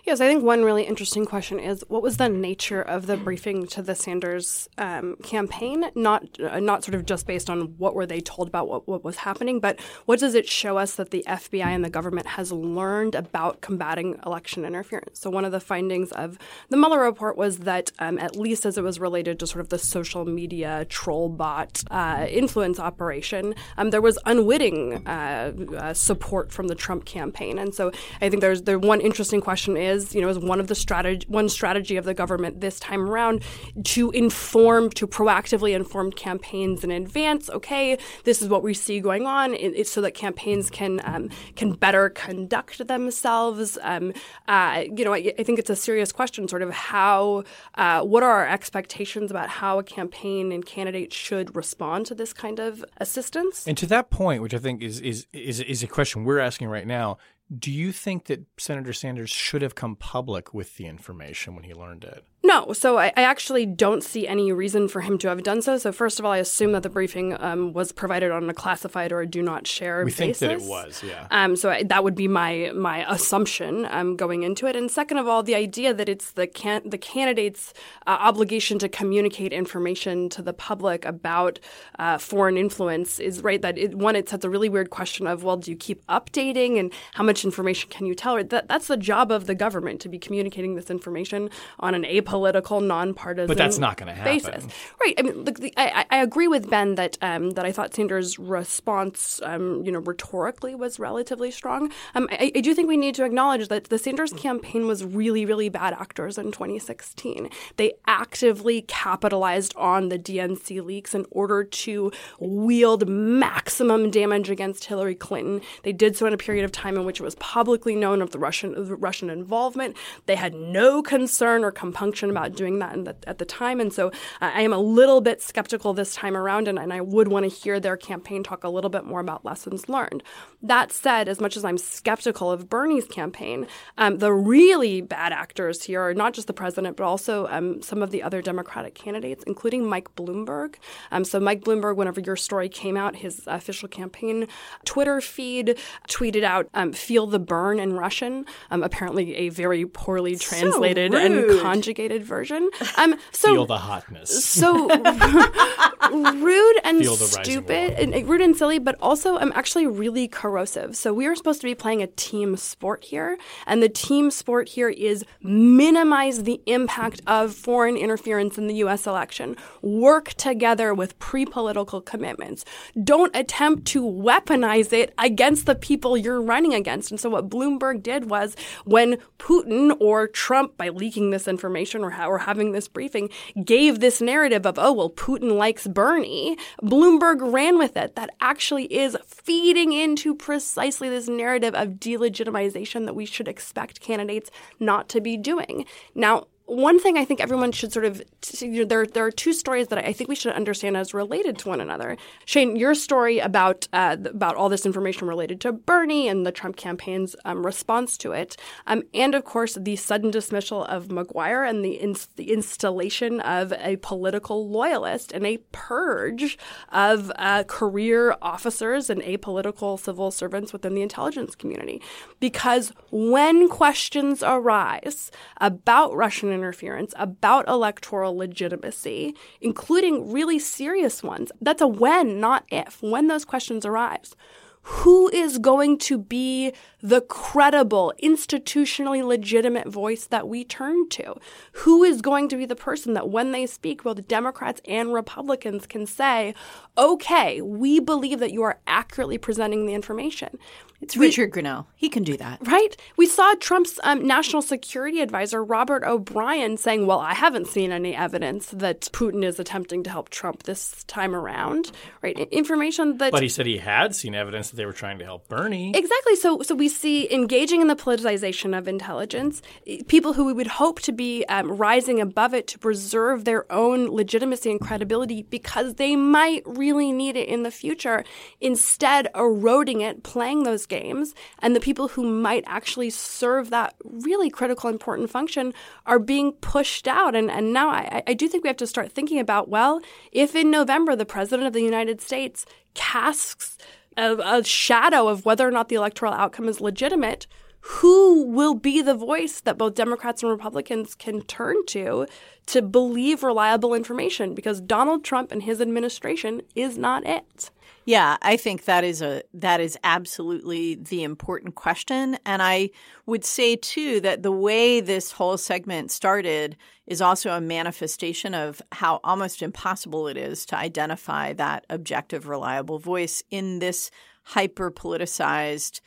Yes, 0.04 0.20
I 0.20 0.26
think 0.26 0.42
one 0.42 0.64
really 0.64 0.84
interesting 0.84 1.26
question 1.26 1.60
is 1.60 1.84
what 1.88 2.02
was 2.02 2.16
the 2.16 2.28
nature 2.28 2.80
of 2.80 3.06
the 3.06 3.16
briefing 3.16 3.66
to 3.68 3.82
the 3.82 3.94
Sanders 3.94 4.68
um, 4.78 5.16
campaign? 5.22 5.90
Not 5.94 6.40
uh, 6.40 6.58
not 6.58 6.84
sort 6.84 6.94
of 6.94 7.04
just 7.04 7.26
based 7.26 7.50
on 7.50 7.74
what 7.76 7.94
were 7.94 8.06
they 8.06 8.20
told 8.20 8.48
about 8.48 8.66
what, 8.66 8.88
what 8.88 9.04
was 9.04 9.16
happening, 9.16 9.60
but 9.60 9.78
what 10.06 10.18
does 10.18 10.34
it 10.34 10.48
show 10.48 10.78
us 10.78 10.94
that 10.96 11.10
the 11.10 11.24
FBI 11.28 11.66
and 11.66 11.84
the 11.84 11.90
government 11.90 12.26
has 12.28 12.50
learned 12.50 13.14
about 13.14 13.60
combating 13.60 14.18
election 14.24 14.64
interference? 14.64 15.20
So 15.20 15.28
one 15.28 15.44
of 15.44 15.52
the 15.52 15.60
findings 15.60 16.12
of 16.12 16.38
the 16.70 16.76
Mueller 16.76 17.00
report 17.00 17.36
was 17.36 17.58
that 17.58 17.92
um, 17.98 18.18
at 18.18 18.36
least 18.36 18.64
as 18.64 18.78
it 18.78 18.82
was 18.82 18.98
related 18.98 19.38
to 19.40 19.46
sort 19.46 19.60
of 19.60 19.68
the 19.68 19.78
social 19.78 20.24
media 20.24 20.86
troll 20.88 21.28
bot 21.28 21.84
uh, 21.90 22.26
influence 22.28 22.80
operation, 22.80 23.54
um, 23.76 23.90
there 23.90 24.00
was 24.00 24.18
unwitting 24.24 25.06
uh, 25.06 25.52
uh 25.76 25.92
support 25.92 26.52
from 26.52 26.68
the 26.68 26.74
Trump 26.74 27.04
campaign, 27.04 27.58
and 27.58 27.74
so 27.74 27.79
I 28.20 28.28
think 28.28 28.40
there's 28.40 28.62
the 28.62 28.78
one 28.78 29.00
interesting 29.00 29.40
question 29.40 29.76
is, 29.76 30.14
you 30.14 30.20
know, 30.20 30.28
is 30.28 30.38
one 30.38 30.60
of 30.60 30.68
the 30.68 30.74
strategy 30.74 31.26
one 31.28 31.48
strategy 31.48 31.96
of 31.96 32.04
the 32.04 32.14
government 32.14 32.60
this 32.60 32.78
time 32.80 33.02
around 33.02 33.42
to 33.84 34.10
inform, 34.10 34.90
to 34.90 35.06
proactively 35.06 35.74
inform 35.74 36.12
campaigns 36.12 36.84
in 36.84 36.90
advance. 36.90 37.48
Okay, 37.50 37.98
this 38.24 38.42
is 38.42 38.48
what 38.48 38.62
we 38.62 38.74
see 38.74 39.00
going 39.00 39.26
on, 39.26 39.54
it's 39.54 39.90
so 39.90 40.00
that 40.00 40.14
campaigns 40.14 40.70
can 40.70 41.00
um, 41.04 41.30
can 41.56 41.72
better 41.72 42.10
conduct 42.10 42.86
themselves. 42.86 43.78
Um, 43.82 44.12
uh, 44.48 44.84
you 44.96 45.04
know, 45.04 45.12
I, 45.12 45.32
I, 45.38 45.42
think 45.42 45.58
it's 45.58 45.70
a 45.70 45.76
serious 45.76 46.12
question, 46.12 46.48
sort 46.48 46.62
of 46.62 46.70
how, 46.70 47.44
uh, 47.74 48.02
what 48.02 48.22
are 48.22 48.30
our 48.30 48.48
expectations 48.48 49.30
about 49.30 49.48
how 49.48 49.78
a 49.78 49.82
campaign 49.82 50.52
and 50.52 50.64
candidate 50.64 51.12
should 51.12 51.54
respond 51.56 52.06
to 52.06 52.14
this 52.14 52.32
kind 52.32 52.58
of 52.58 52.84
assistance? 52.98 53.66
And 53.66 53.76
to 53.78 53.86
that 53.86 54.10
point, 54.10 54.42
which 54.42 54.54
I 54.54 54.58
think 54.58 54.82
is 54.82 55.00
is 55.00 55.26
is, 55.32 55.60
is 55.60 55.82
a 55.82 55.86
question 55.86 56.24
we're 56.24 56.38
asking 56.38 56.68
right 56.68 56.86
now, 56.86 57.18
do 57.56 57.70
you 57.70 57.92
think 57.92 58.26
that 58.26 58.46
Senator 58.58 58.92
Sanders 58.92 59.30
should 59.30 59.62
have 59.62 59.74
come 59.74 59.96
public 59.96 60.54
with 60.54 60.76
the 60.76 60.86
information 60.86 61.54
when 61.54 61.64
he 61.64 61.74
learned 61.74 62.04
it? 62.04 62.24
No, 62.42 62.72
so 62.72 62.98
I, 62.98 63.12
I, 63.18 63.22
actually 63.22 63.66
don't 63.66 64.02
see 64.02 64.26
any 64.26 64.50
reason 64.50 64.88
for 64.88 65.02
him 65.02 65.18
to 65.18 65.28
have 65.28 65.42
done 65.42 65.60
so. 65.60 65.76
So 65.76 65.92
first 65.92 66.18
of 66.18 66.24
all, 66.24 66.32
I 66.32 66.38
assume 66.38 66.72
that 66.72 66.82
the 66.82 66.88
briefing 66.88 67.36
um, 67.38 67.74
was 67.74 67.92
provided 67.92 68.30
on 68.30 68.48
a 68.48 68.54
classified 68.54 69.12
or 69.12 69.20
a 69.20 69.26
do 69.26 69.42
not 69.42 69.66
share 69.66 70.04
we 70.06 70.10
basis. 70.10 70.18
think 70.18 70.38
that 70.38 70.50
it 70.50 70.62
was, 70.62 71.02
yeah. 71.06 71.26
Um, 71.30 71.54
so 71.54 71.68
I, 71.68 71.82
that 71.82 72.02
would 72.02 72.14
be 72.14 72.28
my 72.28 72.72
my 72.74 73.04
assumption 73.12 73.86
um, 73.90 74.16
going 74.16 74.42
into 74.42 74.66
it. 74.66 74.74
And 74.74 74.90
second 74.90 75.18
of 75.18 75.28
all, 75.28 75.42
the 75.42 75.54
idea 75.54 75.92
that 75.92 76.08
it's 76.08 76.30
the 76.32 76.46
can- 76.46 76.88
the 76.88 76.96
candidate's 76.96 77.74
uh, 78.06 78.16
obligation 78.18 78.78
to 78.78 78.88
communicate 78.88 79.52
information 79.52 80.30
to 80.30 80.40
the 80.40 80.54
public 80.54 81.04
about 81.04 81.60
uh, 81.98 82.16
foreign 82.16 82.56
influence 82.56 83.20
is 83.20 83.42
right. 83.42 83.60
That 83.60 83.76
it, 83.76 83.94
one, 83.94 84.16
it 84.16 84.30
sets 84.30 84.46
a 84.46 84.50
really 84.50 84.70
weird 84.70 84.88
question 84.88 85.26
of 85.26 85.44
well, 85.44 85.58
do 85.58 85.70
you 85.70 85.76
keep 85.76 86.04
updating 86.06 86.80
and 86.80 86.90
how 87.12 87.22
much 87.22 87.44
information 87.44 87.90
can 87.90 88.06
you 88.06 88.14
tell? 88.14 88.42
That 88.42 88.66
that's 88.66 88.86
the 88.86 88.96
job 88.96 89.30
of 89.30 89.46
the 89.46 89.54
government 89.54 90.00
to 90.00 90.08
be 90.08 90.18
communicating 90.18 90.74
this 90.74 90.90
information 90.90 91.50
on 91.78 91.94
an 91.94 92.04
apolitical 92.04 92.29
political, 92.30 92.80
nonpartisan. 92.80 93.48
But 93.48 93.58
that's 93.58 93.78
not 93.78 93.96
going 93.96 94.06
to 94.06 94.14
happen, 94.14 94.32
basis. 94.32 94.66
right? 95.00 95.14
I 95.18 95.22
mean, 95.22 95.44
look, 95.44 95.58
the, 95.58 95.74
I, 95.76 96.06
I, 96.10 96.22
agree 96.22 96.46
with 96.46 96.70
Ben 96.70 96.94
that 96.94 97.18
um, 97.22 97.50
that 97.50 97.64
I 97.64 97.72
thought 97.72 97.92
Sanders' 97.92 98.38
response, 98.38 99.40
um, 99.42 99.84
you 99.84 99.90
know, 99.90 99.98
rhetorically 99.98 100.76
was 100.76 101.00
relatively 101.00 101.50
strong. 101.50 101.90
Um, 102.14 102.28
I, 102.30 102.52
I, 102.54 102.60
do 102.60 102.72
think 102.72 102.88
we 102.88 102.96
need 102.96 103.16
to 103.16 103.24
acknowledge 103.24 103.66
that 103.66 103.84
the 103.84 103.98
Sanders 103.98 104.32
campaign 104.32 104.86
was 104.86 105.04
really, 105.04 105.44
really 105.44 105.68
bad 105.68 105.92
actors 105.92 106.38
in 106.38 106.52
2016. 106.52 107.50
They 107.76 107.94
actively 108.06 108.82
capitalized 108.82 109.74
on 109.76 110.08
the 110.08 110.18
DNC 110.18 110.84
leaks 110.84 111.16
in 111.16 111.26
order 111.32 111.64
to 111.64 112.12
wield 112.38 113.08
maximum 113.08 114.08
damage 114.12 114.48
against 114.50 114.84
Hillary 114.84 115.16
Clinton. 115.16 115.62
They 115.82 115.92
did 115.92 116.16
so 116.16 116.26
in 116.26 116.32
a 116.32 116.38
period 116.38 116.64
of 116.64 116.70
time 116.70 116.96
in 116.96 117.04
which 117.04 117.18
it 117.18 117.24
was 117.24 117.34
publicly 117.36 117.96
known 117.96 118.22
of 118.22 118.30
the 118.30 118.38
Russian 118.38 118.76
of 118.76 118.86
the 118.86 118.94
Russian 118.94 119.30
involvement. 119.30 119.96
They 120.26 120.36
had 120.36 120.54
no 120.54 121.02
concern 121.02 121.64
or 121.64 121.72
compunction 121.72 122.19
about 122.28 122.54
doing 122.54 122.80
that 122.80 123.04
the, 123.04 123.16
at 123.26 123.38
the 123.38 123.46
time. 123.46 123.80
And 123.80 123.92
so 123.92 124.08
uh, 124.08 124.50
I 124.54 124.60
am 124.60 124.72
a 124.72 124.78
little 124.78 125.22
bit 125.22 125.40
skeptical 125.40 125.94
this 125.94 126.14
time 126.14 126.36
around, 126.36 126.68
and, 126.68 126.78
and 126.78 126.92
I 126.92 127.00
would 127.00 127.28
want 127.28 127.44
to 127.44 127.48
hear 127.48 127.80
their 127.80 127.96
campaign 127.96 128.42
talk 128.42 128.64
a 128.64 128.68
little 128.68 128.90
bit 128.90 129.04
more 129.04 129.20
about 129.20 129.44
lessons 129.44 129.88
learned. 129.88 130.22
That 130.62 130.92
said, 130.92 131.28
as 131.28 131.40
much 131.40 131.56
as 131.56 131.64
I'm 131.64 131.78
skeptical 131.78 132.50
of 132.50 132.68
Bernie's 132.68 133.06
campaign, 133.06 133.66
um, 133.96 134.18
the 134.18 134.32
really 134.32 135.00
bad 135.00 135.32
actors 135.32 135.84
here 135.84 136.02
are 136.02 136.14
not 136.14 136.34
just 136.34 136.46
the 136.46 136.52
president, 136.52 136.96
but 136.96 137.04
also 137.04 137.46
um, 137.46 137.80
some 137.80 138.02
of 138.02 138.10
the 138.10 138.22
other 138.22 138.42
Democratic 138.42 138.94
candidates, 138.94 139.44
including 139.46 139.88
Mike 139.88 140.14
Bloomberg. 140.16 140.74
Um, 141.12 141.24
so, 141.24 141.40
Mike 141.40 141.62
Bloomberg, 141.62 141.96
whenever 141.96 142.20
your 142.20 142.36
story 142.36 142.68
came 142.68 142.96
out, 142.96 143.16
his 143.16 143.42
official 143.46 143.88
campaign 143.88 144.48
Twitter 144.84 145.20
feed 145.20 145.78
tweeted 146.08 146.42
out 146.42 146.68
um, 146.74 146.92
"Feel 146.92 147.26
the 147.26 147.38
burn" 147.38 147.78
in 147.78 147.94
Russian, 147.94 148.44
um, 148.70 148.82
apparently 148.82 149.34
a 149.36 149.48
very 149.48 149.86
poorly 149.86 150.36
translated 150.36 151.12
so 151.12 151.18
and 151.18 151.60
conjugated 151.60 152.09
version. 152.18 152.70
Um, 152.96 153.16
so 153.32 153.48
feel 153.48 153.66
the 153.66 153.78
hotness. 153.78 154.44
So 154.44 154.88
rude 156.12 156.80
and 156.84 157.04
stupid, 157.04 157.92
and, 157.92 158.28
rude 158.28 158.40
and 158.40 158.56
silly, 158.56 158.78
but 158.78 158.96
also 159.00 159.36
I'm 159.36 159.48
um, 159.48 159.52
actually 159.54 159.86
really 159.86 160.28
corrosive. 160.28 160.96
So 160.96 161.12
we 161.12 161.26
are 161.26 161.34
supposed 161.34 161.60
to 161.60 161.66
be 161.66 161.74
playing 161.74 162.02
a 162.02 162.06
team 162.06 162.56
sport 162.56 163.04
here, 163.04 163.38
and 163.66 163.82
the 163.82 163.88
team 163.88 164.30
sport 164.30 164.70
here 164.70 164.88
is 164.88 165.24
minimize 165.42 166.42
the 166.44 166.60
impact 166.66 167.20
of 167.26 167.54
foreign 167.54 167.96
interference 167.96 168.58
in 168.58 168.66
the 168.66 168.74
U.S. 168.76 169.06
election. 169.06 169.56
Work 169.82 170.34
together 170.34 170.92
with 170.94 171.18
pre-political 171.18 172.00
commitments. 172.00 172.64
Don't 173.02 173.34
attempt 173.36 173.86
to 173.86 174.02
weaponize 174.02 174.92
it 174.92 175.14
against 175.18 175.66
the 175.66 175.74
people 175.74 176.16
you're 176.16 176.42
running 176.42 176.74
against. 176.74 177.10
And 177.10 177.20
so 177.20 177.30
what 177.30 177.48
Bloomberg 177.48 178.02
did 178.02 178.30
was 178.30 178.56
when 178.84 179.18
Putin 179.38 179.96
or 180.00 180.26
Trump, 180.26 180.76
by 180.76 180.88
leaking 180.88 181.30
this 181.30 181.48
information 181.48 181.99
or 182.04 182.10
or, 182.10 182.14
ha- 182.14 182.26
or 182.26 182.38
having 182.38 182.72
this 182.72 182.88
briefing 182.88 183.30
gave 183.64 184.00
this 184.00 184.20
narrative 184.20 184.66
of, 184.66 184.78
oh, 184.78 184.92
well, 184.92 185.10
Putin 185.10 185.56
likes 185.56 185.86
Bernie. 185.86 186.58
Bloomberg 186.82 187.52
ran 187.52 187.78
with 187.78 187.96
it. 187.96 188.16
That 188.16 188.30
actually 188.40 188.84
is 188.92 189.16
feeding 189.26 189.92
into 189.92 190.34
precisely 190.34 191.08
this 191.08 191.28
narrative 191.28 191.74
of 191.74 192.00
delegitimization 192.00 193.06
that 193.06 193.14
we 193.14 193.26
should 193.26 193.48
expect 193.48 194.00
candidates 194.00 194.50
not 194.78 195.08
to 195.10 195.20
be 195.20 195.36
doing. 195.36 195.86
Now, 196.14 196.46
one 196.70 197.00
thing 197.00 197.18
I 197.18 197.24
think 197.24 197.40
everyone 197.40 197.72
should 197.72 197.92
sort 197.92 198.04
of 198.04 198.22
you 198.60 198.80
know, 198.80 198.84
there 198.84 199.04
there 199.04 199.26
are 199.26 199.30
two 199.32 199.52
stories 199.52 199.88
that 199.88 199.98
I 199.98 200.12
think 200.12 200.28
we 200.28 200.36
should 200.36 200.52
understand 200.52 200.96
as 200.96 201.12
related 201.12 201.58
to 201.58 201.68
one 201.68 201.80
another. 201.80 202.16
Shane, 202.44 202.76
your 202.76 202.94
story 202.94 203.40
about 203.40 203.88
uh, 203.92 204.16
about 204.24 204.54
all 204.54 204.68
this 204.68 204.86
information 204.86 205.26
related 205.26 205.60
to 205.62 205.72
Bernie 205.72 206.28
and 206.28 206.46
the 206.46 206.52
Trump 206.52 206.76
campaign's 206.76 207.34
um, 207.44 207.66
response 207.66 208.16
to 208.18 208.32
it, 208.32 208.56
um, 208.86 209.02
and 209.12 209.34
of 209.34 209.44
course 209.44 209.74
the 209.80 209.96
sudden 209.96 210.30
dismissal 210.30 210.84
of 210.84 211.10
Maguire 211.10 211.64
and 211.64 211.84
the, 211.84 211.94
ins- 211.94 212.28
the 212.36 212.52
installation 212.52 213.40
of 213.40 213.72
a 213.72 213.96
political 213.96 214.68
loyalist 214.68 215.32
and 215.32 215.44
a 215.44 215.58
purge 215.72 216.56
of 216.90 217.32
uh, 217.36 217.64
career 217.64 218.36
officers 218.42 219.10
and 219.10 219.20
apolitical 219.22 219.98
civil 219.98 220.30
servants 220.30 220.72
within 220.72 220.94
the 220.94 221.02
intelligence 221.02 221.56
community. 221.56 222.00
Because 222.38 222.92
when 223.10 223.68
questions 223.68 224.42
arise 224.44 225.32
about 225.60 226.14
Russian 226.14 226.59
interference, 226.60 227.14
about 227.16 227.68
electoral 227.68 228.36
legitimacy, 228.36 229.34
including 229.60 230.30
really 230.30 230.58
serious 230.58 231.22
ones. 231.22 231.50
That's 231.60 231.82
a 231.82 231.88
when, 231.88 232.38
not 232.38 232.64
if. 232.70 233.02
When 233.02 233.26
those 233.26 233.44
questions 233.44 233.84
arise, 233.86 234.36
who 234.82 235.28
is 235.28 235.58
going 235.58 235.98
to 235.98 236.16
be 236.16 236.72
the 237.02 237.20
credible, 237.20 238.14
institutionally 238.22 239.24
legitimate 239.24 239.88
voice 239.88 240.26
that 240.26 240.48
we 240.48 240.64
turn 240.64 241.08
to? 241.10 241.34
Who 241.72 242.02
is 242.02 242.22
going 242.22 242.48
to 242.48 242.56
be 242.56 242.64
the 242.64 242.76
person 242.76 243.12
that 243.14 243.28
when 243.28 243.52
they 243.52 243.66
speak, 243.66 244.02
both 244.02 244.26
Democrats 244.26 244.80
and 244.86 245.12
Republicans 245.12 245.86
can 245.86 246.06
say, 246.06 246.54
okay, 246.96 247.60
we 247.60 248.00
believe 248.00 248.40
that 248.40 248.52
you 248.52 248.62
are 248.62 248.80
accurately 248.86 249.36
presenting 249.38 249.86
the 249.86 249.94
information? 249.94 250.58
It's 251.00 251.16
Richard 251.16 251.50
Grenell. 251.52 251.86
He 251.96 252.08
can 252.08 252.24
do 252.24 252.36
that. 252.36 252.58
Right? 252.66 252.94
We 253.16 253.26
saw 253.26 253.54
Trump's 253.54 253.98
um, 254.04 254.26
national 254.26 254.62
security 254.62 255.20
advisor, 255.20 255.64
Robert 255.64 256.04
O'Brien, 256.04 256.76
saying, 256.76 257.06
Well, 257.06 257.20
I 257.20 257.32
haven't 257.32 257.68
seen 257.68 257.90
any 257.90 258.14
evidence 258.14 258.66
that 258.68 259.02
Putin 259.12 259.44
is 259.44 259.58
attempting 259.58 260.02
to 260.04 260.10
help 260.10 260.28
Trump 260.28 260.64
this 260.64 261.02
time 261.04 261.34
around. 261.34 261.90
Right? 262.22 262.38
Information 262.38 263.16
that. 263.18 263.32
But 263.32 263.42
he 263.42 263.48
said 263.48 263.66
he 263.66 263.78
had 263.78 264.14
seen 264.14 264.34
evidence 264.34 264.70
that 264.70 264.76
they 264.76 264.84
were 264.84 264.92
trying 264.92 265.18
to 265.20 265.24
help 265.24 265.48
Bernie. 265.48 265.92
Exactly. 265.96 266.36
So, 266.36 266.60
so 266.62 266.74
we 266.74 266.88
see 266.88 267.32
engaging 267.32 267.80
in 267.80 267.88
the 267.88 267.96
politicization 267.96 268.76
of 268.76 268.86
intelligence, 268.86 269.62
people 270.08 270.34
who 270.34 270.44
we 270.44 270.52
would 270.52 270.66
hope 270.66 271.00
to 271.02 271.12
be 271.12 271.44
um, 271.46 271.68
rising 271.72 272.20
above 272.20 272.52
it 272.52 272.66
to 272.68 272.78
preserve 272.78 273.44
their 273.44 273.70
own 273.72 274.10
legitimacy 274.10 274.70
and 274.70 274.80
credibility 274.80 275.42
because 275.44 275.94
they 275.94 276.14
might 276.14 276.62
really 276.66 277.10
need 277.10 277.36
it 277.36 277.48
in 277.48 277.62
the 277.62 277.70
future, 277.70 278.22
instead 278.60 279.28
eroding 279.34 280.02
it, 280.02 280.22
playing 280.22 280.64
those 280.64 280.86
games, 280.90 281.34
and 281.60 281.74
the 281.74 281.80
people 281.80 282.08
who 282.08 282.22
might 282.22 282.64
actually 282.66 283.08
serve 283.08 283.70
that 283.70 283.94
really 284.04 284.50
critical, 284.50 284.90
important 284.90 285.30
function 285.30 285.72
are 286.04 286.18
being 286.18 286.52
pushed 286.52 287.08
out. 287.08 287.34
And, 287.34 287.50
and 287.50 287.72
now 287.72 287.88
I, 287.88 288.22
I 288.26 288.34
do 288.34 288.46
think 288.46 288.62
we 288.62 288.68
have 288.68 288.76
to 288.76 288.86
start 288.86 289.10
thinking 289.10 289.38
about 289.38 289.70
well, 289.70 290.02
if 290.32 290.54
in 290.54 290.70
November 290.70 291.16
the 291.16 291.24
President 291.24 291.66
of 291.66 291.72
the 291.72 291.82
United 291.82 292.20
States 292.20 292.66
casts 292.92 293.78
a, 294.18 294.36
a 294.36 294.64
shadow 294.64 295.28
of 295.28 295.46
whether 295.46 295.66
or 295.66 295.70
not 295.70 295.88
the 295.88 295.94
electoral 295.94 296.34
outcome 296.34 296.68
is 296.68 296.80
legitimate, 296.80 297.46
who 297.80 298.44
will 298.44 298.74
be 298.74 299.00
the 299.00 299.14
voice 299.14 299.60
that 299.60 299.78
both 299.78 299.94
Democrats 299.94 300.42
and 300.42 300.50
Republicans 300.50 301.14
can 301.14 301.40
turn 301.42 301.76
to 301.86 302.26
to 302.66 302.82
believe 302.82 303.42
reliable 303.42 303.94
information? 303.94 304.54
Because 304.54 304.80
Donald 304.80 305.24
Trump 305.24 305.50
and 305.50 305.62
his 305.62 305.80
administration 305.80 306.60
is 306.74 306.98
not 306.98 307.26
it. 307.26 307.70
Yeah, 308.10 308.38
I 308.42 308.56
think 308.56 308.86
that 308.86 309.04
is 309.04 309.22
a 309.22 309.44
that 309.54 309.80
is 309.80 309.96
absolutely 310.02 310.96
the 310.96 311.22
important 311.22 311.76
question 311.76 312.36
and 312.44 312.60
I 312.60 312.90
would 313.26 313.44
say 313.44 313.76
too 313.76 314.20
that 314.22 314.42
the 314.42 314.50
way 314.50 315.00
this 315.00 315.30
whole 315.30 315.56
segment 315.56 316.10
started 316.10 316.76
is 317.06 317.22
also 317.22 317.50
a 317.52 317.60
manifestation 317.60 318.52
of 318.52 318.82
how 318.90 319.20
almost 319.22 319.62
impossible 319.62 320.26
it 320.26 320.36
is 320.36 320.66
to 320.66 320.76
identify 320.76 321.52
that 321.52 321.86
objective 321.88 322.48
reliable 322.48 322.98
voice 322.98 323.44
in 323.48 323.78
this 323.78 324.10
hyper 324.42 324.90
politicized 324.90 326.00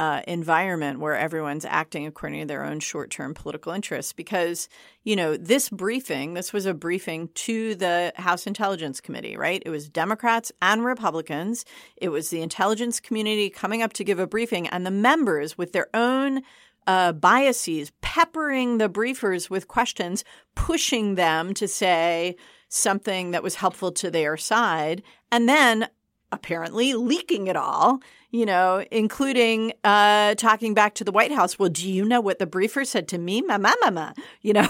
uh, 0.00 0.22
environment 0.26 0.98
where 0.98 1.14
everyone's 1.14 1.66
acting 1.66 2.06
according 2.06 2.40
to 2.40 2.46
their 2.46 2.64
own 2.64 2.80
short 2.80 3.10
term 3.10 3.34
political 3.34 3.70
interests. 3.70 4.14
Because, 4.14 4.66
you 5.04 5.14
know, 5.14 5.36
this 5.36 5.68
briefing, 5.68 6.32
this 6.32 6.54
was 6.54 6.64
a 6.64 6.72
briefing 6.72 7.28
to 7.34 7.74
the 7.74 8.10
House 8.16 8.46
Intelligence 8.46 8.98
Committee, 8.98 9.36
right? 9.36 9.62
It 9.66 9.68
was 9.68 9.90
Democrats 9.90 10.50
and 10.62 10.86
Republicans. 10.86 11.66
It 11.98 12.08
was 12.08 12.30
the 12.30 12.40
intelligence 12.40 12.98
community 12.98 13.50
coming 13.50 13.82
up 13.82 13.92
to 13.92 14.02
give 14.02 14.18
a 14.18 14.26
briefing, 14.26 14.66
and 14.68 14.86
the 14.86 14.90
members 14.90 15.58
with 15.58 15.74
their 15.74 15.88
own 15.92 16.40
uh, 16.86 17.12
biases, 17.12 17.92
peppering 18.00 18.78
the 18.78 18.88
briefers 18.88 19.50
with 19.50 19.68
questions, 19.68 20.24
pushing 20.54 21.16
them 21.16 21.52
to 21.52 21.68
say 21.68 22.36
something 22.70 23.32
that 23.32 23.42
was 23.42 23.56
helpful 23.56 23.92
to 23.92 24.10
their 24.10 24.38
side, 24.38 25.02
and 25.30 25.46
then 25.46 25.88
apparently 26.32 26.94
leaking 26.94 27.46
it 27.46 27.56
all 27.56 28.00
you 28.30 28.46
know, 28.46 28.84
including 28.90 29.72
uh, 29.82 30.34
talking 30.36 30.72
back 30.72 30.94
to 30.94 31.04
the 31.04 31.10
White 31.10 31.32
House. 31.32 31.58
Well, 31.58 31.68
do 31.68 31.90
you 31.90 32.04
know 32.04 32.20
what 32.20 32.38
the 32.38 32.46
briefer 32.46 32.84
said 32.84 33.08
to 33.08 33.18
me? 33.18 33.42
Mama, 33.42 33.74
mama, 33.80 34.14
you 34.40 34.52
know? 34.52 34.68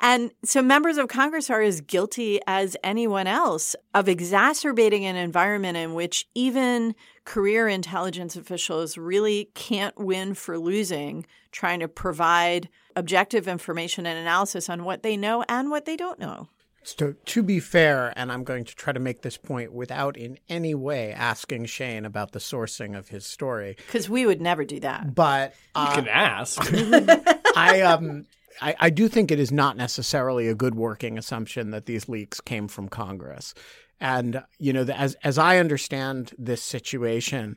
And 0.00 0.32
so 0.44 0.62
members 0.62 0.98
of 0.98 1.08
Congress 1.08 1.48
are 1.50 1.62
as 1.62 1.80
guilty 1.80 2.40
as 2.46 2.76
anyone 2.82 3.26
else 3.26 3.76
of 3.94 4.08
exacerbating 4.08 5.04
an 5.04 5.16
environment 5.16 5.76
in 5.76 5.94
which 5.94 6.28
even 6.34 6.94
career 7.24 7.68
intelligence 7.68 8.36
officials 8.36 8.98
really 8.98 9.50
can't 9.54 9.96
win 9.98 10.34
for 10.34 10.58
losing, 10.58 11.24
trying 11.52 11.80
to 11.80 11.88
provide 11.88 12.68
objective 12.96 13.46
information 13.46 14.06
and 14.06 14.18
analysis 14.18 14.68
on 14.68 14.84
what 14.84 15.02
they 15.02 15.16
know 15.16 15.44
and 15.48 15.70
what 15.70 15.84
they 15.84 15.96
don't 15.96 16.18
know. 16.18 16.48
So, 16.82 17.14
to 17.26 17.42
be 17.42 17.60
fair, 17.60 18.12
and 18.16 18.32
I'm 18.32 18.44
going 18.44 18.64
to 18.64 18.74
try 18.74 18.92
to 18.92 19.00
make 19.00 19.22
this 19.22 19.36
point 19.36 19.72
without 19.72 20.16
in 20.16 20.38
any 20.48 20.74
way 20.74 21.12
asking 21.12 21.66
Shane 21.66 22.04
about 22.04 22.32
the 22.32 22.38
sourcing 22.38 22.96
of 22.96 23.08
his 23.08 23.26
story, 23.26 23.76
because 23.76 24.08
we 24.08 24.24
would 24.24 24.40
never 24.40 24.64
do 24.64 24.80
that. 24.80 25.14
But 25.14 25.54
uh, 25.74 25.86
you 25.90 26.02
can 26.02 26.08
ask. 26.08 26.58
I 27.56 27.82
um. 27.82 28.26
I, 28.60 28.74
I 28.80 28.90
do 28.90 29.06
think 29.06 29.30
it 29.30 29.38
is 29.38 29.52
not 29.52 29.76
necessarily 29.76 30.48
a 30.48 30.54
good 30.54 30.74
working 30.74 31.16
assumption 31.16 31.70
that 31.70 31.86
these 31.86 32.08
leaks 32.08 32.40
came 32.40 32.66
from 32.66 32.88
Congress. 32.88 33.54
And, 34.00 34.42
you 34.58 34.72
know, 34.72 34.82
as, 34.82 35.14
as 35.22 35.38
I 35.38 35.58
understand 35.58 36.32
this 36.38 36.62
situation, 36.62 37.56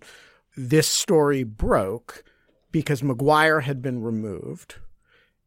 this 0.55 0.87
story 0.87 1.43
broke 1.43 2.23
because 2.71 3.03
Maguire 3.03 3.61
had 3.61 3.81
been 3.81 4.01
removed 4.01 4.75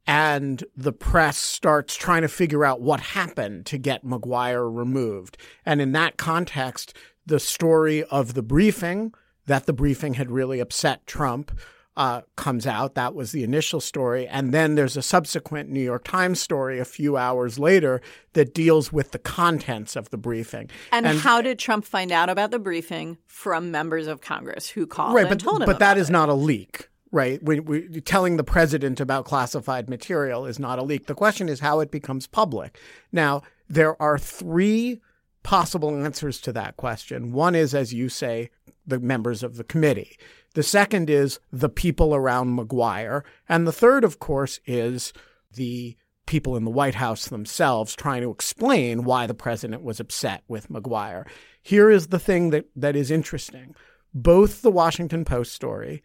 and 0.07 0.65
the 0.77 0.93
press 0.93 1.39
starts 1.39 1.97
trying 1.97 2.23
to 2.23 2.29
figure 2.29 2.65
out 2.65 2.81
what 2.81 3.01
happened 3.01 3.67
to 3.67 3.79
get 3.79 4.05
Maguire 4.05 4.69
removed. 4.69 5.39
And 5.65 5.81
in 5.81 5.93
that 5.93 6.17
context, 6.17 6.95
the 7.27 7.41
story 7.41 8.05
of 8.05 8.35
the 8.35 8.43
briefing, 8.43 9.15
that 9.47 9.67
the 9.67 9.73
briefing 9.73 10.15
had 10.15 10.31
really 10.31 10.61
upset 10.61 11.07
Trump, 11.07 11.59
uh, 11.97 12.23
comes 12.37 12.67
out. 12.67 12.95
That 12.95 13.15
was 13.15 13.33
the 13.33 13.45
initial 13.45 13.81
story. 13.81 14.27
And 14.27 14.53
then 14.53 14.75
there's 14.75 14.97
a 14.97 15.03
subsequent 15.03 15.71
New 15.71 15.81
York 15.81 16.05
Times 16.05 16.41
story 16.41 16.81
a 16.81 16.85
few 16.85 17.17
hours 17.17 17.59
later 17.59 18.01
that 18.33 18.53
deals 18.53 18.93
with 18.93 19.13
the 19.13 19.19
contents 19.19 19.95
of 19.95 20.11
the 20.11 20.19
briefing. 20.19 20.71
And, 20.91 21.07
and 21.07 21.19
how 21.19 21.41
did 21.41 21.59
Trump 21.59 21.85
find 21.85 22.11
out 22.11 22.29
about 22.29 22.51
the 22.51 22.59
briefing 22.59 23.19
from 23.27 23.71
members 23.71 24.07
of 24.07 24.21
Congress 24.21 24.69
who 24.69 24.87
called 24.87 25.15
right, 25.15 25.27
and 25.27 25.31
but, 25.31 25.41
told 25.41 25.63
him 25.63 25.67
But 25.67 25.79
that 25.79 25.97
it? 25.97 26.01
is 26.01 26.11
not 26.11 26.29
a 26.29 26.35
leak 26.35 26.89
right? 27.15 27.41
We, 27.45 27.61
we, 27.61 28.01
telling 28.01 28.37
the 28.37 28.45
president 28.45 28.99
about 28.99 29.25
classified 29.25 29.89
material 29.89 30.47
is 30.47 30.59
not 30.59 30.81
a 30.81 30.83
leak. 30.83 31.07
The 31.07 31.15
question 31.15 31.49
is 31.49 31.61
how 31.61 31.79
it 31.79 31.93
becomes 31.93 32.27
public. 32.27 32.77
Now, 33.13 33.43
there 33.69 34.01
are 34.03 34.19
three 34.19 35.01
possible 35.45 35.95
answers 35.97 36.41
to 36.41 36.53
that 36.55 36.77
question. 36.77 37.31
One 37.31 37.55
is, 37.55 37.73
as 37.73 37.95
you 37.95 38.09
say, 38.09 38.51
the 38.85 38.99
members 38.99 39.45
of 39.45 39.57
the 39.57 39.63
committee. 39.63 40.19
The 40.55 40.65
second 40.65 41.09
is 41.09 41.39
the 41.53 41.69
people 41.69 42.17
around 42.17 42.57
Maguire. 42.57 43.25
And 43.49 43.65
the 43.65 43.73
third, 43.73 44.03
of 44.03 44.19
course, 44.19 44.59
is 44.67 45.13
the 45.53 45.97
people 46.27 46.57
in 46.57 46.65
the 46.65 46.71
White 46.71 46.97
House 46.97 47.29
themselves 47.29 47.95
trying 47.95 48.23
to 48.23 48.31
explain 48.31 49.05
why 49.05 49.29
the 49.29 49.35
president 49.35 49.85
was 49.85 50.01
upset 50.01 50.43
with 50.49 50.69
Maguire. 50.69 51.27
Here 51.63 51.91
is 51.91 52.09
the 52.09 52.19
thing 52.19 52.51
that, 52.51 52.65
that 52.75 52.97
is 52.97 53.13
interesting. 53.13 53.77
Both 54.13 54.63
the 54.63 54.71
Washington 54.73 55.25
Post 55.25 55.53
story 55.53 56.03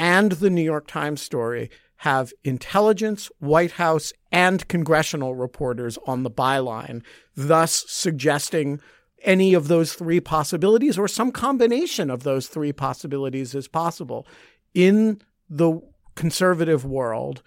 and 0.00 0.32
the 0.32 0.48
New 0.48 0.62
York 0.62 0.86
Times 0.86 1.20
story 1.20 1.70
have 1.96 2.32
intelligence, 2.42 3.30
White 3.38 3.72
House, 3.72 4.14
and 4.32 4.66
congressional 4.66 5.34
reporters 5.34 5.98
on 6.06 6.22
the 6.22 6.30
byline, 6.30 7.02
thus 7.36 7.84
suggesting 7.86 8.80
any 9.22 9.52
of 9.52 9.68
those 9.68 9.92
three 9.92 10.18
possibilities 10.18 10.96
or 10.96 11.06
some 11.06 11.30
combination 11.30 12.08
of 12.08 12.22
those 12.22 12.48
three 12.48 12.72
possibilities 12.72 13.54
is 13.54 13.68
possible. 13.68 14.26
In 14.72 15.20
the 15.50 15.82
conservative 16.14 16.86
world, 16.86 17.42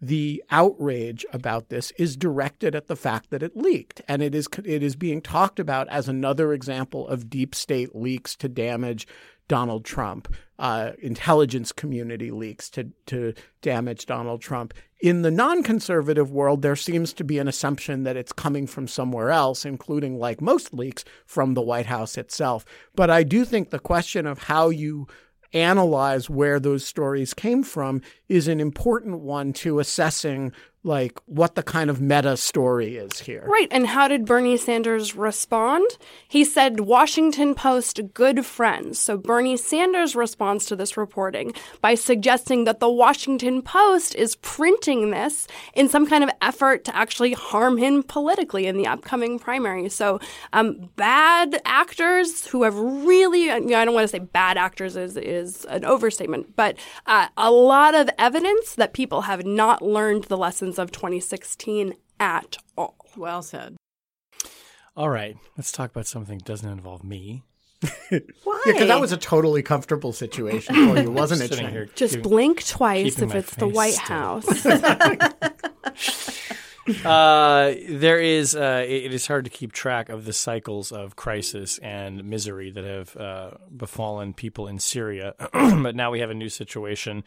the 0.00 0.42
outrage 0.50 1.24
about 1.32 1.68
this 1.68 1.92
is 1.92 2.16
directed 2.16 2.74
at 2.74 2.88
the 2.88 2.96
fact 2.96 3.30
that 3.30 3.44
it 3.44 3.56
leaked 3.56 4.02
and 4.08 4.20
it 4.20 4.34
is 4.34 4.48
it 4.64 4.82
is 4.82 4.96
being 4.96 5.20
talked 5.22 5.60
about 5.60 5.88
as 5.90 6.08
another 6.08 6.52
example 6.52 7.06
of 7.06 7.30
deep 7.30 7.54
state 7.54 7.94
leaks 7.94 8.34
to 8.34 8.48
damage 8.48 9.06
Donald 9.52 9.84
Trump, 9.84 10.34
uh, 10.58 10.92
intelligence 11.02 11.72
community 11.72 12.30
leaks 12.30 12.70
to 12.70 12.90
to 13.04 13.34
damage 13.60 14.06
Donald 14.06 14.40
Trump. 14.40 14.72
In 14.98 15.20
the 15.20 15.30
non-conservative 15.30 16.30
world, 16.30 16.62
there 16.62 16.74
seems 16.74 17.12
to 17.12 17.24
be 17.24 17.38
an 17.38 17.48
assumption 17.48 18.04
that 18.04 18.16
it's 18.16 18.32
coming 18.32 18.66
from 18.66 18.88
somewhere 18.88 19.30
else, 19.30 19.66
including, 19.66 20.18
like 20.18 20.40
most 20.40 20.72
leaks, 20.72 21.04
from 21.26 21.52
the 21.52 21.60
White 21.60 21.84
House 21.84 22.16
itself. 22.16 22.64
But 22.94 23.10
I 23.10 23.24
do 23.24 23.44
think 23.44 23.68
the 23.68 23.78
question 23.78 24.26
of 24.26 24.44
how 24.44 24.70
you 24.70 25.06
analyze 25.52 26.30
where 26.30 26.58
those 26.58 26.86
stories 26.86 27.34
came 27.34 27.62
from 27.62 28.00
is 28.28 28.48
an 28.48 28.58
important 28.58 29.20
one 29.20 29.52
to 29.52 29.80
assessing 29.80 30.50
like 30.84 31.18
what 31.26 31.54
the 31.54 31.62
kind 31.62 31.90
of 31.90 32.00
meta 32.00 32.36
story 32.36 32.96
is 32.96 33.20
here. 33.20 33.46
Right. 33.46 33.68
And 33.70 33.86
how 33.86 34.08
did 34.08 34.24
Bernie 34.24 34.56
Sanders 34.56 35.14
respond? 35.14 35.86
He 36.26 36.44
said 36.44 36.80
Washington 36.80 37.54
Post 37.54 38.00
good 38.14 38.44
friends. 38.44 38.98
So 38.98 39.16
Bernie 39.16 39.56
Sanders 39.56 40.16
responds 40.16 40.66
to 40.66 40.76
this 40.76 40.96
reporting 40.96 41.52
by 41.80 41.94
suggesting 41.94 42.64
that 42.64 42.80
the 42.80 42.90
Washington 42.90 43.62
Post 43.62 44.16
is 44.16 44.34
printing 44.36 45.10
this 45.10 45.46
in 45.74 45.88
some 45.88 46.06
kind 46.06 46.24
of 46.24 46.30
effort 46.40 46.84
to 46.84 46.96
actually 46.96 47.32
harm 47.32 47.76
him 47.76 48.02
politically 48.02 48.66
in 48.66 48.76
the 48.76 48.86
upcoming 48.86 49.38
primary. 49.38 49.88
So 49.88 50.18
um, 50.52 50.90
bad 50.96 51.60
actors 51.64 52.46
who 52.46 52.64
have 52.64 52.76
really, 52.76 53.50
I 53.50 53.60
don't 53.60 53.94
want 53.94 54.04
to 54.04 54.08
say 54.08 54.18
bad 54.18 54.56
actors 54.56 54.96
is, 54.96 55.16
is 55.16 55.64
an 55.66 55.84
overstatement, 55.84 56.56
but 56.56 56.76
uh, 57.06 57.28
a 57.36 57.52
lot 57.52 57.94
of 57.94 58.10
evidence 58.18 58.74
that 58.74 58.94
people 58.94 59.22
have 59.22 59.46
not 59.46 59.80
learned 59.80 60.24
the 60.24 60.36
lessons 60.36 60.71
of 60.78 60.92
2016 60.92 61.94
at 62.20 62.56
all. 62.76 62.96
Well 63.16 63.42
said. 63.42 63.76
All 64.96 65.08
right, 65.08 65.36
let's 65.56 65.72
talk 65.72 65.90
about 65.90 66.06
something 66.06 66.38
that 66.38 66.44
doesn't 66.46 66.68
involve 66.68 67.02
me. 67.02 67.42
Why? 68.10 68.18
Yeah, 68.66 68.72
because 68.72 68.88
that 68.88 69.00
was 69.00 69.10
a 69.12 69.16
totally 69.16 69.62
comfortable 69.62 70.12
situation 70.12 70.74
for 70.74 71.00
you, 71.00 71.10
wasn't 71.12 71.40
it? 71.42 71.48
Sitting 71.48 71.64
Shane? 71.64 71.72
here 71.72 71.86
Just 71.94 72.14
giving- 72.16 72.30
blink 72.30 72.64
twice 72.66 73.14
keeping 73.14 73.28
if 73.30 73.34
my 73.34 73.38
it's 73.40 73.54
the 73.54 73.66
face 73.66 73.74
White 73.74 73.94
still. 73.94 74.06
House. 74.06 74.66
Uh, 77.04 77.74
there 77.88 78.18
is. 78.20 78.56
Uh, 78.56 78.84
it, 78.84 79.04
it 79.04 79.14
is 79.14 79.28
hard 79.28 79.44
to 79.44 79.50
keep 79.50 79.70
track 79.70 80.08
of 80.08 80.24
the 80.24 80.32
cycles 80.32 80.90
of 80.90 81.14
crisis 81.14 81.78
and 81.78 82.24
misery 82.24 82.72
that 82.72 82.82
have 82.82 83.16
uh, 83.16 83.50
befallen 83.76 84.34
people 84.34 84.66
in 84.66 84.80
Syria. 84.80 85.34
but 85.52 85.94
now 85.94 86.10
we 86.10 86.18
have 86.18 86.30
a 86.30 86.34
new 86.34 86.48
situation 86.48 87.22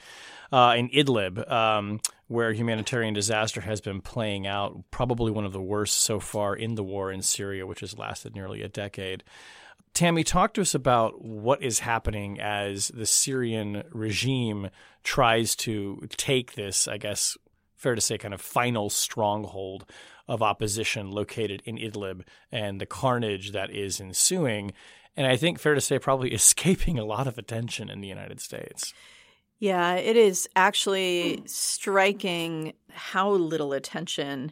uh, 0.51 0.75
in 0.77 0.89
Idlib, 0.89 1.49
um, 1.49 2.01
where 2.27 2.53
humanitarian 2.53 3.13
disaster 3.13 3.61
has 3.61 3.81
been 3.81 4.01
playing 4.01 4.47
out. 4.47 4.83
Probably 4.91 5.31
one 5.31 5.45
of 5.45 5.53
the 5.53 5.61
worst 5.61 5.99
so 5.99 6.19
far 6.19 6.55
in 6.55 6.75
the 6.75 6.83
war 6.83 7.11
in 7.11 7.21
Syria, 7.21 7.67
which 7.67 7.81
has 7.81 7.97
lasted 7.97 8.35
nearly 8.35 8.61
a 8.61 8.67
decade. 8.67 9.23
Tammy, 9.93 10.25
talk 10.25 10.53
to 10.55 10.61
us 10.61 10.75
about 10.75 11.23
what 11.23 11.63
is 11.63 11.79
happening 11.79 12.39
as 12.39 12.89
the 12.89 13.05
Syrian 13.05 13.83
regime 13.91 14.69
tries 15.03 15.55
to 15.57 16.01
take 16.09 16.55
this, 16.55 16.87
I 16.87 16.97
guess, 16.97 17.37
fair 17.77 17.95
to 17.95 18.01
say, 18.01 18.17
kind 18.17 18.33
of 18.33 18.41
final 18.41 18.89
stronghold 18.89 19.85
of 20.27 20.41
opposition 20.41 21.11
located 21.11 21.61
in 21.65 21.77
Idlib 21.77 22.23
and 22.51 22.81
the 22.81 22.85
carnage 22.85 23.51
that 23.51 23.69
is 23.69 24.01
ensuing. 24.01 24.73
And 25.15 25.27
I 25.27 25.37
think 25.37 25.59
fair 25.59 25.75
to 25.75 25.81
say, 25.81 25.97
probably 25.99 26.29
escaping 26.33 26.99
a 26.99 27.05
lot 27.05 27.27
of 27.27 27.37
attention 27.37 27.89
in 27.89 28.01
the 28.01 28.07
United 28.07 28.41
States. 28.41 28.93
Yeah, 29.65 29.95
it 29.95 30.15
is 30.15 30.47
actually 30.55 31.41
striking 31.47 32.73
how 32.91 33.31
little 33.31 33.73
attention 33.73 34.51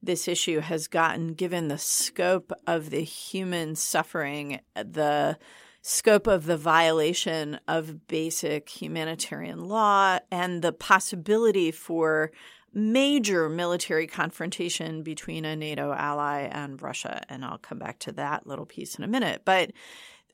this 0.00 0.28
issue 0.28 0.60
has 0.60 0.86
gotten 0.86 1.34
given 1.34 1.66
the 1.66 1.78
scope 1.78 2.52
of 2.64 2.90
the 2.90 3.02
human 3.02 3.74
suffering, 3.74 4.60
the 4.76 5.36
scope 5.80 6.28
of 6.28 6.46
the 6.46 6.56
violation 6.56 7.58
of 7.66 8.06
basic 8.06 8.68
humanitarian 8.68 9.64
law, 9.64 10.20
and 10.30 10.62
the 10.62 10.72
possibility 10.72 11.72
for 11.72 12.30
major 12.72 13.48
military 13.48 14.06
confrontation 14.06 15.02
between 15.02 15.44
a 15.44 15.56
NATO 15.56 15.92
ally 15.92 16.42
and 16.42 16.80
Russia. 16.80 17.24
And 17.28 17.44
I'll 17.44 17.58
come 17.58 17.80
back 17.80 17.98
to 18.00 18.12
that 18.12 18.46
little 18.46 18.66
piece 18.66 18.94
in 18.94 19.02
a 19.02 19.08
minute. 19.08 19.42
But 19.44 19.72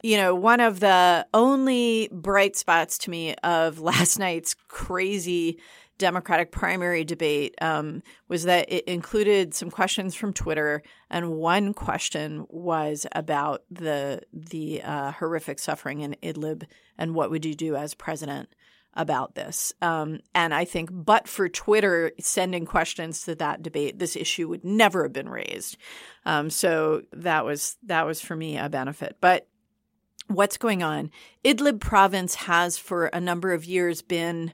you 0.02 0.16
know, 0.16 0.34
one 0.34 0.60
of 0.60 0.80
the 0.80 1.26
only 1.34 2.08
bright 2.12 2.56
spots 2.56 2.98
to 2.98 3.10
me 3.10 3.34
of 3.42 3.80
last 3.80 4.18
night's 4.18 4.54
crazy 4.68 5.58
Democratic 5.98 6.52
primary 6.52 7.02
debate 7.02 7.56
um, 7.60 8.02
was 8.28 8.44
that 8.44 8.70
it 8.70 8.84
included 8.84 9.52
some 9.52 9.68
questions 9.68 10.14
from 10.14 10.32
Twitter, 10.32 10.80
and 11.10 11.32
one 11.32 11.74
question 11.74 12.46
was 12.48 13.04
about 13.12 13.64
the 13.68 14.22
the 14.32 14.80
uh, 14.82 15.10
horrific 15.10 15.58
suffering 15.58 16.00
in 16.00 16.16
Idlib 16.22 16.64
and 16.96 17.16
what 17.16 17.30
would 17.30 17.44
you 17.44 17.54
do 17.54 17.74
as 17.74 17.94
president 17.94 18.48
about 18.94 19.34
this. 19.34 19.72
Um, 19.82 20.20
and 20.34 20.54
I 20.54 20.64
think, 20.64 20.90
but 20.92 21.28
for 21.28 21.48
Twitter 21.48 22.12
sending 22.18 22.64
questions 22.64 23.22
to 23.22 23.34
that 23.36 23.62
debate, 23.62 23.98
this 23.98 24.16
issue 24.16 24.48
would 24.48 24.64
never 24.64 25.02
have 25.02 25.12
been 25.12 25.28
raised. 25.28 25.76
Um, 26.24 26.48
so 26.48 27.02
that 27.12 27.44
was 27.44 27.76
that 27.84 28.06
was 28.06 28.20
for 28.20 28.36
me 28.36 28.56
a 28.56 28.68
benefit, 28.68 29.16
but 29.20 29.48
what's 30.28 30.56
going 30.56 30.82
on. 30.82 31.10
Idlib 31.44 31.80
province 31.80 32.34
has 32.36 32.78
for 32.78 33.06
a 33.06 33.20
number 33.20 33.52
of 33.52 33.64
years 33.64 34.02
been 34.02 34.52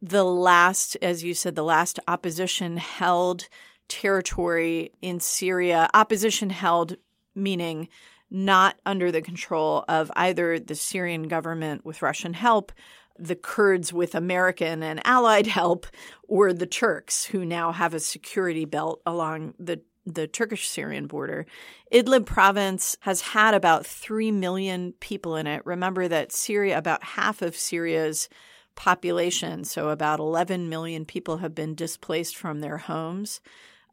the 0.00 0.24
last, 0.24 0.96
as 1.00 1.24
you 1.24 1.34
said, 1.34 1.54
the 1.54 1.64
last 1.64 1.98
opposition 2.06 2.76
held 2.76 3.48
territory 3.88 4.92
in 5.02 5.18
Syria. 5.20 5.88
Opposition 5.94 6.50
held 6.50 6.96
meaning 7.34 7.88
not 8.30 8.76
under 8.84 9.10
the 9.10 9.22
control 9.22 9.84
of 9.88 10.10
either 10.16 10.58
the 10.58 10.74
Syrian 10.74 11.28
government 11.28 11.84
with 11.84 12.02
Russian 12.02 12.34
help, 12.34 12.72
the 13.18 13.36
Kurds 13.36 13.92
with 13.92 14.14
American 14.14 14.82
and 14.82 15.00
Allied 15.06 15.46
help, 15.46 15.86
or 16.28 16.52
the 16.52 16.66
Turks, 16.66 17.24
who 17.24 17.44
now 17.44 17.72
have 17.72 17.94
a 17.94 18.00
security 18.00 18.64
belt 18.64 19.00
along 19.06 19.54
the 19.58 19.80
the 20.06 20.26
Turkish 20.26 20.68
Syrian 20.68 21.06
border. 21.06 21.46
Idlib 21.92 22.26
province 22.26 22.96
has 23.00 23.20
had 23.20 23.54
about 23.54 23.86
3 23.86 24.30
million 24.30 24.92
people 25.00 25.36
in 25.36 25.46
it. 25.46 25.64
Remember 25.64 26.08
that 26.08 26.32
Syria, 26.32 26.78
about 26.78 27.02
half 27.02 27.42
of 27.42 27.56
Syria's 27.56 28.28
population, 28.74 29.64
so 29.64 29.88
about 29.88 30.20
11 30.20 30.68
million 30.68 31.04
people, 31.04 31.38
have 31.38 31.54
been 31.54 31.74
displaced 31.74 32.36
from 32.36 32.60
their 32.60 32.78
homes. 32.78 33.40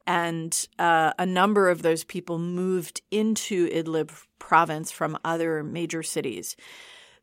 And 0.08 0.68
uh, 0.80 1.14
a 1.20 1.26
number 1.26 1.70
of 1.70 1.84
those 1.84 2.04
people 2.04 2.40
moved 2.40 3.02
into 3.12 3.70
Idlib 3.70 4.12
province 4.40 4.92
from 4.92 5.18
other 5.24 5.64
major 5.64 6.04
cities. 6.04 6.56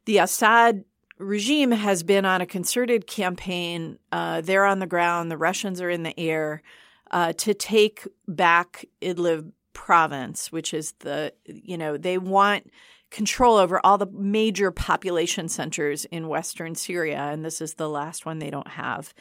The 0.04 0.18
Assad 0.18 0.84
regime 1.18 1.72
has 1.72 2.02
been 2.02 2.24
on 2.24 2.40
a 2.40 2.46
concerted 2.46 3.06
campaign. 3.06 3.98
Uh, 4.12 4.40
they're 4.40 4.64
on 4.64 4.78
the 4.78 4.86
ground, 4.86 5.30
the 5.30 5.36
Russians 5.36 5.80
are 5.80 5.90
in 5.90 6.04
the 6.04 6.18
air 6.18 6.62
uh, 7.10 7.32
to 7.34 7.54
take 7.54 8.06
back 8.26 8.84
Idlib 9.00 9.52
province, 9.72 10.50
which 10.50 10.74
is 10.74 10.92
the, 11.00 11.32
you 11.46 11.78
know, 11.78 11.96
they 11.96 12.18
want 12.18 12.70
control 13.10 13.56
over 13.56 13.80
all 13.84 13.96
the 13.96 14.10
major 14.12 14.70
population 14.70 15.48
centers 15.48 16.04
in 16.06 16.28
Western 16.28 16.74
Syria. 16.74 17.18
And 17.18 17.44
this 17.44 17.60
is 17.60 17.74
the 17.74 17.88
last 17.88 18.26
one 18.26 18.38
they 18.38 18.50
don't 18.50 18.68
have. 18.68 19.14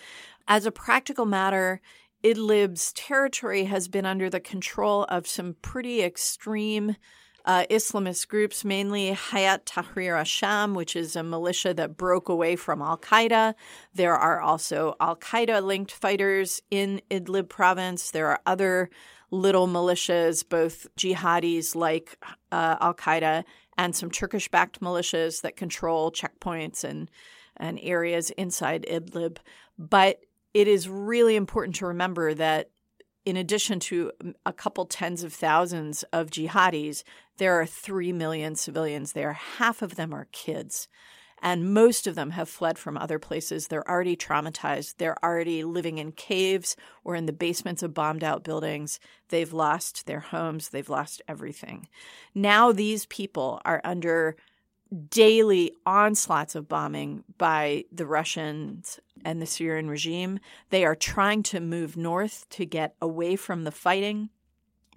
As 0.47 0.65
a 0.65 0.71
practical 0.71 1.25
matter, 1.25 1.81
Idlib's 2.23 2.91
territory 2.93 3.65
has 3.65 3.87
been 3.87 4.05
under 4.05 4.29
the 4.29 4.39
control 4.39 5.03
of 5.05 5.27
some 5.27 5.55
pretty 5.61 6.01
extreme 6.01 6.95
uh, 7.47 7.65
Islamist 7.69 8.27
groups, 8.27 8.65
mainly 8.65 9.11
Hayat 9.11 9.63
Tahrir 9.63 10.19
al-Sham, 10.19 10.75
which 10.75 10.97
is 10.97 11.15
a 11.15 11.23
militia 11.23 11.73
that 11.73 11.95
broke 11.95 12.27
away 12.27 12.57
from 12.57 12.81
Al 12.81 12.97
Qaeda. 12.97 13.53
There 13.93 14.15
are 14.15 14.41
also 14.41 14.95
Al 14.99 15.15
Qaeda 15.15 15.63
linked 15.63 15.91
fighters 15.91 16.61
in 16.69 17.01
Idlib 17.09 17.47
province. 17.47 18.11
There 18.11 18.27
are 18.27 18.41
other 18.45 18.89
little 19.31 19.67
militias, 19.67 20.47
both 20.47 20.87
jihadis 20.97 21.73
like 21.73 22.17
uh, 22.51 22.75
Al 22.81 22.93
Qaeda 22.93 23.45
and 23.77 23.95
some 23.95 24.11
Turkish 24.11 24.49
backed 24.49 24.81
militias 24.81 25.41
that 25.41 25.55
control 25.55 26.11
checkpoints 26.11 26.83
and, 26.83 27.09
and 27.55 27.79
areas 27.81 28.29
inside 28.31 28.85
Idlib. 28.91 29.37
But 29.79 30.19
it 30.53 30.67
is 30.67 30.89
really 30.89 31.37
important 31.37 31.75
to 31.77 31.85
remember 31.85 32.33
that 32.33 32.71
in 33.27 33.35
addition 33.35 33.77
to 33.81 34.09
mm, 34.23 34.33
a 34.45 34.53
couple 34.53 34.85
tens 34.85 35.21
of 35.21 35.33
thousands 35.33 36.03
of 36.13 36.31
jihadis, 36.31 37.03
there 37.39 37.59
are 37.59 37.65
3 37.65 38.13
million 38.13 38.55
civilians 38.55 39.11
there. 39.11 39.33
Half 39.33 39.81
of 39.81 39.95
them 39.95 40.13
are 40.13 40.29
kids. 40.31 40.87
And 41.41 41.73
most 41.73 42.07
of 42.07 42.15
them 42.15 42.31
have 42.31 42.47
fled 42.47 42.79
from 42.79 42.97
other 42.97 43.19
places. 43.19 43.67
They're 43.67 43.87
already 43.87 44.15
traumatized. 44.15 44.95
They're 44.97 45.21
already 45.23 45.65
living 45.65 45.97
in 45.97 46.13
caves 46.13 46.77
or 47.03 47.15
in 47.15 47.25
the 47.25 47.33
basements 47.33 47.83
of 47.83 47.93
bombed 47.93 48.23
out 48.23 48.45
buildings. 48.45 48.97
They've 49.27 49.51
lost 49.51 50.05
their 50.05 50.21
homes. 50.21 50.69
They've 50.69 50.89
lost 50.89 51.21
everything. 51.27 51.89
Now 52.33 52.71
these 52.71 53.05
people 53.07 53.61
are 53.65 53.81
under 53.83 54.37
daily 55.09 55.73
onslaughts 55.85 56.55
of 56.55 56.67
bombing 56.67 57.23
by 57.37 57.85
the 57.91 58.05
Russians 58.05 58.99
and 59.25 59.41
the 59.41 59.45
Syrian 59.45 59.89
regime. 59.89 60.39
They 60.69 60.85
are 60.85 60.95
trying 60.95 61.43
to 61.43 61.59
move 61.59 61.97
north 61.97 62.47
to 62.51 62.65
get 62.65 62.95
away 63.01 63.35
from 63.35 63.63
the 63.63 63.71
fighting. 63.71 64.29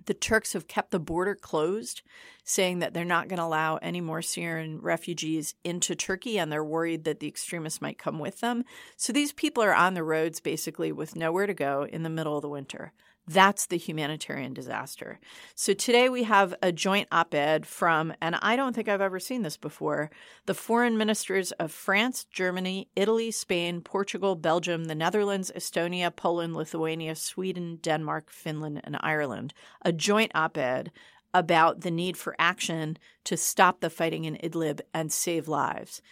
The 0.06 0.14
Turks 0.14 0.54
have 0.54 0.66
kept 0.66 0.90
the 0.90 0.98
border 0.98 1.34
closed, 1.34 2.02
saying 2.42 2.78
that 2.78 2.94
they're 2.94 3.04
not 3.04 3.28
going 3.28 3.38
to 3.38 3.44
allow 3.44 3.76
any 3.76 4.00
more 4.00 4.22
Syrian 4.22 4.80
refugees 4.80 5.54
into 5.62 5.94
Turkey 5.94 6.38
and 6.38 6.50
they're 6.50 6.64
worried 6.64 7.04
that 7.04 7.20
the 7.20 7.28
extremists 7.28 7.82
might 7.82 7.98
come 7.98 8.18
with 8.18 8.40
them. 8.40 8.64
So 8.96 9.12
these 9.12 9.32
people 9.32 9.62
are 9.62 9.74
on 9.74 9.94
the 9.94 10.02
roads 10.02 10.40
basically 10.40 10.90
with 10.90 11.16
nowhere 11.16 11.46
to 11.46 11.54
go 11.54 11.86
in 11.90 12.02
the 12.02 12.10
middle 12.10 12.36
of 12.36 12.42
the 12.42 12.48
winter. 12.48 12.92
That's 13.28 13.66
the 13.66 13.76
humanitarian 13.76 14.54
disaster. 14.54 15.20
So 15.54 15.72
today 15.72 16.08
we 16.08 16.24
have 16.24 16.54
a 16.62 16.72
joint 16.72 17.06
op 17.12 17.32
ed 17.32 17.64
from, 17.64 18.12
and 18.20 18.36
I 18.42 18.56
don't 18.56 18.74
think 18.74 18.88
I've 18.88 19.00
ever 19.00 19.20
seen 19.20 19.42
this 19.42 19.56
before, 19.56 20.10
the 20.46 20.54
foreign 20.54 20.98
ministers 20.98 21.52
of 21.52 21.70
France, 21.70 22.24
Germany, 22.24 22.88
Italy, 22.96 23.30
Spain, 23.30 23.82
Portugal, 23.82 24.34
Belgium, 24.34 24.86
the 24.86 24.94
Netherlands, 24.94 25.52
Estonia, 25.54 26.14
Poland, 26.14 26.56
Lithuania, 26.56 27.14
Sweden, 27.14 27.78
Denmark, 27.80 28.30
Finland, 28.30 28.80
and 28.82 28.96
Ireland. 29.00 29.54
A 29.82 29.92
joint 29.92 30.32
op 30.34 30.56
ed 30.56 30.90
about 31.32 31.82
the 31.82 31.90
need 31.90 32.16
for 32.16 32.34
action 32.38 32.96
to 33.24 33.36
stop 33.36 33.80
the 33.80 33.90
fighting 33.90 34.24
in 34.24 34.36
Idlib 34.38 34.80
and 34.92 35.12
save 35.12 35.46
lives. 35.46 36.02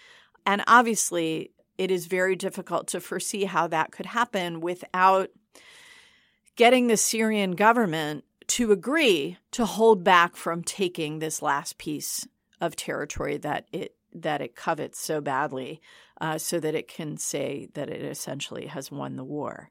And 0.46 0.62
obviously, 0.66 1.50
it 1.76 1.90
is 1.90 2.06
very 2.06 2.36
difficult 2.36 2.86
to 2.88 3.00
foresee 3.00 3.44
how 3.44 3.66
that 3.68 3.92
could 3.92 4.06
happen 4.06 4.60
without 4.60 5.30
getting 6.58 6.88
the 6.88 6.96
Syrian 6.96 7.52
government 7.52 8.24
to 8.48 8.72
agree 8.72 9.38
to 9.52 9.64
hold 9.64 10.02
back 10.02 10.34
from 10.34 10.64
taking 10.64 11.20
this 11.20 11.40
last 11.40 11.78
piece 11.78 12.26
of 12.60 12.74
territory 12.74 13.38
that 13.38 13.66
it 13.72 13.94
that 14.12 14.40
it 14.40 14.56
covets 14.56 14.98
so 14.98 15.20
badly, 15.20 15.80
uh, 16.20 16.36
so 16.36 16.58
that 16.58 16.74
it 16.74 16.88
can 16.88 17.16
say 17.16 17.68
that 17.74 17.88
it 17.88 18.02
essentially 18.02 18.66
has 18.66 18.90
won 18.90 19.16
the 19.16 19.24
war. 19.24 19.70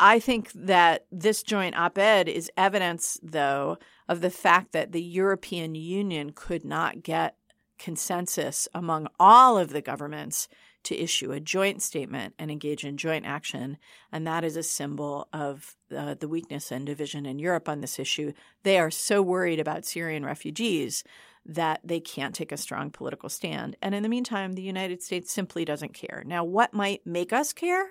I 0.00 0.18
think 0.18 0.50
that 0.52 1.06
this 1.12 1.42
joint 1.44 1.78
op 1.78 1.98
ed 1.98 2.28
is 2.28 2.50
evidence, 2.56 3.20
though, 3.22 3.78
of 4.08 4.20
the 4.20 4.30
fact 4.30 4.72
that 4.72 4.90
the 4.90 5.02
European 5.02 5.76
Union 5.76 6.32
could 6.34 6.64
not 6.64 7.04
get 7.04 7.36
consensus 7.78 8.66
among 8.74 9.06
all 9.20 9.56
of 9.56 9.68
the 9.70 9.82
governments 9.82 10.48
to 10.84 10.96
issue 10.96 11.32
a 11.32 11.40
joint 11.40 11.82
statement 11.82 12.34
and 12.38 12.50
engage 12.50 12.84
in 12.84 12.96
joint 12.96 13.26
action. 13.26 13.78
And 14.12 14.26
that 14.26 14.44
is 14.44 14.56
a 14.56 14.62
symbol 14.62 15.28
of 15.32 15.76
uh, 15.94 16.14
the 16.14 16.28
weakness 16.28 16.70
and 16.70 16.86
division 16.86 17.26
in 17.26 17.38
Europe 17.38 17.68
on 17.68 17.80
this 17.80 17.98
issue. 17.98 18.32
They 18.62 18.78
are 18.78 18.90
so 18.90 19.20
worried 19.22 19.60
about 19.60 19.84
Syrian 19.84 20.24
refugees 20.24 21.04
that 21.46 21.80
they 21.84 22.00
can't 22.00 22.34
take 22.34 22.52
a 22.52 22.56
strong 22.56 22.90
political 22.90 23.28
stand. 23.28 23.76
And 23.82 23.94
in 23.94 24.02
the 24.02 24.08
meantime, 24.08 24.52
the 24.52 24.62
United 24.62 25.02
States 25.02 25.32
simply 25.32 25.64
doesn't 25.64 25.92
care. 25.92 26.22
Now, 26.26 26.44
what 26.44 26.72
might 26.72 27.06
make 27.06 27.32
us 27.32 27.52
care? 27.52 27.90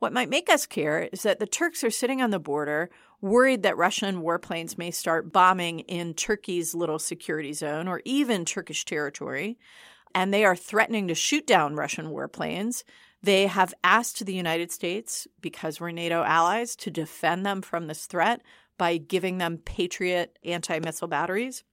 What 0.00 0.12
might 0.12 0.30
make 0.30 0.48
us 0.48 0.66
care 0.66 1.08
is 1.12 1.22
that 1.24 1.40
the 1.40 1.46
Turks 1.46 1.84
are 1.84 1.90
sitting 1.90 2.22
on 2.22 2.30
the 2.30 2.38
border, 2.38 2.90
worried 3.20 3.62
that 3.62 3.76
Russian 3.76 4.22
warplanes 4.22 4.78
may 4.78 4.90
start 4.90 5.30
bombing 5.30 5.80
in 5.80 6.14
Turkey's 6.14 6.74
little 6.74 6.98
security 6.98 7.52
zone 7.52 7.86
or 7.86 8.00
even 8.04 8.44
Turkish 8.44 8.84
territory 8.84 9.58
and 10.14 10.32
they 10.32 10.44
are 10.44 10.56
threatening 10.56 11.08
to 11.08 11.14
shoot 11.14 11.46
down 11.46 11.76
Russian 11.76 12.06
warplanes. 12.06 12.84
They 13.22 13.46
have 13.46 13.74
asked 13.84 14.24
the 14.24 14.34
United 14.34 14.72
States, 14.72 15.26
because 15.40 15.80
we're 15.80 15.90
NATO 15.90 16.22
allies, 16.22 16.74
to 16.76 16.90
defend 16.90 17.44
them 17.44 17.62
from 17.62 17.86
this 17.86 18.06
threat 18.06 18.42
by 18.78 18.96
giving 18.96 19.38
them 19.38 19.58
Patriot 19.58 20.38
anti 20.42 20.78
missile 20.78 21.08
batteries 21.08 21.64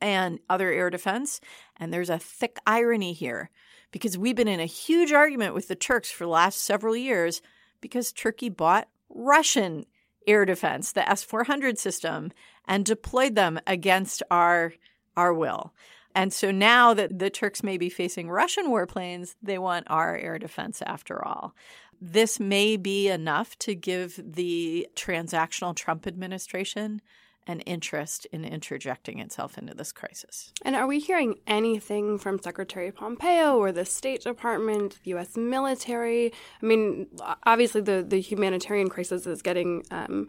and 0.00 0.38
other 0.48 0.70
air 0.70 0.90
defense. 0.90 1.40
And 1.76 1.92
there's 1.92 2.10
a 2.10 2.18
thick 2.18 2.58
irony 2.66 3.12
here 3.12 3.50
because 3.90 4.16
we've 4.16 4.36
been 4.36 4.48
in 4.48 4.60
a 4.60 4.66
huge 4.66 5.12
argument 5.12 5.54
with 5.54 5.68
the 5.68 5.74
Turks 5.74 6.10
for 6.10 6.24
the 6.24 6.30
last 6.30 6.62
several 6.62 6.96
years 6.96 7.42
because 7.80 8.12
Turkey 8.12 8.48
bought 8.48 8.88
Russian 9.08 9.84
air 10.26 10.44
defense, 10.44 10.92
the 10.92 11.08
S 11.08 11.22
400 11.22 11.78
system, 11.78 12.30
and 12.66 12.84
deployed 12.84 13.34
them 13.34 13.58
against 13.66 14.22
our, 14.30 14.72
our 15.16 15.34
will. 15.34 15.74
And 16.14 16.32
so 16.32 16.50
now 16.50 16.94
that 16.94 17.18
the 17.18 17.30
Turks 17.30 17.62
may 17.62 17.78
be 17.78 17.88
facing 17.88 18.30
Russian 18.30 18.66
warplanes, 18.68 19.34
they 19.42 19.58
want 19.58 19.86
our 19.88 20.16
air 20.16 20.38
defense 20.38 20.82
after 20.82 21.24
all. 21.24 21.54
This 22.00 22.40
may 22.40 22.76
be 22.76 23.08
enough 23.08 23.56
to 23.60 23.74
give 23.74 24.20
the 24.22 24.88
transactional 24.96 25.74
Trump 25.74 26.06
administration 26.06 27.00
an 27.46 27.60
interest 27.60 28.26
in 28.32 28.44
interjecting 28.44 29.18
itself 29.18 29.58
into 29.58 29.74
this 29.74 29.92
crisis. 29.92 30.52
And 30.64 30.76
are 30.76 30.86
we 30.86 31.00
hearing 31.00 31.40
anything 31.46 32.18
from 32.18 32.40
Secretary 32.40 32.92
Pompeo 32.92 33.56
or 33.56 33.72
the 33.72 33.84
State 33.84 34.22
Department, 34.22 34.98
the 35.02 35.10
U.S. 35.10 35.36
military? 35.36 36.32
I 36.62 36.66
mean, 36.66 37.08
obviously, 37.44 37.80
the, 37.80 38.04
the 38.06 38.20
humanitarian 38.20 38.88
crisis 38.88 39.26
is 39.26 39.42
getting. 39.42 39.84
Um, 39.90 40.28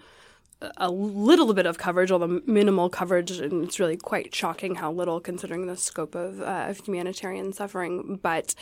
a 0.77 0.89
little 0.89 1.53
bit 1.53 1.65
of 1.65 1.77
coverage, 1.77 2.11
although 2.11 2.41
minimal 2.45 2.89
coverage, 2.89 3.31
and 3.31 3.63
it's 3.63 3.79
really 3.79 3.97
quite 3.97 4.33
shocking 4.33 4.75
how 4.75 4.91
little 4.91 5.19
considering 5.19 5.67
the 5.67 5.75
scope 5.75 6.15
of, 6.15 6.41
uh, 6.41 6.65
of 6.69 6.79
humanitarian 6.85 7.53
suffering. 7.53 8.19
But 8.21 8.55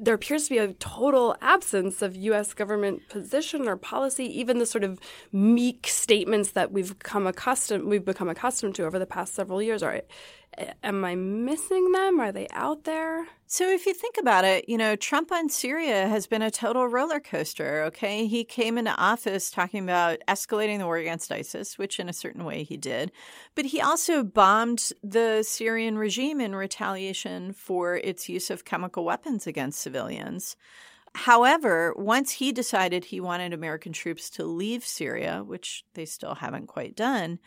there 0.00 0.14
appears 0.14 0.44
to 0.44 0.50
be 0.50 0.58
a 0.58 0.72
total 0.74 1.36
absence 1.40 2.00
of 2.02 2.16
U.S. 2.16 2.54
government 2.54 3.08
position 3.08 3.68
or 3.68 3.76
policy, 3.76 4.24
even 4.38 4.58
the 4.58 4.66
sort 4.66 4.84
of 4.84 4.98
meek 5.30 5.86
statements 5.86 6.52
that 6.52 6.72
we've 6.72 6.98
come 7.00 7.26
accustomed 7.26 7.84
we've 7.84 8.04
become 8.04 8.28
accustomed 8.28 8.74
to 8.76 8.84
over 8.84 8.98
the 8.98 9.06
past 9.06 9.34
several 9.34 9.60
years. 9.60 9.82
Are 9.82 10.00
am 10.82 11.04
I 11.04 11.14
missing 11.14 11.92
them? 11.92 12.20
Are 12.20 12.32
they 12.32 12.46
out 12.52 12.84
there? 12.84 13.26
So, 13.46 13.68
if 13.68 13.84
you 13.84 13.92
think 13.92 14.16
about 14.18 14.44
it, 14.44 14.68
you 14.68 14.78
know, 14.78 14.96
Trump 14.96 15.30
on 15.30 15.48
Syria 15.48 16.08
has 16.08 16.26
been 16.26 16.40
a 16.40 16.50
total 16.50 16.86
roller 16.86 17.20
coaster. 17.20 17.84
Okay. 17.84 18.26
He 18.26 18.44
came 18.44 18.78
into 18.78 18.94
office 18.96 19.50
talking 19.50 19.82
about 19.82 20.18
escalating 20.26 20.78
the 20.78 20.86
war 20.86 20.96
against 20.96 21.30
ISIS, 21.30 21.76
which 21.76 22.00
in 22.00 22.08
a 22.08 22.14
certain 22.14 22.44
way 22.44 22.62
he 22.62 22.76
did. 22.76 23.12
But 23.54 23.66
he 23.66 23.80
also 23.80 24.22
bombed 24.22 24.90
the 25.02 25.42
Syrian 25.42 25.98
regime 25.98 26.40
in 26.40 26.54
retaliation 26.54 27.52
for 27.52 27.96
its 27.96 28.28
use 28.28 28.50
of 28.50 28.64
chemical 28.64 29.04
weapons 29.04 29.46
against 29.46 29.80
civilians. 29.80 30.56
However, 31.14 31.94
once 31.96 32.32
he 32.32 32.52
decided 32.52 33.04
he 33.04 33.20
wanted 33.20 33.52
American 33.52 33.92
troops 33.92 34.30
to 34.30 34.44
leave 34.44 34.84
Syria, 34.84 35.42
which 35.44 35.84
they 35.94 36.06
still 36.06 36.36
haven't 36.36 36.68
quite 36.68 36.96
done, 36.96 37.38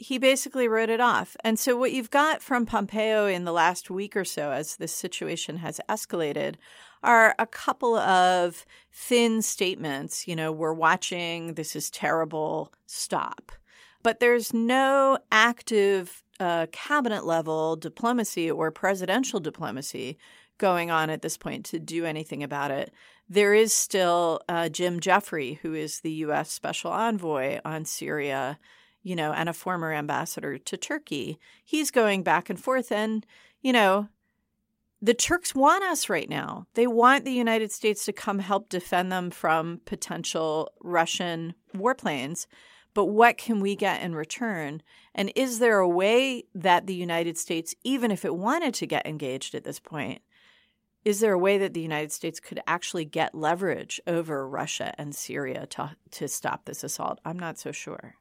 he 0.00 0.16
basically 0.16 0.66
wrote 0.66 0.88
it 0.88 1.00
off. 1.00 1.36
And 1.44 1.58
so, 1.58 1.76
what 1.76 1.92
you've 1.92 2.10
got 2.10 2.40
from 2.42 2.64
Pompeo 2.64 3.26
in 3.26 3.44
the 3.44 3.52
last 3.52 3.90
week 3.90 4.16
or 4.16 4.24
so, 4.24 4.50
as 4.50 4.76
this 4.76 4.94
situation 4.94 5.58
has 5.58 5.78
escalated, 5.90 6.54
are 7.02 7.34
a 7.38 7.46
couple 7.46 7.96
of 7.96 8.64
thin 8.90 9.42
statements. 9.42 10.26
You 10.26 10.36
know, 10.36 10.52
we're 10.52 10.72
watching, 10.72 11.52
this 11.54 11.76
is 11.76 11.90
terrible, 11.90 12.72
stop. 12.86 13.52
But 14.02 14.20
there's 14.20 14.54
no 14.54 15.18
active 15.30 16.22
uh, 16.40 16.68
cabinet 16.72 17.26
level 17.26 17.76
diplomacy 17.76 18.50
or 18.50 18.70
presidential 18.70 19.38
diplomacy 19.38 20.16
going 20.56 20.90
on 20.90 21.10
at 21.10 21.20
this 21.20 21.36
point 21.36 21.66
to 21.66 21.78
do 21.78 22.06
anything 22.06 22.42
about 22.42 22.70
it. 22.70 22.90
There 23.28 23.52
is 23.52 23.74
still 23.74 24.40
uh, 24.48 24.70
Jim 24.70 24.98
Jeffrey, 24.98 25.58
who 25.60 25.74
is 25.74 26.00
the 26.00 26.12
U.S. 26.12 26.50
Special 26.50 26.90
Envoy 26.90 27.60
on 27.66 27.84
Syria 27.84 28.58
you 29.02 29.16
know, 29.16 29.32
and 29.32 29.48
a 29.48 29.52
former 29.52 29.92
ambassador 29.92 30.58
to 30.58 30.76
Turkey. 30.76 31.38
He's 31.64 31.90
going 31.90 32.22
back 32.22 32.50
and 32.50 32.60
forth. 32.60 32.92
And, 32.92 33.24
you 33.62 33.72
know, 33.72 34.08
the 35.02 35.14
Turks 35.14 35.54
want 35.54 35.82
us 35.84 36.08
right 36.08 36.28
now. 36.28 36.66
They 36.74 36.86
want 36.86 37.24
the 37.24 37.32
United 37.32 37.72
States 37.72 38.04
to 38.04 38.12
come 38.12 38.38
help 38.38 38.68
defend 38.68 39.10
them 39.10 39.30
from 39.30 39.80
potential 39.86 40.70
Russian 40.82 41.54
warplanes. 41.74 42.46
But 42.92 43.06
what 43.06 43.38
can 43.38 43.60
we 43.60 43.76
get 43.76 44.02
in 44.02 44.14
return? 44.14 44.82
And 45.14 45.32
is 45.36 45.58
there 45.58 45.78
a 45.78 45.88
way 45.88 46.44
that 46.54 46.86
the 46.86 46.94
United 46.94 47.38
States, 47.38 47.74
even 47.84 48.10
if 48.10 48.24
it 48.24 48.34
wanted 48.34 48.74
to 48.74 48.86
get 48.86 49.06
engaged 49.06 49.54
at 49.54 49.64
this 49.64 49.80
point, 49.80 50.22
is 51.04 51.20
there 51.20 51.32
a 51.32 51.38
way 51.38 51.56
that 51.56 51.72
the 51.72 51.80
United 51.80 52.12
States 52.12 52.40
could 52.40 52.60
actually 52.66 53.06
get 53.06 53.34
leverage 53.34 54.00
over 54.06 54.46
Russia 54.46 54.92
and 54.98 55.14
Syria 55.14 55.66
to, 55.70 55.96
to 56.10 56.28
stop 56.28 56.66
this 56.66 56.84
assault? 56.84 57.20
I'm 57.24 57.38
not 57.38 57.58
so 57.58 57.72
sure. 57.72 58.16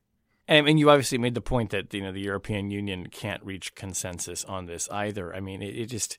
And, 0.49 0.67
and 0.67 0.79
you 0.79 0.89
obviously 0.89 1.19
made 1.19 1.35
the 1.35 1.41
point 1.41 1.69
that 1.69 1.93
you 1.93 2.01
know 2.01 2.11
the 2.11 2.21
European 2.21 2.71
Union 2.71 3.07
can't 3.11 3.45
reach 3.45 3.75
consensus 3.75 4.43
on 4.43 4.65
this 4.65 4.89
either. 4.89 5.33
I 5.33 5.39
mean, 5.39 5.61
it, 5.61 5.75
it 5.75 5.85
just 5.85 6.17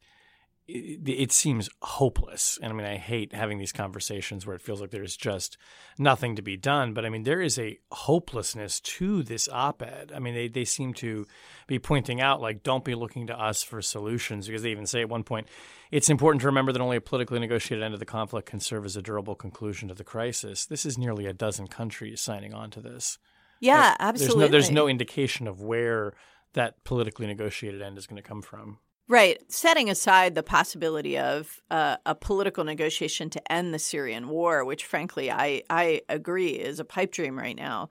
it, 0.69 1.09
it, 1.09 1.33
seems 1.33 1.69
hopeless. 1.83 2.57
And 2.63 2.73
I 2.73 2.77
mean, 2.77 2.87
I 2.87 2.97
hate 2.97 3.35
having 3.35 3.59
these 3.59 3.73
conversations 3.73 4.47
where 4.47 4.55
it 4.55 4.63
feels 4.63 4.81
like 4.81 4.93
there's 4.93 5.17
just 5.17 5.59
nothing 5.99 6.37
to 6.37 6.43
be 6.43 6.57
done. 6.57 6.95
But 6.95 7.05
I 7.05 7.09
mean, 7.09 7.25
there 7.25 7.41
is 7.41 7.59
a 7.59 7.81
hopelessness 7.91 8.79
to 8.79 9.25
this 9.25 9.49
op 9.49 9.83
ed. 9.83 10.13
I 10.15 10.21
mean, 10.21 10.35
they, 10.35 10.47
they 10.47 10.65
seem 10.65 10.95
to 10.95 11.27
be 11.67 11.81
pointing 11.81 12.21
out, 12.21 12.41
like, 12.41 12.63
don't 12.63 12.85
be 12.85 12.95
looking 12.95 13.27
to 13.27 13.41
us 13.41 13.65
for 13.65 13.83
solutions 13.83 14.47
because 14.47 14.63
they 14.63 14.71
even 14.71 14.87
say 14.87 15.01
at 15.01 15.09
one 15.09 15.25
point, 15.25 15.49
it's 15.91 16.09
important 16.09 16.41
to 16.43 16.47
remember 16.47 16.71
that 16.71 16.81
only 16.81 16.99
a 16.99 17.01
politically 17.01 17.41
negotiated 17.41 17.83
end 17.83 17.95
of 17.95 18.01
the 18.01 18.07
conflict 18.07 18.49
can 18.49 18.61
serve 18.61 18.85
as 18.85 18.97
a 18.97 19.03
durable 19.03 19.35
conclusion 19.35 19.89
to 19.89 19.95
the 19.95 20.05
crisis. 20.05 20.67
This 20.67 20.87
is 20.87 20.97
nearly 20.97 21.27
a 21.27 21.33
dozen 21.33 21.67
countries 21.67 22.21
signing 22.21 22.55
on 22.55 22.71
to 22.71 22.81
this. 22.81 23.19
Yeah, 23.61 23.95
absolutely. 23.99 24.41
There's 24.41 24.51
no, 24.51 24.53
there's 24.53 24.71
no 24.71 24.89
indication 24.89 25.47
of 25.47 25.61
where 25.61 26.15
that 26.55 26.83
politically 26.85 27.27
negotiated 27.27 27.83
end 27.83 27.99
is 27.99 28.07
going 28.07 28.21
to 28.21 28.29
come 28.29 28.43
from. 28.43 28.79
Right. 29.09 29.41
Setting 29.51 29.91
aside 29.91 30.35
the 30.35 30.43
possibility 30.43 31.19
of 31.19 31.61
uh, 31.71 31.97
a 32.07 32.15
political 32.15 32.63
negotiation 32.65 33.29
to 33.31 33.53
end 33.53 33.75
the 33.75 33.79
Syrian 33.79 34.29
war, 34.29 34.65
which 34.65 34.85
frankly 34.85 35.31
I, 35.31 35.63
I 35.69 36.03
agree 36.09 36.51
is 36.51 36.79
a 36.79 36.85
pipe 36.85 37.11
dream 37.11 37.37
right 37.37 37.57
now, 37.57 37.89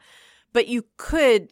but 0.54 0.68
you 0.68 0.86
could 0.98 1.52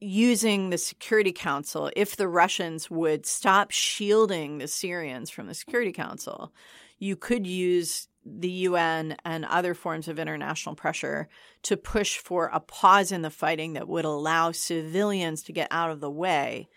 using 0.00 0.70
the 0.70 0.78
Security 0.78 1.32
Council, 1.32 1.90
if 1.96 2.16
the 2.16 2.28
Russians 2.28 2.90
would 2.90 3.26
stop 3.26 3.70
shielding 3.70 4.58
the 4.58 4.68
Syrians 4.68 5.30
from 5.30 5.46
the 5.46 5.54
Security 5.54 5.92
Council, 5.92 6.52
you 6.98 7.16
could 7.16 7.46
use 7.46 8.08
the 8.26 8.50
UN 8.50 9.16
and 9.24 9.44
other 9.44 9.74
forms 9.74 10.08
of 10.08 10.18
international 10.18 10.74
pressure 10.74 11.28
to 11.62 11.76
push 11.76 12.18
for 12.18 12.50
a 12.52 12.60
pause 12.60 13.12
in 13.12 13.22
the 13.22 13.30
fighting 13.30 13.74
that 13.74 13.88
would 13.88 14.04
allow 14.04 14.52
civilians 14.52 15.42
to 15.44 15.52
get 15.52 15.68
out 15.70 15.90
of 15.90 16.00
the 16.00 16.10
way 16.10 16.68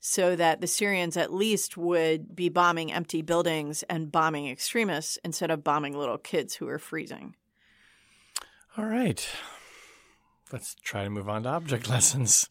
so 0.00 0.36
that 0.36 0.60
the 0.60 0.66
Syrians 0.66 1.16
at 1.16 1.32
least 1.32 1.76
would 1.76 2.36
be 2.36 2.48
bombing 2.48 2.92
empty 2.92 3.22
buildings 3.22 3.82
and 3.84 4.12
bombing 4.12 4.48
extremists 4.48 5.18
instead 5.24 5.50
of 5.50 5.64
bombing 5.64 5.96
little 5.96 6.18
kids 6.18 6.54
who 6.54 6.68
are 6.68 6.78
freezing. 6.78 7.34
All 8.76 8.84
right. 8.84 9.26
Let's 10.52 10.74
try 10.82 11.04
to 11.04 11.10
move 11.10 11.28
on 11.28 11.44
to 11.44 11.48
object 11.48 11.88
lessons. 11.90 12.50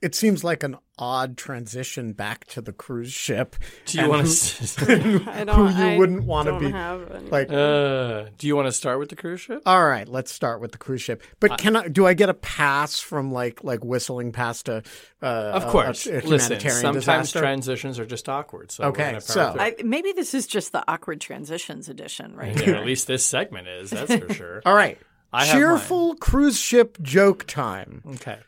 It 0.00 0.14
seems 0.14 0.44
like 0.44 0.62
an 0.62 0.76
odd 0.96 1.36
transition 1.36 2.12
back 2.12 2.44
to 2.46 2.60
the 2.60 2.72
cruise 2.72 3.12
ship. 3.12 3.56
Do 3.86 4.00
you 4.00 4.08
want 4.08 4.28
to? 4.28 5.22
I 5.32 5.44
don't. 5.44 5.72
who 5.72 5.82
you 5.82 5.88
I 5.90 5.98
wouldn't 5.98 6.24
want 6.24 6.48
to 6.48 6.58
be 6.60 6.70
have 6.70 7.10
any- 7.10 7.28
like 7.30 7.50
uh, 7.50 8.26
do 8.38 8.46
you 8.46 8.54
want 8.54 8.66
to 8.66 8.72
start 8.72 8.98
with 9.00 9.08
the 9.08 9.16
cruise 9.16 9.40
ship? 9.40 9.62
All 9.66 9.84
right, 9.86 10.08
let's 10.08 10.30
start 10.30 10.60
with 10.60 10.70
the 10.72 10.78
cruise 10.78 11.02
ship. 11.02 11.22
But 11.40 11.58
can 11.58 11.74
I? 11.74 11.88
Do 11.88 12.06
I 12.06 12.14
get 12.14 12.28
a 12.28 12.34
pass 12.34 13.00
from 13.00 13.32
like 13.32 13.64
like 13.64 13.84
whistling 13.84 14.30
past 14.30 14.68
a? 14.68 14.82
Uh, 15.20 15.26
Of 15.26 15.66
course. 15.66 16.06
a, 16.06 16.18
a 16.18 16.20
Listen, 16.20 16.60
sometimes 16.60 16.94
disaster? 16.94 17.40
transitions 17.40 17.98
are 17.98 18.06
just 18.06 18.28
awkward. 18.28 18.70
So 18.70 18.84
Okay, 18.84 19.18
so- 19.20 19.56
I, 19.58 19.74
maybe 19.84 20.12
this 20.12 20.32
is 20.32 20.46
just 20.46 20.70
the 20.72 20.84
awkward 20.88 21.20
transitions 21.20 21.88
edition, 21.88 22.36
right? 22.36 22.54
Yeah, 22.64 22.74
at 22.78 22.86
least 22.86 23.08
this 23.08 23.24
segment 23.26 23.66
is. 23.66 23.90
That's 23.90 24.14
for 24.14 24.32
sure. 24.32 24.62
All 24.64 24.74
right, 24.74 24.96
I 25.32 25.44
have 25.44 25.56
cheerful 25.56 26.14
cruise 26.14 26.56
ship 26.58 26.98
joke 27.02 27.46
time. 27.48 28.02
Okay. 28.14 28.38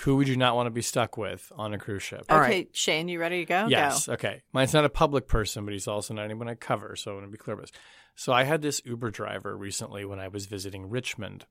Who 0.00 0.16
would 0.16 0.28
you 0.28 0.36
not 0.36 0.56
want 0.56 0.66
to 0.66 0.70
be 0.70 0.82
stuck 0.82 1.18
with 1.18 1.52
on 1.54 1.74
a 1.74 1.78
cruise 1.78 2.02
ship? 2.02 2.24
All 2.30 2.38
okay, 2.38 2.48
right. 2.48 2.68
Shane, 2.72 3.08
you 3.08 3.20
ready 3.20 3.40
to 3.40 3.44
go? 3.44 3.66
Yes. 3.68 4.06
Go. 4.06 4.14
Okay. 4.14 4.42
Mine's 4.52 4.72
not 4.72 4.86
a 4.86 4.88
public 4.88 5.28
person, 5.28 5.64
but 5.66 5.72
he's 5.72 5.86
also 5.86 6.14
not 6.14 6.24
anyone 6.24 6.48
I 6.48 6.54
cover. 6.54 6.96
So 6.96 7.10
I 7.10 7.14
want 7.14 7.26
to 7.26 7.30
be 7.30 7.36
clear 7.36 7.54
about 7.54 7.66
this. 7.66 7.80
So 8.14 8.32
I 8.32 8.44
had 8.44 8.62
this 8.62 8.80
Uber 8.84 9.10
driver 9.10 9.56
recently 9.56 10.04
when 10.04 10.18
I 10.18 10.28
was 10.28 10.46
visiting 10.46 10.88
Richmond 10.88 11.44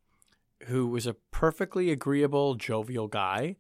who 0.68 0.88
was 0.88 1.08
a 1.08 1.16
perfectly 1.32 1.92
agreeable, 1.92 2.56
jovial 2.56 3.08
guy 3.08 3.56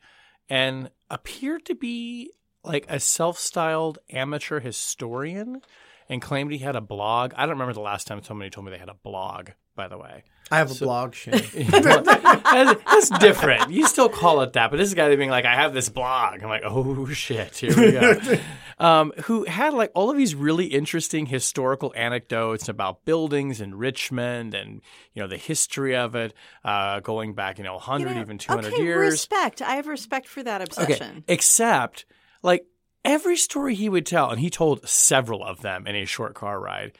and 0.49 0.89
appeared 1.09 1.65
to 1.65 1.75
be 1.75 2.31
like 2.63 2.85
a 2.89 2.99
self 2.99 3.39
styled 3.39 3.99
amateur 4.09 4.59
historian 4.59 5.61
and 6.09 6.21
claimed 6.21 6.51
he 6.51 6.59
had 6.59 6.75
a 6.75 6.81
blog. 6.81 7.33
I 7.35 7.41
don't 7.41 7.51
remember 7.51 7.73
the 7.73 7.81
last 7.81 8.07
time 8.07 8.21
somebody 8.23 8.49
told 8.49 8.65
me 8.65 8.71
they 8.71 8.77
had 8.77 8.89
a 8.89 8.93
blog, 8.93 9.49
by 9.75 9.87
the 9.87 9.97
way. 9.97 10.23
I 10.51 10.57
have 10.57 10.71
a 10.71 10.75
blog, 10.75 11.15
Shane. 11.15 11.41
that's, 11.69 12.83
that's 12.83 13.09
different. 13.19 13.71
You 13.71 13.87
still 13.87 14.09
call 14.09 14.41
it 14.41 14.53
that, 14.53 14.69
but 14.69 14.77
this 14.77 14.87
is 14.87 14.93
a 14.93 14.95
guy 14.95 15.15
being 15.15 15.29
like, 15.29 15.45
"I 15.45 15.55
have 15.55 15.73
this 15.73 15.89
blog." 15.89 16.43
I'm 16.43 16.49
like, 16.49 16.63
"Oh 16.65 17.07
shit, 17.07 17.57
here 17.57 17.75
we 17.75 17.91
go." 17.93 18.19
um, 18.79 19.13
who 19.23 19.45
had 19.45 19.73
like 19.73 19.91
all 19.95 20.11
of 20.11 20.17
these 20.17 20.35
really 20.35 20.65
interesting 20.65 21.25
historical 21.25 21.93
anecdotes 21.95 22.67
about 22.67 23.05
buildings 23.05 23.61
in 23.61 23.75
Richmond 23.75 24.53
and 24.53 24.81
you 25.13 25.21
know 25.21 25.27
the 25.27 25.37
history 25.37 25.95
of 25.95 26.15
it, 26.15 26.33
uh, 26.65 26.99
going 26.99 27.33
back 27.33 27.57
you 27.57 27.63
know 27.63 27.75
100 27.75 28.09
You 28.09 28.15
know, 28.15 28.21
even 28.21 28.37
200 28.37 28.73
okay, 28.73 28.83
years. 28.83 29.11
respect. 29.11 29.61
I 29.61 29.75
have 29.75 29.87
respect 29.87 30.27
for 30.27 30.43
that 30.43 30.61
obsession. 30.61 31.17
Okay. 31.19 31.23
Except, 31.33 32.05
like, 32.43 32.65
every 33.05 33.37
story 33.37 33.75
he 33.75 33.87
would 33.87 34.05
tell, 34.05 34.29
and 34.29 34.39
he 34.39 34.49
told 34.49 34.87
several 34.87 35.43
of 35.43 35.61
them 35.61 35.87
in 35.87 35.95
a 35.95 36.05
short 36.05 36.33
car 36.33 36.59
ride, 36.59 36.97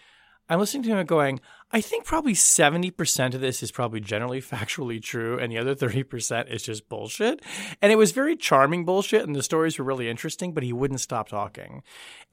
I'm 0.49 0.59
listening 0.59 0.83
to 0.83 0.89
him 0.97 1.05
going, 1.05 1.39
I 1.73 1.81
think 1.81 2.05
probably 2.05 2.33
70% 2.33 3.33
of 3.33 3.41
this 3.41 3.63
is 3.63 3.71
probably 3.71 3.99
generally 3.99 4.41
factually 4.41 5.01
true, 5.01 5.37
and 5.39 5.51
the 5.51 5.57
other 5.57 5.75
30% 5.75 6.51
is 6.51 6.63
just 6.63 6.89
bullshit. 6.89 7.41
And 7.81 7.91
it 7.91 7.97
was 7.97 8.11
very 8.11 8.35
charming 8.35 8.85
bullshit, 8.85 9.23
and 9.23 9.35
the 9.35 9.43
stories 9.43 9.79
were 9.79 9.85
really 9.85 10.09
interesting, 10.09 10.53
but 10.53 10.63
he 10.63 10.73
wouldn't 10.73 11.01
stop 11.01 11.29
talking. 11.29 11.83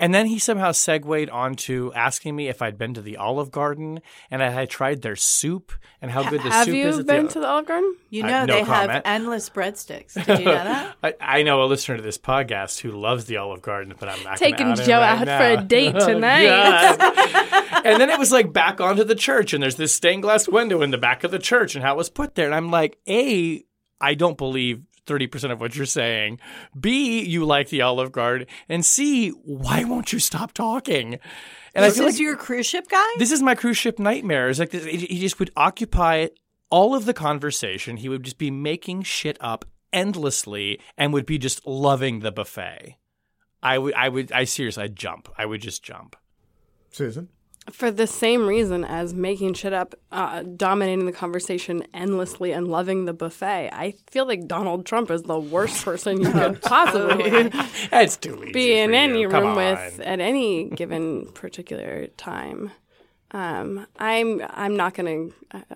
And 0.01 0.15
then 0.15 0.27
he 0.27 0.39
somehow 0.39 0.73
segued 0.73 1.29
onto 1.31 1.93
asking 1.95 2.37
me 2.37 2.49
if 2.49 2.63
I'd 2.63 2.79
been 2.79 2.95
to 2.95 3.03
the 3.03 3.17
Olive 3.17 3.51
Garden 3.51 4.01
and 4.31 4.43
I 4.43 4.51
had 4.51 4.71
tried 4.71 5.03
their 5.03 5.17
soup 5.17 5.73
and 6.01 6.11
how 6.11 6.29
good 6.29 6.41
the 6.43 6.51
have 6.51 6.67
soup 6.67 6.75
you 6.75 6.87
is. 6.87 6.99
at 7.01 7.07
been 7.07 7.27
the, 7.27 7.33
to 7.33 7.41
the 7.41 7.49
Olive 7.49 7.67
Garden? 7.67 7.97
You 8.09 8.23
know 8.23 8.45
no 8.45 8.55
they 8.55 8.65
comment. 8.65 8.91
have 8.93 9.03
endless 9.05 9.51
breadsticks. 9.51 10.15
Did 10.27 10.39
you 10.39 10.45
know 10.45 10.53
that? 10.53 10.97
I, 11.03 11.15
I 11.21 11.43
know 11.43 11.63
a 11.63 11.67
listener 11.67 11.97
to 11.97 12.03
this 12.03 12.17
podcast 12.17 12.81
who 12.81 12.93
loves 12.93 13.25
the 13.25 13.39
Olive 13.39 13.61
Garden, 13.63 13.95
but 13.99 14.09
I'm 14.09 14.23
not 14.23 14.37
Taking 14.39 14.77
Joe 14.77 15.01
out 15.01 15.27
now. 15.27 15.39
for 15.39 15.61
a 15.61 15.65
date 15.65 15.93
tonight. 15.99 16.47
And 17.85 18.01
then 18.01 18.09
it 18.11 18.19
was 18.19 18.31
like 18.31 18.53
back 18.53 18.81
onto 18.81 19.03
the 19.03 19.15
church, 19.29 19.53
and 19.53 19.63
there's 19.63 19.77
this 19.77 19.93
stained 19.93 20.23
glass 20.23 20.49
window 20.49 20.81
in 20.81 20.91
the 20.91 20.97
back 20.97 21.23
of 21.23 21.31
the 21.31 21.39
church, 21.39 21.75
and 21.75 21.85
how 21.85 21.93
it 21.93 21.99
was 21.99 22.09
put 22.09 22.35
there. 22.35 22.47
And 22.47 22.55
I'm 22.55 22.71
like, 22.71 22.99
A, 23.07 23.63
I 24.01 24.15
don't 24.15 24.39
believe 24.39 24.83
30% 25.07 25.53
of 25.53 25.61
what 25.61 25.77
you're 25.77 25.85
saying. 25.85 26.41
B, 26.79 27.23
you 27.25 27.45
like 27.45 27.69
the 27.69 27.83
Olive 27.83 28.11
Garden. 28.11 28.47
And 28.71 28.85
C, 28.85 29.31
why 29.31 29.85
won't 29.85 30.15
you 30.15 30.19
stop 30.19 30.53
talking? 30.53 31.19
And 31.75 31.85
I 31.85 31.89
this 31.89 31.99
feel 31.99 32.07
is 32.07 32.15
like 32.15 32.21
your 32.21 32.37
cruise 32.37 32.67
ship 32.67 32.89
guy? 32.89 33.07
this 33.19 33.31
is 33.31 33.43
my 33.43 33.55
cruise 33.55 33.77
ship 33.77 33.99
nightmare. 33.99 34.49
It's 34.49 34.59
like 34.59 34.71
this, 34.71 34.85
he 34.85 34.97
he 34.99 35.21
just 35.21 35.39
would 35.39 35.51
occupy 35.57 36.29
all 36.71 36.95
of 36.95 37.05
the 37.05 37.15
conversation. 37.15 37.99
He 37.99 38.09
would 38.09 38.23
just 38.23 38.39
be 38.39 38.51
making 38.51 39.03
shit 39.03 39.37
up 39.41 39.67
endlessly 39.93 40.81
and 40.97 41.13
would 41.13 41.27
be 41.27 41.39
just 41.39 41.67
loving 41.67 42.21
the 42.21 42.33
buffet. 42.33 42.97
I 43.63 43.77
would, 43.77 43.95
I 43.95 44.09
would, 44.09 44.33
I 44.33 44.45
seriously, 44.45 44.85
I'd 44.85 44.97
jump. 44.97 45.29
I 45.37 45.45
would 45.45 45.61
just 45.61 45.83
jump. 45.83 46.17
Susan. 46.91 47.29
For 47.73 47.91
the 47.91 48.07
same 48.07 48.47
reason 48.47 48.85
as 48.85 49.13
making 49.15 49.55
shit 49.55 49.73
up, 49.73 49.95
uh, 50.11 50.43
dominating 50.43 51.07
the 51.07 51.13
conversation 51.13 51.85
endlessly, 51.93 52.53
and 52.53 52.69
loving 52.69 53.05
the 53.05 53.13
buffet, 53.13 53.71
I 53.73 53.95
feel 54.11 54.27
like 54.27 54.47
Donald 54.49 54.87
Trump 54.87 55.11
is 55.11 55.23
the 55.25 55.39
worst 55.39 55.85
person 55.85 56.21
you 56.21 56.31
could 56.33 56.63
possibly 56.63 57.51
It's 57.93 58.17
too 58.17 58.43
easy. 58.43 58.53
be 58.53 58.79
in 58.79 58.95
any 58.95 59.21
you. 59.23 59.29
Come 59.29 59.45
room 59.45 59.57
with 59.57 60.01
at 60.01 60.21
any 60.21 60.71
given 60.71 61.27
particular 61.35 62.07
time. 62.17 62.71
Um, 63.33 63.87
I'm 63.99 64.43
I'm 64.49 64.75
not 64.77 64.95
gonna. 64.95 65.29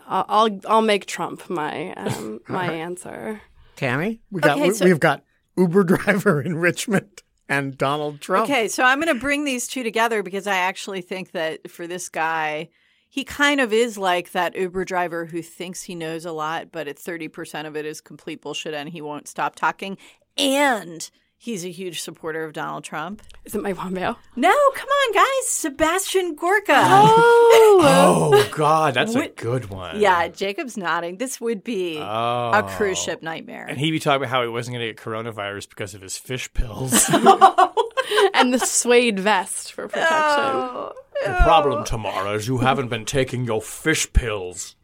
I'll 0.06 0.24
I'll, 0.28 0.60
I'll 0.66 0.82
make 0.82 1.04
Trump 1.04 1.50
my 1.50 1.92
um, 1.94 2.40
my 2.48 2.72
answer. 2.72 3.42
Tammy, 3.76 4.20
we 4.30 4.40
got 4.40 4.56
Okay, 4.56 4.68
we, 4.68 4.74
so- 4.74 4.84
we've 4.86 5.00
got 5.00 5.22
Uber 5.58 5.84
driver 5.92 6.40
in 6.40 6.56
Richmond 6.56 7.22
and 7.48 7.76
Donald 7.76 8.20
Trump. 8.20 8.44
Okay, 8.44 8.68
so 8.68 8.82
I'm 8.82 9.00
going 9.00 9.14
to 9.14 9.20
bring 9.20 9.44
these 9.44 9.66
two 9.66 9.82
together 9.82 10.22
because 10.22 10.46
I 10.46 10.56
actually 10.56 11.02
think 11.02 11.32
that 11.32 11.70
for 11.70 11.86
this 11.86 12.08
guy, 12.08 12.70
he 13.08 13.24
kind 13.24 13.60
of 13.60 13.72
is 13.72 13.98
like 13.98 14.32
that 14.32 14.56
Uber 14.56 14.84
driver 14.84 15.26
who 15.26 15.42
thinks 15.42 15.82
he 15.82 15.94
knows 15.94 16.24
a 16.24 16.32
lot, 16.32 16.72
but 16.72 16.88
at 16.88 16.96
30% 16.96 17.66
of 17.66 17.76
it 17.76 17.84
is 17.84 18.00
complete 18.00 18.40
bullshit 18.40 18.72
and 18.72 18.88
he 18.88 19.02
won't 19.02 19.28
stop 19.28 19.54
talking. 19.54 19.98
And 20.38 21.10
he's 21.42 21.64
a 21.64 21.70
huge 21.70 22.00
supporter 22.00 22.44
of 22.44 22.52
Donald 22.52 22.84
Trump. 22.84 23.20
Is 23.44 23.54
it 23.56 23.62
Mike 23.62 23.76
Pompeo? 23.76 24.16
No, 24.36 24.54
come 24.76 24.88
on, 24.88 25.12
guys. 25.12 25.48
Sebastian 25.48 26.36
Gorka. 26.36 26.72
Oh 26.76 27.80
oh 28.32 28.48
God, 28.52 28.94
that's 28.94 29.16
a 29.16 29.26
good 29.28 29.68
one. 29.68 29.98
Yeah, 30.00 30.28
Jacob's 30.28 30.76
nodding. 30.76 31.16
This 31.18 31.40
would 31.40 31.64
be 31.64 31.98
Oh. 32.00 32.50
a 32.54 32.62
cruise 32.76 32.98
ship 32.98 33.22
nightmare. 33.22 33.66
And 33.68 33.76
he'd 33.76 33.90
be 33.90 33.98
talking 33.98 34.22
about 34.22 34.30
how 34.30 34.42
he 34.42 34.48
wasn't 34.48 34.76
going 34.76 34.86
to 34.86 34.92
get 34.94 35.02
coronavirus 35.02 35.68
because 35.68 35.94
of 35.94 36.00
his 36.00 36.16
fish 36.16 36.52
pills. 36.54 36.92
and 38.34 38.54
the 38.54 38.60
suede 38.62 39.18
vest 39.18 39.72
for 39.72 39.88
protection. 39.88 40.10
Oh, 40.14 40.92
the 41.26 41.32
problem 41.42 41.84
tomorrow 41.84 42.34
is 42.34 42.46
you 42.46 42.58
haven't 42.58 42.88
been 42.88 43.04
taking 43.04 43.44
your 43.44 43.60
fish 43.60 44.12
pills. 44.12 44.76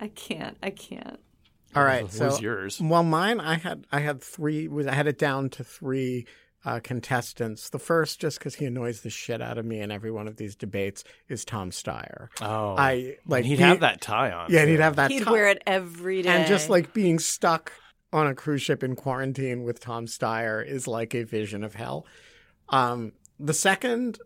I 0.00 0.08
can't. 0.14 0.56
I 0.62 0.70
can't. 0.70 1.20
All 1.76 1.84
right. 1.84 2.02
What 2.04 2.12
So 2.12 2.26
was 2.26 2.40
yours? 2.40 2.80
Well, 2.80 3.02
mine, 3.02 3.40
I 3.40 3.54
had 3.56 3.86
I 3.92 4.00
had 4.00 4.22
three. 4.22 4.68
Was 4.68 4.86
I 4.86 4.94
had 4.94 5.06
it 5.06 5.18
down 5.18 5.50
to 5.50 5.64
three 5.64 6.26
uh, 6.64 6.80
contestants. 6.82 7.70
The 7.70 7.78
first, 7.78 8.20
just 8.20 8.38
because 8.38 8.56
he 8.56 8.64
annoys 8.64 9.02
the 9.02 9.10
shit 9.10 9.40
out 9.40 9.58
of 9.58 9.64
me 9.64 9.80
in 9.80 9.90
every 9.92 10.10
one 10.10 10.26
of 10.26 10.36
these 10.36 10.56
debates, 10.56 11.04
is 11.28 11.44
Tom 11.44 11.70
Steyer. 11.70 12.28
Oh, 12.40 12.74
I 12.76 13.16
like 13.26 13.44
he'd 13.44 13.58
he- 13.58 13.62
have 13.64 13.80
that 13.80 14.00
tie 14.00 14.32
on. 14.32 14.50
Yeah, 14.50 14.60
and 14.60 14.66
too. 14.68 14.72
he'd 14.72 14.80
have 14.80 14.96
that. 14.96 15.08
Tie. 15.08 15.14
He'd 15.14 15.22
top- 15.24 15.32
wear 15.32 15.48
it 15.48 15.62
every 15.66 16.22
day. 16.22 16.30
and 16.30 16.46
just 16.48 16.68
like 16.68 16.92
being 16.92 17.18
stuck 17.18 17.72
on 18.12 18.26
a 18.26 18.34
cruise 18.34 18.62
ship 18.62 18.82
in 18.82 18.96
quarantine 18.96 19.62
with 19.64 19.78
Tom 19.80 20.06
Steyer 20.06 20.64
is 20.66 20.86
like 20.88 21.14
a 21.14 21.24
vision 21.24 21.62
of 21.62 21.74
hell. 21.74 22.06
Um, 22.68 23.12
the 23.38 23.52
second, 23.54 24.18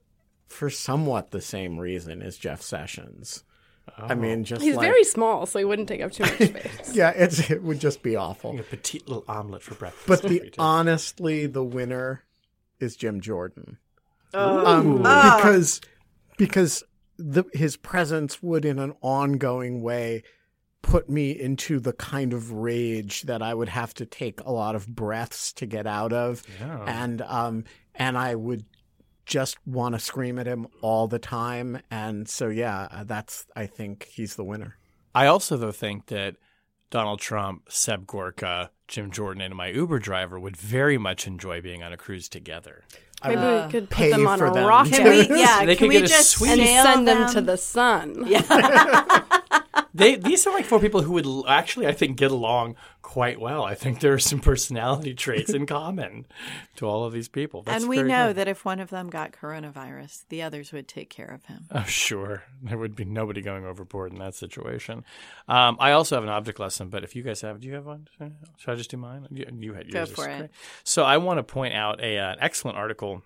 for 0.48 0.70
somewhat 0.70 1.30
the 1.32 1.40
same 1.40 1.78
reason, 1.78 2.22
is 2.22 2.38
Jeff 2.38 2.62
Sessions. 2.62 3.42
I 3.98 4.14
mean, 4.14 4.44
just 4.44 4.62
He's 4.62 4.76
like, 4.76 4.86
very 4.86 5.04
small, 5.04 5.44
so 5.46 5.58
he 5.58 5.64
wouldn't 5.64 5.88
take 5.88 6.00
up 6.00 6.12
too 6.12 6.22
much 6.22 6.36
space. 6.36 6.94
yeah, 6.94 7.10
it's 7.10 7.50
it 7.50 7.62
would 7.62 7.80
just 7.80 8.02
be 8.02 8.16
awful. 8.16 8.58
a 8.58 8.62
petite 8.62 9.06
little 9.08 9.24
omelet 9.28 9.62
for 9.62 9.74
breakfast. 9.74 10.06
But 10.06 10.22
the 10.22 10.52
honestly, 10.58 11.46
the 11.46 11.64
winner 11.64 12.22
is 12.78 12.96
Jim 12.96 13.20
Jordan. 13.20 13.78
Oh. 14.32 14.64
Um, 14.66 15.02
Ah. 15.04 15.36
because 15.42 15.80
because 16.38 16.82
the, 17.18 17.44
his 17.52 17.76
presence 17.76 18.42
would, 18.42 18.64
in 18.64 18.78
an 18.78 18.94
ongoing 19.02 19.82
way, 19.82 20.22
put 20.82 21.10
me 21.10 21.32
into 21.32 21.78
the 21.78 21.92
kind 21.92 22.32
of 22.32 22.52
rage 22.52 23.22
that 23.22 23.42
I 23.42 23.52
would 23.52 23.68
have 23.68 23.92
to 23.94 24.06
take 24.06 24.40
a 24.40 24.50
lot 24.52 24.74
of 24.74 24.86
breaths 24.86 25.52
to 25.54 25.66
get 25.66 25.86
out 25.86 26.12
of, 26.14 26.42
Yeah. 26.58 26.84
and 26.86 27.20
um, 27.22 27.64
and 27.94 28.16
I 28.16 28.34
would 28.34 28.64
just 29.30 29.56
want 29.64 29.94
to 29.94 30.00
scream 30.00 30.38
at 30.38 30.46
him 30.46 30.66
all 30.82 31.06
the 31.06 31.20
time. 31.20 31.80
And 31.90 32.28
so, 32.28 32.48
yeah, 32.48 32.88
uh, 32.90 33.04
that's 33.04 33.46
I 33.56 33.66
think 33.66 34.08
he's 34.12 34.34
the 34.34 34.44
winner. 34.44 34.76
I 35.14 35.26
also 35.26 35.56
though 35.56 35.72
think 35.72 36.06
that 36.06 36.36
Donald 36.90 37.20
Trump, 37.20 37.70
Seb 37.70 38.06
Gorka, 38.06 38.70
Jim 38.88 39.10
Jordan 39.12 39.40
and 39.40 39.54
my 39.54 39.68
Uber 39.68 40.00
driver 40.00 40.38
would 40.38 40.56
very 40.56 40.98
much 40.98 41.26
enjoy 41.26 41.60
being 41.60 41.82
on 41.82 41.92
a 41.92 41.96
cruise 41.96 42.28
together. 42.28 42.84
Maybe 43.24 43.40
we 43.40 43.70
could 43.70 43.88
put 43.88 43.96
pay 43.96 44.10
them 44.10 44.26
on 44.26 44.38
for 44.38 44.46
a 44.46 44.52
them. 44.52 44.66
rocket 44.66 44.92
Can 44.96 45.04
we? 45.04 45.28
Yeah. 45.40 45.64
They 45.64 45.76
can 45.76 45.88
could 45.88 45.94
we 45.94 46.00
get 46.00 46.08
just 46.08 46.30
suite. 46.30 46.50
and 46.58 46.60
sail 46.62 46.82
send 46.82 47.06
them 47.06 47.30
to 47.32 47.40
the 47.40 47.56
sun. 47.56 48.24
Yeah. 48.26 48.42
They 49.94 50.16
these 50.16 50.46
are 50.46 50.54
like 50.54 50.64
four 50.64 50.80
people 50.80 51.02
who 51.02 51.12
would 51.12 51.48
actually, 51.48 51.86
I 51.86 51.92
think, 51.92 52.16
get 52.16 52.30
along 52.30 52.76
quite 53.02 53.40
well. 53.40 53.64
I 53.64 53.74
think 53.74 54.00
there 54.00 54.12
are 54.12 54.18
some 54.18 54.40
personality 54.40 55.14
traits 55.14 55.50
in 55.50 55.66
common 55.66 56.26
to 56.76 56.86
all 56.86 57.04
of 57.04 57.12
these 57.12 57.28
people. 57.28 57.62
That's 57.62 57.82
and 57.82 57.90
we 57.90 58.02
know 58.02 58.28
good. 58.28 58.36
that 58.36 58.48
if 58.48 58.64
one 58.64 58.80
of 58.80 58.90
them 58.90 59.10
got 59.10 59.32
coronavirus, 59.32 60.24
the 60.28 60.42
others 60.42 60.72
would 60.72 60.86
take 60.86 61.10
care 61.10 61.26
of 61.26 61.44
him. 61.46 61.66
Oh, 61.72 61.84
sure. 61.84 62.44
There 62.62 62.78
would 62.78 62.94
be 62.94 63.04
nobody 63.04 63.42
going 63.42 63.64
overboard 63.64 64.12
in 64.12 64.18
that 64.18 64.34
situation. 64.34 65.04
Um, 65.48 65.76
I 65.80 65.92
also 65.92 66.16
have 66.16 66.24
an 66.24 66.30
object 66.30 66.60
lesson, 66.60 66.88
but 66.88 67.04
if 67.04 67.16
you 67.16 67.22
guys 67.22 67.40
have, 67.40 67.60
do 67.60 67.68
you 67.68 67.74
have 67.74 67.86
one? 67.86 68.08
Should 68.58 68.70
I 68.70 68.74
just 68.74 68.90
do 68.90 68.96
mine? 68.96 69.26
You, 69.30 69.46
you 69.58 69.74
had 69.74 69.90
Go 69.90 70.06
for 70.06 70.28
it. 70.28 70.38
great. 70.38 70.50
So 70.84 71.04
I 71.04 71.16
want 71.18 71.38
to 71.38 71.42
point 71.42 71.74
out 71.74 72.00
a, 72.00 72.18
uh, 72.18 72.32
an 72.32 72.38
excellent 72.40 72.76
article 72.76 73.22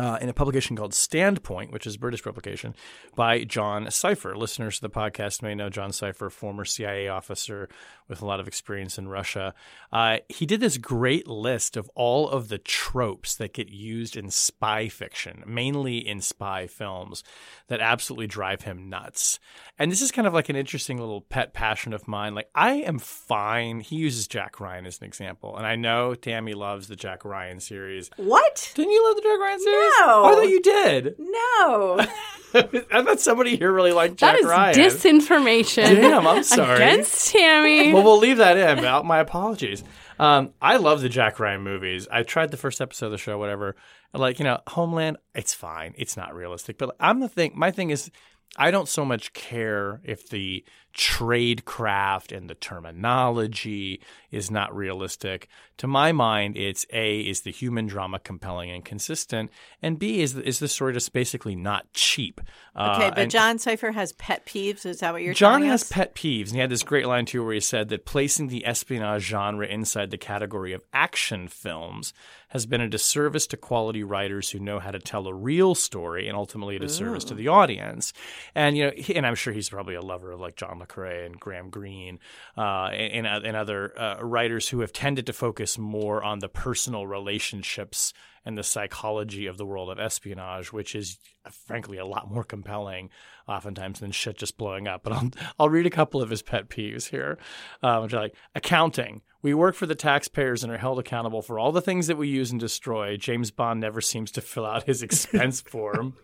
uh, 0.00 0.16
in 0.18 0.30
a 0.30 0.32
publication 0.32 0.76
called 0.76 0.94
Standpoint, 0.94 1.72
which 1.72 1.86
is 1.86 1.96
a 1.96 1.98
British 1.98 2.22
publication, 2.22 2.74
by 3.14 3.44
John 3.44 3.90
Cipher. 3.90 4.34
Listeners 4.34 4.76
to 4.76 4.80
the 4.80 4.88
podcast 4.88 5.42
may 5.42 5.54
know 5.54 5.68
John 5.68 5.92
Cipher, 5.92 6.30
former 6.30 6.64
CIA 6.64 7.08
officer 7.08 7.68
with 8.08 8.22
a 8.22 8.26
lot 8.26 8.40
of 8.40 8.48
experience 8.48 8.96
in 8.96 9.08
Russia. 9.08 9.52
Uh, 9.92 10.18
he 10.28 10.46
did 10.46 10.60
this 10.60 10.78
great 10.78 11.28
list 11.28 11.76
of 11.76 11.90
all 11.94 12.30
of 12.30 12.48
the 12.48 12.58
tropes 12.58 13.34
that 13.36 13.52
get 13.52 13.68
used 13.68 14.16
in 14.16 14.30
spy 14.30 14.88
fiction, 14.88 15.44
mainly 15.46 15.98
in 15.98 16.22
spy 16.22 16.66
films, 16.66 17.22
that 17.68 17.80
absolutely 17.80 18.26
drive 18.26 18.62
him 18.62 18.88
nuts. 18.88 19.38
And 19.78 19.92
this 19.92 20.00
is 20.00 20.10
kind 20.10 20.26
of 20.26 20.32
like 20.32 20.48
an 20.48 20.56
interesting 20.56 20.98
little 20.98 21.20
pet 21.20 21.52
passion 21.52 21.92
of 21.92 22.08
mine. 22.08 22.34
Like, 22.34 22.48
I 22.54 22.72
am 22.76 22.98
fine. 22.98 23.80
He 23.80 23.96
uses 23.96 24.26
Jack 24.26 24.60
Ryan 24.60 24.86
as 24.86 24.98
an 24.98 25.04
example. 25.06 25.56
And 25.56 25.66
I 25.66 25.76
know 25.76 26.14
Tammy 26.14 26.54
loves 26.54 26.88
the 26.88 26.96
Jack 26.96 27.24
Ryan 27.24 27.60
series. 27.60 28.10
What? 28.16 28.72
Didn't 28.74 28.92
you 28.92 29.06
love 29.06 29.16
the 29.16 29.22
Jack 29.22 29.38
Ryan 29.38 29.60
series? 29.60 29.80
No. 29.80 29.89
Oh, 30.02 30.24
I 30.26 30.34
thought 30.34 30.48
you 30.48 30.62
did. 30.62 31.14
No. 31.18 32.06
I 32.92 33.02
thought 33.04 33.20
somebody 33.20 33.56
here 33.56 33.72
really 33.72 33.92
liked 33.92 34.16
Jack 34.16 34.34
That 34.34 34.40
is 34.40 34.46
Ryan. 34.46 34.74
disinformation. 34.76 35.84
Damn, 36.00 36.26
I'm 36.26 36.42
sorry. 36.42 36.74
Against 36.76 37.30
Tammy. 37.32 37.92
well, 37.92 38.02
we'll 38.02 38.18
leave 38.18 38.38
that 38.38 38.56
in. 38.56 38.82
My 39.06 39.18
apologies. 39.20 39.84
Um, 40.18 40.52
I 40.60 40.76
love 40.76 41.00
the 41.00 41.08
Jack 41.08 41.38
Ryan 41.38 41.62
movies. 41.62 42.08
I 42.10 42.24
tried 42.24 42.50
the 42.50 42.56
first 42.56 42.80
episode 42.80 43.06
of 43.06 43.12
the 43.12 43.18
show, 43.18 43.38
whatever. 43.38 43.76
Like 44.12 44.38
you 44.40 44.44
know, 44.44 44.58
Homeland, 44.66 45.18
it's 45.34 45.54
fine. 45.54 45.94
It's 45.96 46.16
not 46.16 46.34
realistic, 46.34 46.76
but 46.76 46.94
I'm 46.98 47.20
the 47.20 47.28
thing. 47.28 47.52
My 47.54 47.70
thing 47.70 47.90
is, 47.90 48.10
I 48.56 48.72
don't 48.72 48.88
so 48.88 49.04
much 49.04 49.32
care 49.32 50.00
if 50.04 50.28
the 50.28 50.64
trade 50.92 51.64
craft 51.64 52.32
and 52.32 52.48
the 52.48 52.54
terminology 52.54 54.00
is 54.30 54.50
not 54.50 54.74
realistic. 54.74 55.48
To 55.78 55.86
my 55.86 56.12
mind, 56.12 56.56
it's 56.56 56.84
A, 56.92 57.20
is 57.20 57.40
the 57.40 57.50
human 57.50 57.86
drama 57.86 58.18
compelling 58.18 58.70
and 58.70 58.84
consistent, 58.84 59.50
and 59.82 59.98
B, 59.98 60.20
is, 60.20 60.36
is 60.36 60.58
the 60.58 60.68
story 60.68 60.92
just 60.92 61.12
basically 61.12 61.56
not 61.56 61.90
cheap. 61.94 62.40
Okay, 62.76 63.06
Uh, 63.06 63.10
but 63.10 63.18
and- 63.18 63.30
John 63.30 63.58
Cipher 63.58 63.92
has 63.92 64.12
pet 64.12 64.44
peeves. 64.46 64.84
Is 64.84 65.00
that 65.00 65.12
what 65.12 65.22
you're 65.22 65.32
saying? 65.34 65.38
John 65.38 65.62
has 65.62 65.82
us? 65.84 65.92
pet 65.92 66.14
peeves, 66.14 66.46
and 66.48 66.54
he 66.54 66.58
had 66.60 66.70
this 66.70 66.82
great 66.82 67.06
line 67.06 67.24
too, 67.24 67.42
where 67.44 67.54
he 67.54 67.60
said 67.60 67.88
that 67.88 68.04
placing 68.04 68.48
the 68.48 68.66
espionage 68.66 69.22
genre 69.22 69.66
inside 69.66 70.10
the 70.10 70.18
category 70.18 70.72
of 70.72 70.82
action 70.92 71.48
films 71.48 72.12
has 72.48 72.66
been 72.66 72.80
a 72.80 72.88
disservice 72.88 73.46
to 73.46 73.56
quality 73.56 74.02
writers 74.02 74.50
who 74.50 74.58
know 74.58 74.80
how 74.80 74.90
to 74.90 74.98
tell 74.98 75.26
a 75.28 75.34
real 75.34 75.74
story, 75.74 76.28
and 76.28 76.36
ultimately 76.36 76.76
a 76.76 76.80
disservice 76.80 77.24
to 77.24 77.34
the 77.34 77.48
audience. 77.48 78.12
And 78.54 78.76
you 78.76 78.86
know, 78.86 78.92
he, 78.96 79.14
and 79.16 79.26
I'm 79.26 79.34
sure 79.36 79.52
he's 79.52 79.70
probably 79.70 79.94
a 79.94 80.02
lover 80.02 80.30
of 80.32 80.40
like 80.40 80.56
John 80.56 80.78
le 80.80 80.86
Carré 80.86 81.26
and 81.26 81.38
Graham 81.38 81.70
Greene 81.70 82.18
uh, 82.56 82.86
and, 82.86 83.26
and 83.26 83.46
and 83.46 83.56
other 83.56 83.98
uh, 83.98 84.18
writers 84.22 84.68
who 84.68 84.80
have 84.80 84.92
tended 84.92 85.26
to 85.26 85.32
focus 85.32 85.78
more 85.78 86.22
on 86.22 86.40
the 86.40 86.48
personal 86.48 87.06
relationships 87.06 88.12
and 88.44 88.56
the 88.56 88.62
psychology 88.62 89.46
of 89.46 89.56
the 89.56 89.66
world 89.66 89.90
of 89.90 89.98
espionage, 89.98 90.72
which 90.72 90.94
is 90.94 91.18
frankly 91.66 91.98
a 91.98 92.06
lot 92.06 92.30
more 92.30 92.44
compelling 92.44 93.10
oftentimes 93.48 94.00
than 94.00 94.12
shit 94.12 94.36
just 94.36 94.56
blowing 94.56 94.86
up. 94.86 95.02
But 95.02 95.12
I'll, 95.12 95.30
I'll 95.58 95.68
read 95.68 95.86
a 95.86 95.90
couple 95.90 96.22
of 96.22 96.30
his 96.30 96.42
pet 96.42 96.68
peeves 96.68 97.10
here, 97.10 97.38
uh, 97.82 98.00
which 98.00 98.14
are 98.14 98.20
like 98.20 98.34
accounting. 98.54 99.22
We 99.42 99.54
work 99.54 99.74
for 99.74 99.86
the 99.86 99.94
taxpayers 99.94 100.62
and 100.62 100.70
are 100.70 100.76
held 100.76 100.98
accountable 100.98 101.40
for 101.40 101.58
all 101.58 101.72
the 101.72 101.80
things 101.80 102.08
that 102.08 102.18
we 102.18 102.28
use 102.28 102.50
and 102.50 102.60
destroy. 102.60 103.16
James 103.16 103.50
Bond 103.50 103.80
never 103.80 104.02
seems 104.02 104.30
to 104.32 104.42
fill 104.42 104.66
out 104.66 104.82
his 104.82 105.02
expense 105.02 105.60
form. 105.66 106.14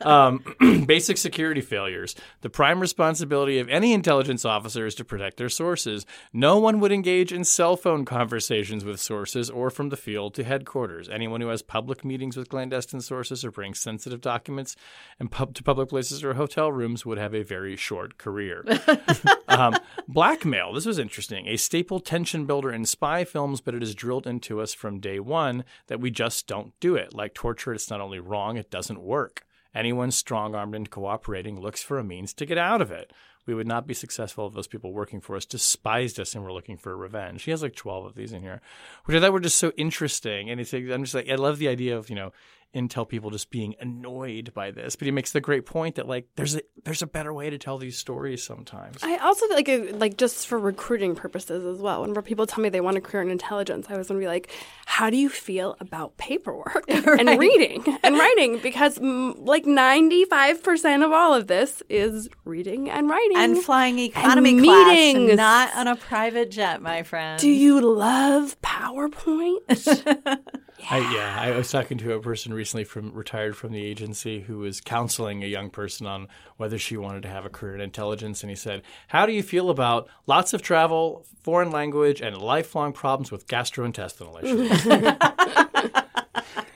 Um, 0.00 0.42
basic 0.86 1.16
security 1.16 1.60
failures. 1.60 2.16
The 2.40 2.50
prime 2.50 2.80
responsibility 2.80 3.60
of 3.60 3.68
any 3.68 3.92
intelligence 3.92 4.44
officer 4.44 4.84
is 4.84 4.96
to 4.96 5.04
protect 5.04 5.36
their 5.36 5.48
sources. 5.48 6.04
No 6.32 6.58
one 6.58 6.80
would 6.80 6.90
engage 6.90 7.32
in 7.32 7.44
cell 7.44 7.76
phone 7.76 8.04
conversations 8.04 8.84
with 8.84 8.98
sources 8.98 9.48
or 9.48 9.70
from 9.70 9.90
the 9.90 9.96
field 9.96 10.34
to 10.34 10.42
headquarters. 10.42 11.08
Anyone 11.08 11.39
who 11.40 11.48
has 11.48 11.62
public 11.62 12.04
meetings 12.04 12.36
with 12.36 12.48
clandestine 12.48 13.00
sources 13.00 13.44
or 13.44 13.50
brings 13.50 13.80
sensitive 13.80 14.20
documents 14.20 14.76
and 15.18 15.30
pub- 15.30 15.54
to 15.54 15.62
public 15.62 15.88
places 15.88 16.22
or 16.22 16.34
hotel 16.34 16.70
rooms 16.70 17.04
would 17.04 17.18
have 17.18 17.34
a 17.34 17.42
very 17.42 17.76
short 17.76 18.18
career. 18.18 18.64
um, 19.48 19.76
blackmail. 20.08 20.72
This 20.72 20.86
was 20.86 20.98
interesting. 20.98 21.46
A 21.46 21.56
staple 21.56 22.00
tension 22.00 22.46
builder 22.46 22.72
in 22.72 22.84
spy 22.84 23.24
films, 23.24 23.60
but 23.60 23.74
it 23.74 23.82
is 23.82 23.94
drilled 23.94 24.26
into 24.26 24.60
us 24.60 24.74
from 24.74 25.00
day 25.00 25.20
one 25.20 25.64
that 25.88 26.00
we 26.00 26.10
just 26.10 26.46
don't 26.46 26.72
do 26.80 26.94
it. 26.96 27.14
Like 27.14 27.34
torture, 27.34 27.72
it's 27.72 27.90
not 27.90 28.00
only 28.00 28.18
wrong, 28.18 28.56
it 28.56 28.70
doesn't 28.70 29.02
work. 29.02 29.44
Anyone 29.74 30.10
strong 30.10 30.54
armed 30.54 30.74
and 30.74 30.90
cooperating 30.90 31.60
looks 31.60 31.82
for 31.82 31.98
a 31.98 32.04
means 32.04 32.32
to 32.34 32.46
get 32.46 32.58
out 32.58 32.82
of 32.82 32.90
it. 32.90 33.12
We 33.46 33.54
would 33.54 33.66
not 33.66 33.86
be 33.86 33.94
successful 33.94 34.46
if 34.46 34.54
those 34.54 34.66
people 34.66 34.92
working 34.92 35.20
for 35.20 35.34
us 35.34 35.44
despised 35.44 36.20
us 36.20 36.34
and 36.34 36.44
were 36.44 36.52
looking 36.52 36.76
for 36.76 36.96
revenge. 36.96 37.42
He 37.42 37.50
has 37.50 37.62
like 37.62 37.74
12 37.74 38.06
of 38.06 38.14
these 38.14 38.32
in 38.32 38.42
here, 38.42 38.60
which 39.04 39.16
I 39.16 39.20
thought 39.20 39.32
were 39.32 39.40
just 39.40 39.58
so 39.58 39.72
interesting. 39.76 40.50
And 40.50 40.60
it's, 40.60 40.72
I'm 40.72 41.02
just 41.02 41.14
like, 41.14 41.28
I 41.28 41.36
love 41.36 41.58
the 41.58 41.68
idea 41.68 41.96
of, 41.96 42.10
you 42.10 42.16
know, 42.16 42.32
Intel 42.74 43.08
people 43.08 43.30
just 43.30 43.50
being 43.50 43.74
annoyed 43.80 44.52
by 44.54 44.70
this. 44.70 44.94
But 44.94 45.06
he 45.06 45.10
makes 45.10 45.32
the 45.32 45.40
great 45.40 45.66
point 45.66 45.96
that 45.96 46.06
like 46.06 46.28
there's 46.36 46.54
a 46.54 46.62
there's 46.84 47.02
a 47.02 47.06
better 47.06 47.34
way 47.34 47.50
to 47.50 47.58
tell 47.58 47.78
these 47.78 47.98
stories 47.98 48.42
sometimes. 48.44 48.98
I 49.02 49.16
also 49.16 49.46
feel 49.48 49.56
like 49.56 49.68
it, 49.68 49.98
like 49.98 50.16
just 50.16 50.46
for 50.46 50.58
recruiting 50.58 51.14
purposes 51.16 51.64
as 51.64 51.82
well. 51.82 52.02
Whenever 52.02 52.22
people 52.22 52.46
tell 52.46 52.62
me 52.62 52.68
they 52.68 52.80
want 52.80 52.96
a 52.96 53.00
career 53.00 53.22
in 53.22 53.30
intelligence, 53.30 53.86
I 53.88 53.94
always 53.94 54.08
want 54.08 54.18
to 54.20 54.24
be 54.24 54.28
like, 54.28 54.52
"How 54.86 55.10
do 55.10 55.16
you 55.16 55.28
feel 55.28 55.76
about 55.80 56.16
paperwork 56.16 56.84
and 56.88 57.38
reading 57.40 57.84
and 58.04 58.16
writing?" 58.16 58.60
Because 58.60 58.98
like 59.00 59.66
ninety 59.66 60.24
five 60.26 60.62
percent 60.62 61.02
of 61.02 61.10
all 61.10 61.34
of 61.34 61.48
this 61.48 61.82
is 61.88 62.28
reading 62.44 62.88
and 62.88 63.08
writing 63.08 63.36
and 63.36 63.58
flying 63.58 63.98
economy 63.98 64.50
and 64.50 64.64
class, 64.64 64.96
meetings. 64.96 65.36
not 65.36 65.74
on 65.76 65.88
a 65.88 65.96
private 65.96 66.50
jet, 66.52 66.80
my 66.80 67.02
friend. 67.02 67.40
Do 67.40 67.50
you 67.50 67.80
love 67.80 68.60
PowerPoint? 68.62 70.38
I, 70.88 70.98
yeah, 71.14 71.36
I 71.38 71.56
was 71.56 71.70
talking 71.70 71.98
to 71.98 72.14
a 72.14 72.20
person 72.20 72.54
recently 72.54 72.84
from 72.84 73.12
retired 73.12 73.56
from 73.56 73.72
the 73.72 73.84
agency 73.84 74.40
who 74.40 74.58
was 74.58 74.80
counseling 74.80 75.42
a 75.42 75.46
young 75.46 75.70
person 75.70 76.06
on 76.06 76.28
whether 76.56 76.78
she 76.78 76.96
wanted 76.96 77.22
to 77.22 77.28
have 77.28 77.44
a 77.44 77.50
career 77.50 77.74
in 77.74 77.80
intelligence, 77.80 78.42
and 78.42 78.50
he 78.50 78.56
said, 78.56 78.82
"How 79.08 79.26
do 79.26 79.32
you 79.32 79.42
feel 79.42 79.70
about 79.70 80.08
lots 80.26 80.52
of 80.52 80.62
travel, 80.62 81.26
foreign 81.42 81.70
language, 81.70 82.20
and 82.20 82.36
lifelong 82.36 82.92
problems 82.92 83.30
with 83.30 83.46
gastrointestinal 83.46 84.42
issues?" 84.42 84.84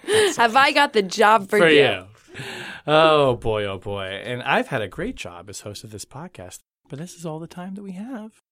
Have 0.36 0.56
I 0.56 0.72
got 0.72 0.92
the 0.92 1.02
job 1.02 1.48
for, 1.48 1.58
for 1.58 1.68
you? 1.68 1.82
you. 1.82 2.04
Oh 2.86 3.36
boy, 3.36 3.64
oh 3.64 3.78
boy. 3.78 4.20
And 4.24 4.42
I've 4.42 4.68
had 4.68 4.82
a 4.82 4.88
great 4.88 5.16
job 5.16 5.48
as 5.48 5.60
host 5.60 5.84
of 5.84 5.90
this 5.90 6.04
podcast, 6.04 6.60
but 6.88 6.98
this 6.98 7.14
is 7.14 7.24
all 7.24 7.38
the 7.38 7.46
time 7.46 7.74
that 7.74 7.82
we 7.82 7.92
have. 7.92 8.42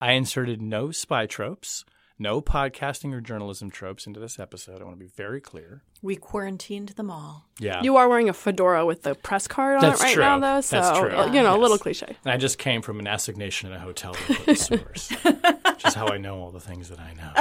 I 0.00 0.12
inserted 0.12 0.60
no 0.60 0.90
spy 0.90 1.26
tropes, 1.26 1.84
no 2.18 2.40
podcasting 2.40 3.12
or 3.12 3.20
journalism 3.20 3.70
tropes 3.70 4.06
into 4.06 4.18
this 4.20 4.38
episode. 4.38 4.80
I 4.80 4.84
want 4.84 4.96
to 4.98 5.04
be 5.04 5.10
very 5.16 5.40
clear. 5.40 5.82
We 6.02 6.16
quarantined 6.16 6.90
them 6.90 7.10
all. 7.10 7.46
Yeah. 7.58 7.82
You 7.82 7.96
are 7.96 8.08
wearing 8.08 8.28
a 8.28 8.32
fedora 8.32 8.86
with 8.86 9.02
the 9.02 9.14
press 9.14 9.46
card 9.46 9.76
on 9.76 9.82
That's 9.82 10.00
it 10.00 10.04
right 10.04 10.14
true. 10.14 10.22
now, 10.22 10.38
though. 10.38 10.60
So 10.60 10.80
That's 10.80 10.98
true. 10.98 11.34
you 11.36 11.42
know, 11.42 11.56
a 11.56 11.60
little 11.60 11.78
cliche. 11.78 12.16
And 12.24 12.32
I 12.32 12.36
just 12.36 12.58
came 12.58 12.82
from 12.82 12.98
an 13.00 13.06
assignation 13.06 13.70
in 13.70 13.76
a 13.76 13.80
hotel 13.80 14.12
room 14.14 14.38
with 14.46 14.48
a 14.48 14.56
source, 14.56 15.10
which 15.10 15.84
is 15.84 15.94
how 15.94 16.08
I 16.08 16.18
know 16.18 16.40
all 16.40 16.50
the 16.50 16.60
things 16.60 16.88
that 16.88 16.98
I 17.00 17.12
know. 17.14 17.32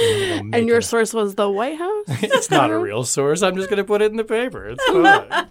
And, 0.00 0.54
And 0.54 0.66
your 0.68 0.80
source 0.80 1.12
was 1.12 1.34
the 1.34 1.50
White 1.50 1.78
House. 1.78 2.04
it's 2.22 2.50
not 2.50 2.70
a 2.70 2.78
real 2.78 3.04
source. 3.04 3.42
I'm 3.42 3.56
just 3.56 3.68
going 3.68 3.78
to 3.78 3.84
put 3.84 4.02
it 4.02 4.10
in 4.10 4.16
the 4.16 4.24
paper. 4.24 4.68
It's 4.68 4.84
fine. 4.86 5.48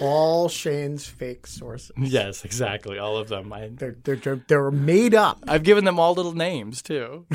All 0.00 0.48
Shane's 0.48 1.06
fake 1.06 1.46
sources. 1.46 1.92
yes, 1.98 2.44
exactly. 2.44 2.98
All 2.98 3.16
of 3.16 3.28
them. 3.28 3.52
I, 3.52 3.68
They're, 3.72 3.96
they're, 4.02 4.16
they're, 4.16 4.44
they're 4.48 4.70
made 4.70 5.14
up. 5.14 5.42
I've 5.46 5.62
given 5.62 5.84
them 5.84 5.98
all 5.98 6.14
little 6.14 6.34
names 6.34 6.82
too. 6.82 7.26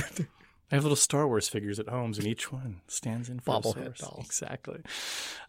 I 0.72 0.76
have 0.76 0.84
little 0.84 0.96
Star 0.96 1.28
Wars 1.28 1.48
figures 1.48 1.80
at 1.80 1.88
homes, 1.88 2.18
and 2.18 2.26
each 2.26 2.52
one 2.52 2.82
stands 2.88 3.30
in 3.30 3.40
for 3.40 3.60
a 3.60 3.62
source. 3.64 4.00
dolls. 4.00 4.26
Exactly. 4.26 4.82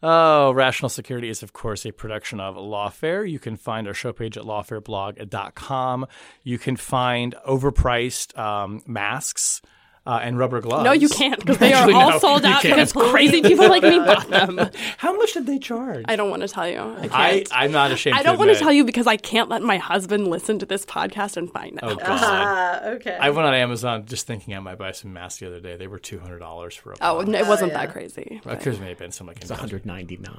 Oh, 0.03 0.53
Rational 0.53 0.91
Security 0.91 1.31
is, 1.31 1.43
of 1.43 1.55
course, 1.55 1.87
a 1.87 1.91
production 1.93 2.39
of 2.39 2.57
Lawfare. 2.57 3.29
You 3.29 3.39
can 3.39 3.57
find 3.57 3.89
our 3.89 3.95
show 3.95 4.13
page 4.13 4.37
at 4.37 4.45
lawfareblog.com. 4.45 6.07
You 6.43 6.59
can 6.59 6.77
find 6.77 7.35
overpriced 7.49 8.37
um, 8.39 8.83
masks. 8.87 9.63
Uh, 10.07 10.21
and 10.23 10.39
rubber 10.39 10.61
gloves. 10.61 10.85
No, 10.85 10.93
you 10.93 11.09
can't 11.09 11.39
because 11.39 11.59
they 11.59 11.73
are 11.75 11.91
all 11.93 12.11
no, 12.11 12.19
sold 12.19 12.45
out 12.45 12.63
because 12.63 12.93
crazy 12.93 13.43
people 13.43 13.69
like 13.69 13.83
me 13.83 13.99
bought 13.99 14.29
them. 14.31 14.61
How 14.99 15.17
much 15.17 15.33
did 15.35 15.47
they 15.47 15.59
charge? 15.59 16.05
I 16.09 16.17
don't 16.17 16.31
want 16.31 16.43
to 16.43 16.49
tell 16.49 16.69
you. 16.69 16.79
I 16.79 17.09
I, 17.13 17.31
can't. 17.31 17.49
I'm 17.53 17.73
not 17.73 17.91
ashamed. 17.91 18.17
I 18.17 18.23
don't 18.23 18.39
want 18.39 18.51
to 18.53 18.57
tell 18.59 18.73
you 18.73 18.85
because 18.85 19.07
I 19.07 19.17
can't 19.17 19.49
let 19.49 19.63
my 19.63 19.79
husband 19.79 20.29
listen 20.29 20.59
to 20.61 20.67
this 20.67 20.85
podcast 20.85 21.37
and 21.37 21.51
find 21.51 21.79
out. 21.83 21.91
Oh 21.91 21.93
out. 21.93 21.99
God! 22.01 22.21
Ah, 22.23 22.85
okay. 22.91 23.17
I 23.21 23.31
went 23.31 23.47
on 23.47 23.55
Amazon 23.55 24.07
just 24.07 24.27
thinking 24.27 24.55
I 24.55 24.61
might 24.61 24.79
buy 24.79 24.93
some 24.93 25.13
masks 25.13 25.41
the 25.41 25.47
other 25.49 25.61
day. 25.61 25.77
They 25.77 25.87
were 25.87 25.99
two 25.99 26.19
hundred 26.19 26.39
dollars 26.39 26.75
for 26.75 26.93
a. 26.93 26.97
Oh, 27.01 27.19
box. 27.19 27.29
no, 27.29 27.39
it 27.39 27.47
wasn't 27.47 27.73
that 27.73 27.93
crazy. 27.93 28.41
Well, 28.45 28.57
Could 28.57 28.77
have 28.77 28.99
been 28.99 29.13
some 29.13 29.27
like 29.27 29.41
It's 29.41 29.51
199. 29.51 30.37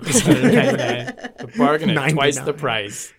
a 1.39 1.47
bargain 1.57 1.89
at 1.97 2.11
twice 2.11 2.39
the 2.39 2.53
price. 2.53 3.13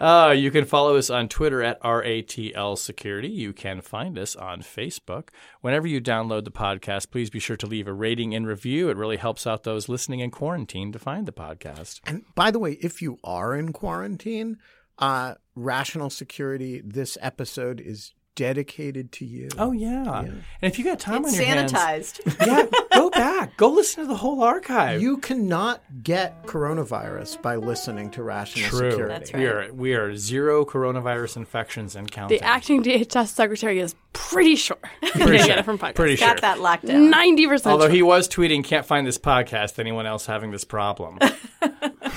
Uh, 0.00 0.34
you 0.36 0.50
can 0.50 0.64
follow 0.64 0.96
us 0.96 1.10
on 1.10 1.28
Twitter 1.28 1.62
at 1.62 1.80
RATL 1.82 2.76
Security. 2.78 3.28
You 3.28 3.52
can 3.52 3.80
find 3.80 4.18
us 4.18 4.36
on 4.36 4.60
Facebook. 4.62 5.28
Whenever 5.60 5.86
you 5.86 6.00
download 6.00 6.44
the 6.44 6.50
podcast, 6.50 7.10
please 7.10 7.30
be 7.30 7.40
sure 7.40 7.56
to 7.56 7.66
leave 7.66 7.88
a 7.88 7.92
rating 7.92 8.34
and 8.34 8.46
review. 8.46 8.88
It 8.88 8.96
really 8.96 9.16
helps 9.16 9.46
out 9.46 9.64
those 9.64 9.88
listening 9.88 10.20
in 10.20 10.30
quarantine 10.30 10.92
to 10.92 10.98
find 10.98 11.26
the 11.26 11.32
podcast. 11.32 12.00
And 12.06 12.24
by 12.34 12.50
the 12.50 12.60
way, 12.60 12.78
if 12.80 13.02
you 13.02 13.18
are 13.24 13.56
in 13.56 13.72
quarantine, 13.72 14.58
uh, 14.98 15.34
Rational 15.54 16.10
Security, 16.10 16.80
this 16.84 17.18
episode 17.20 17.80
is 17.80 18.12
dedicated 18.38 19.10
to 19.10 19.24
you. 19.24 19.48
Oh 19.58 19.72
yeah. 19.72 20.20
And 20.20 20.42
if 20.62 20.78
you 20.78 20.84
got 20.84 21.00
time 21.00 21.24
it's 21.24 21.34
on 21.34 21.40
your 21.40 21.44
hands, 21.44 21.72
sanitized. 21.72 22.46
yeah, 22.46 22.66
go 22.94 23.10
back, 23.10 23.56
go 23.56 23.68
listen 23.70 24.04
to 24.04 24.08
the 24.08 24.14
whole 24.16 24.42
archive. 24.44 25.02
You 25.02 25.16
cannot 25.16 25.82
get 26.04 26.44
coronavirus 26.46 27.42
by 27.42 27.56
listening 27.56 28.10
to 28.12 28.22
Rational 28.22 28.68
True. 28.70 28.90
Security. 28.92 29.12
That's 29.12 29.32
We 29.32 29.44
right. 29.46 29.68
are 29.70 29.72
we 29.74 29.94
are 29.94 30.16
zero 30.16 30.64
coronavirus 30.64 31.36
infections 31.38 31.96
and 31.96 32.08
counting. 32.10 32.38
The 32.38 32.44
acting 32.44 32.84
DHS 32.84 33.26
secretary 33.28 33.80
is 33.80 33.96
pretty 34.12 34.54
sure. 34.56 34.76
Pretty 35.02 35.18
They 35.28 35.38
sure. 35.38 35.46
get 35.48 35.58
it 35.58 35.64
from 35.64 35.78
podcast. 35.78 35.94
Pretty 35.96 36.16
Got 36.16 36.28
sure. 36.28 36.40
that 36.42 36.60
locked 36.60 36.86
down. 36.86 37.10
Ninety 37.10 37.46
percent. 37.48 37.72
Although 37.72 37.88
he 37.90 38.02
was 38.02 38.28
tweeting, 38.28 38.62
can't 38.62 38.86
find 38.86 39.04
this 39.06 39.18
podcast. 39.18 39.78
Anyone 39.80 40.06
else 40.06 40.26
having 40.26 40.52
this 40.52 40.64
problem? 40.64 41.18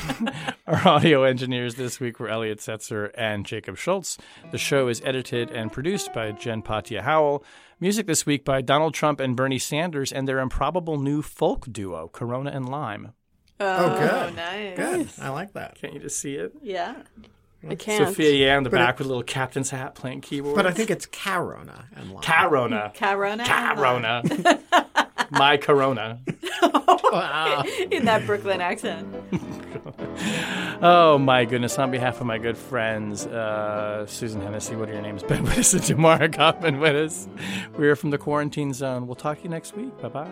Our 0.68 0.88
audio 0.88 1.24
engineers 1.24 1.76
this 1.76 1.99
week 1.99 2.20
were 2.20 2.30
Elliot 2.30 2.60
Setzer 2.60 3.12
and 3.16 3.45
Jacob 3.45 3.78
Schultz. 3.78 4.18
The 4.52 4.58
show 4.58 4.88
is 4.88 5.02
edited 5.04 5.52
and 5.52 5.72
produced 5.72 6.14
by 6.14 6.32
Jen 6.32 6.62
Patja 6.62 7.02
Howell. 7.02 7.43
Music 7.80 8.08
this 8.08 8.26
week 8.26 8.45
by 8.45 8.62
Donald 8.62 8.93
Trump 8.93 9.20
and 9.20 9.36
Bernie 9.36 9.60
Sanders 9.60 10.12
and 10.12 10.28
their 10.28 10.39
improbable 10.39 10.97
new 10.97 11.22
folk 11.22 11.66
duo, 11.72 12.08
Corona 12.08 12.52
and 12.52 12.70
Lime. 12.70 13.14
Oh, 13.60 13.99
good. 13.99 14.12
Oh, 14.12 14.30
nice. 14.36 14.78
Good. 14.78 15.10
I 15.22 15.30
like 15.30 15.54
that. 15.54 15.76
Can't 15.76 15.93
you 15.93 15.99
just 15.99 16.20
see 16.20 16.36
it? 16.36 16.54
Yeah. 16.62 16.95
I 17.68 17.76
can't. 17.76 18.08
Sophia 18.08 18.32
Yeah 18.32 18.58
in 18.58 18.64
the 18.64 18.72
back 18.72 18.97
with 18.97 19.06
a 19.06 19.08
little 19.08 19.24
captain's 19.24 19.70
hat 19.70 19.93
playing 19.93 20.22
keyboard. 20.22 20.56
But 20.56 20.66
I 20.66 20.72
think 20.72 20.89
it's 20.89 21.06
Carona 21.06 21.86
and 21.95 22.12
Lime. 22.12 22.24
Corona. 22.24 22.91
Corona. 22.95 23.45
Corona. 23.45 24.86
My 25.32 25.58
Corona. 25.58 26.20
In 27.92 28.06
that 28.06 28.24
Brooklyn 28.26 28.62
accent. 28.62 29.08
Oh 30.84 31.18
my 31.20 31.46
goodness! 31.46 31.78
On 31.78 31.92
behalf 31.92 32.22
of 32.22 32.28
my 32.28 32.38
good 32.40 32.58
friends, 32.58 33.28
uh, 33.28 34.06
Susan 34.08 34.42
Hennessy, 34.42 34.76
what 34.76 34.90
are 34.90 34.94
your 34.94 35.02
names? 35.02 35.22
Ben 35.28 35.46
Wittes 35.46 35.74
and 35.74 35.84
Tamara 35.84 36.28
Cofman 36.28 36.78
Wittes. 36.80 37.28
We 37.78 37.88
are 37.88 37.96
from 37.96 38.10
the 38.10 38.18
quarantine 38.18 38.74
zone. 38.74 39.06
We'll 39.06 39.16
talk 39.16 39.38
to 39.38 39.44
you 39.44 39.50
next 39.50 39.76
week. 39.76 40.00
Bye 40.02 40.10
bye. 40.10 40.32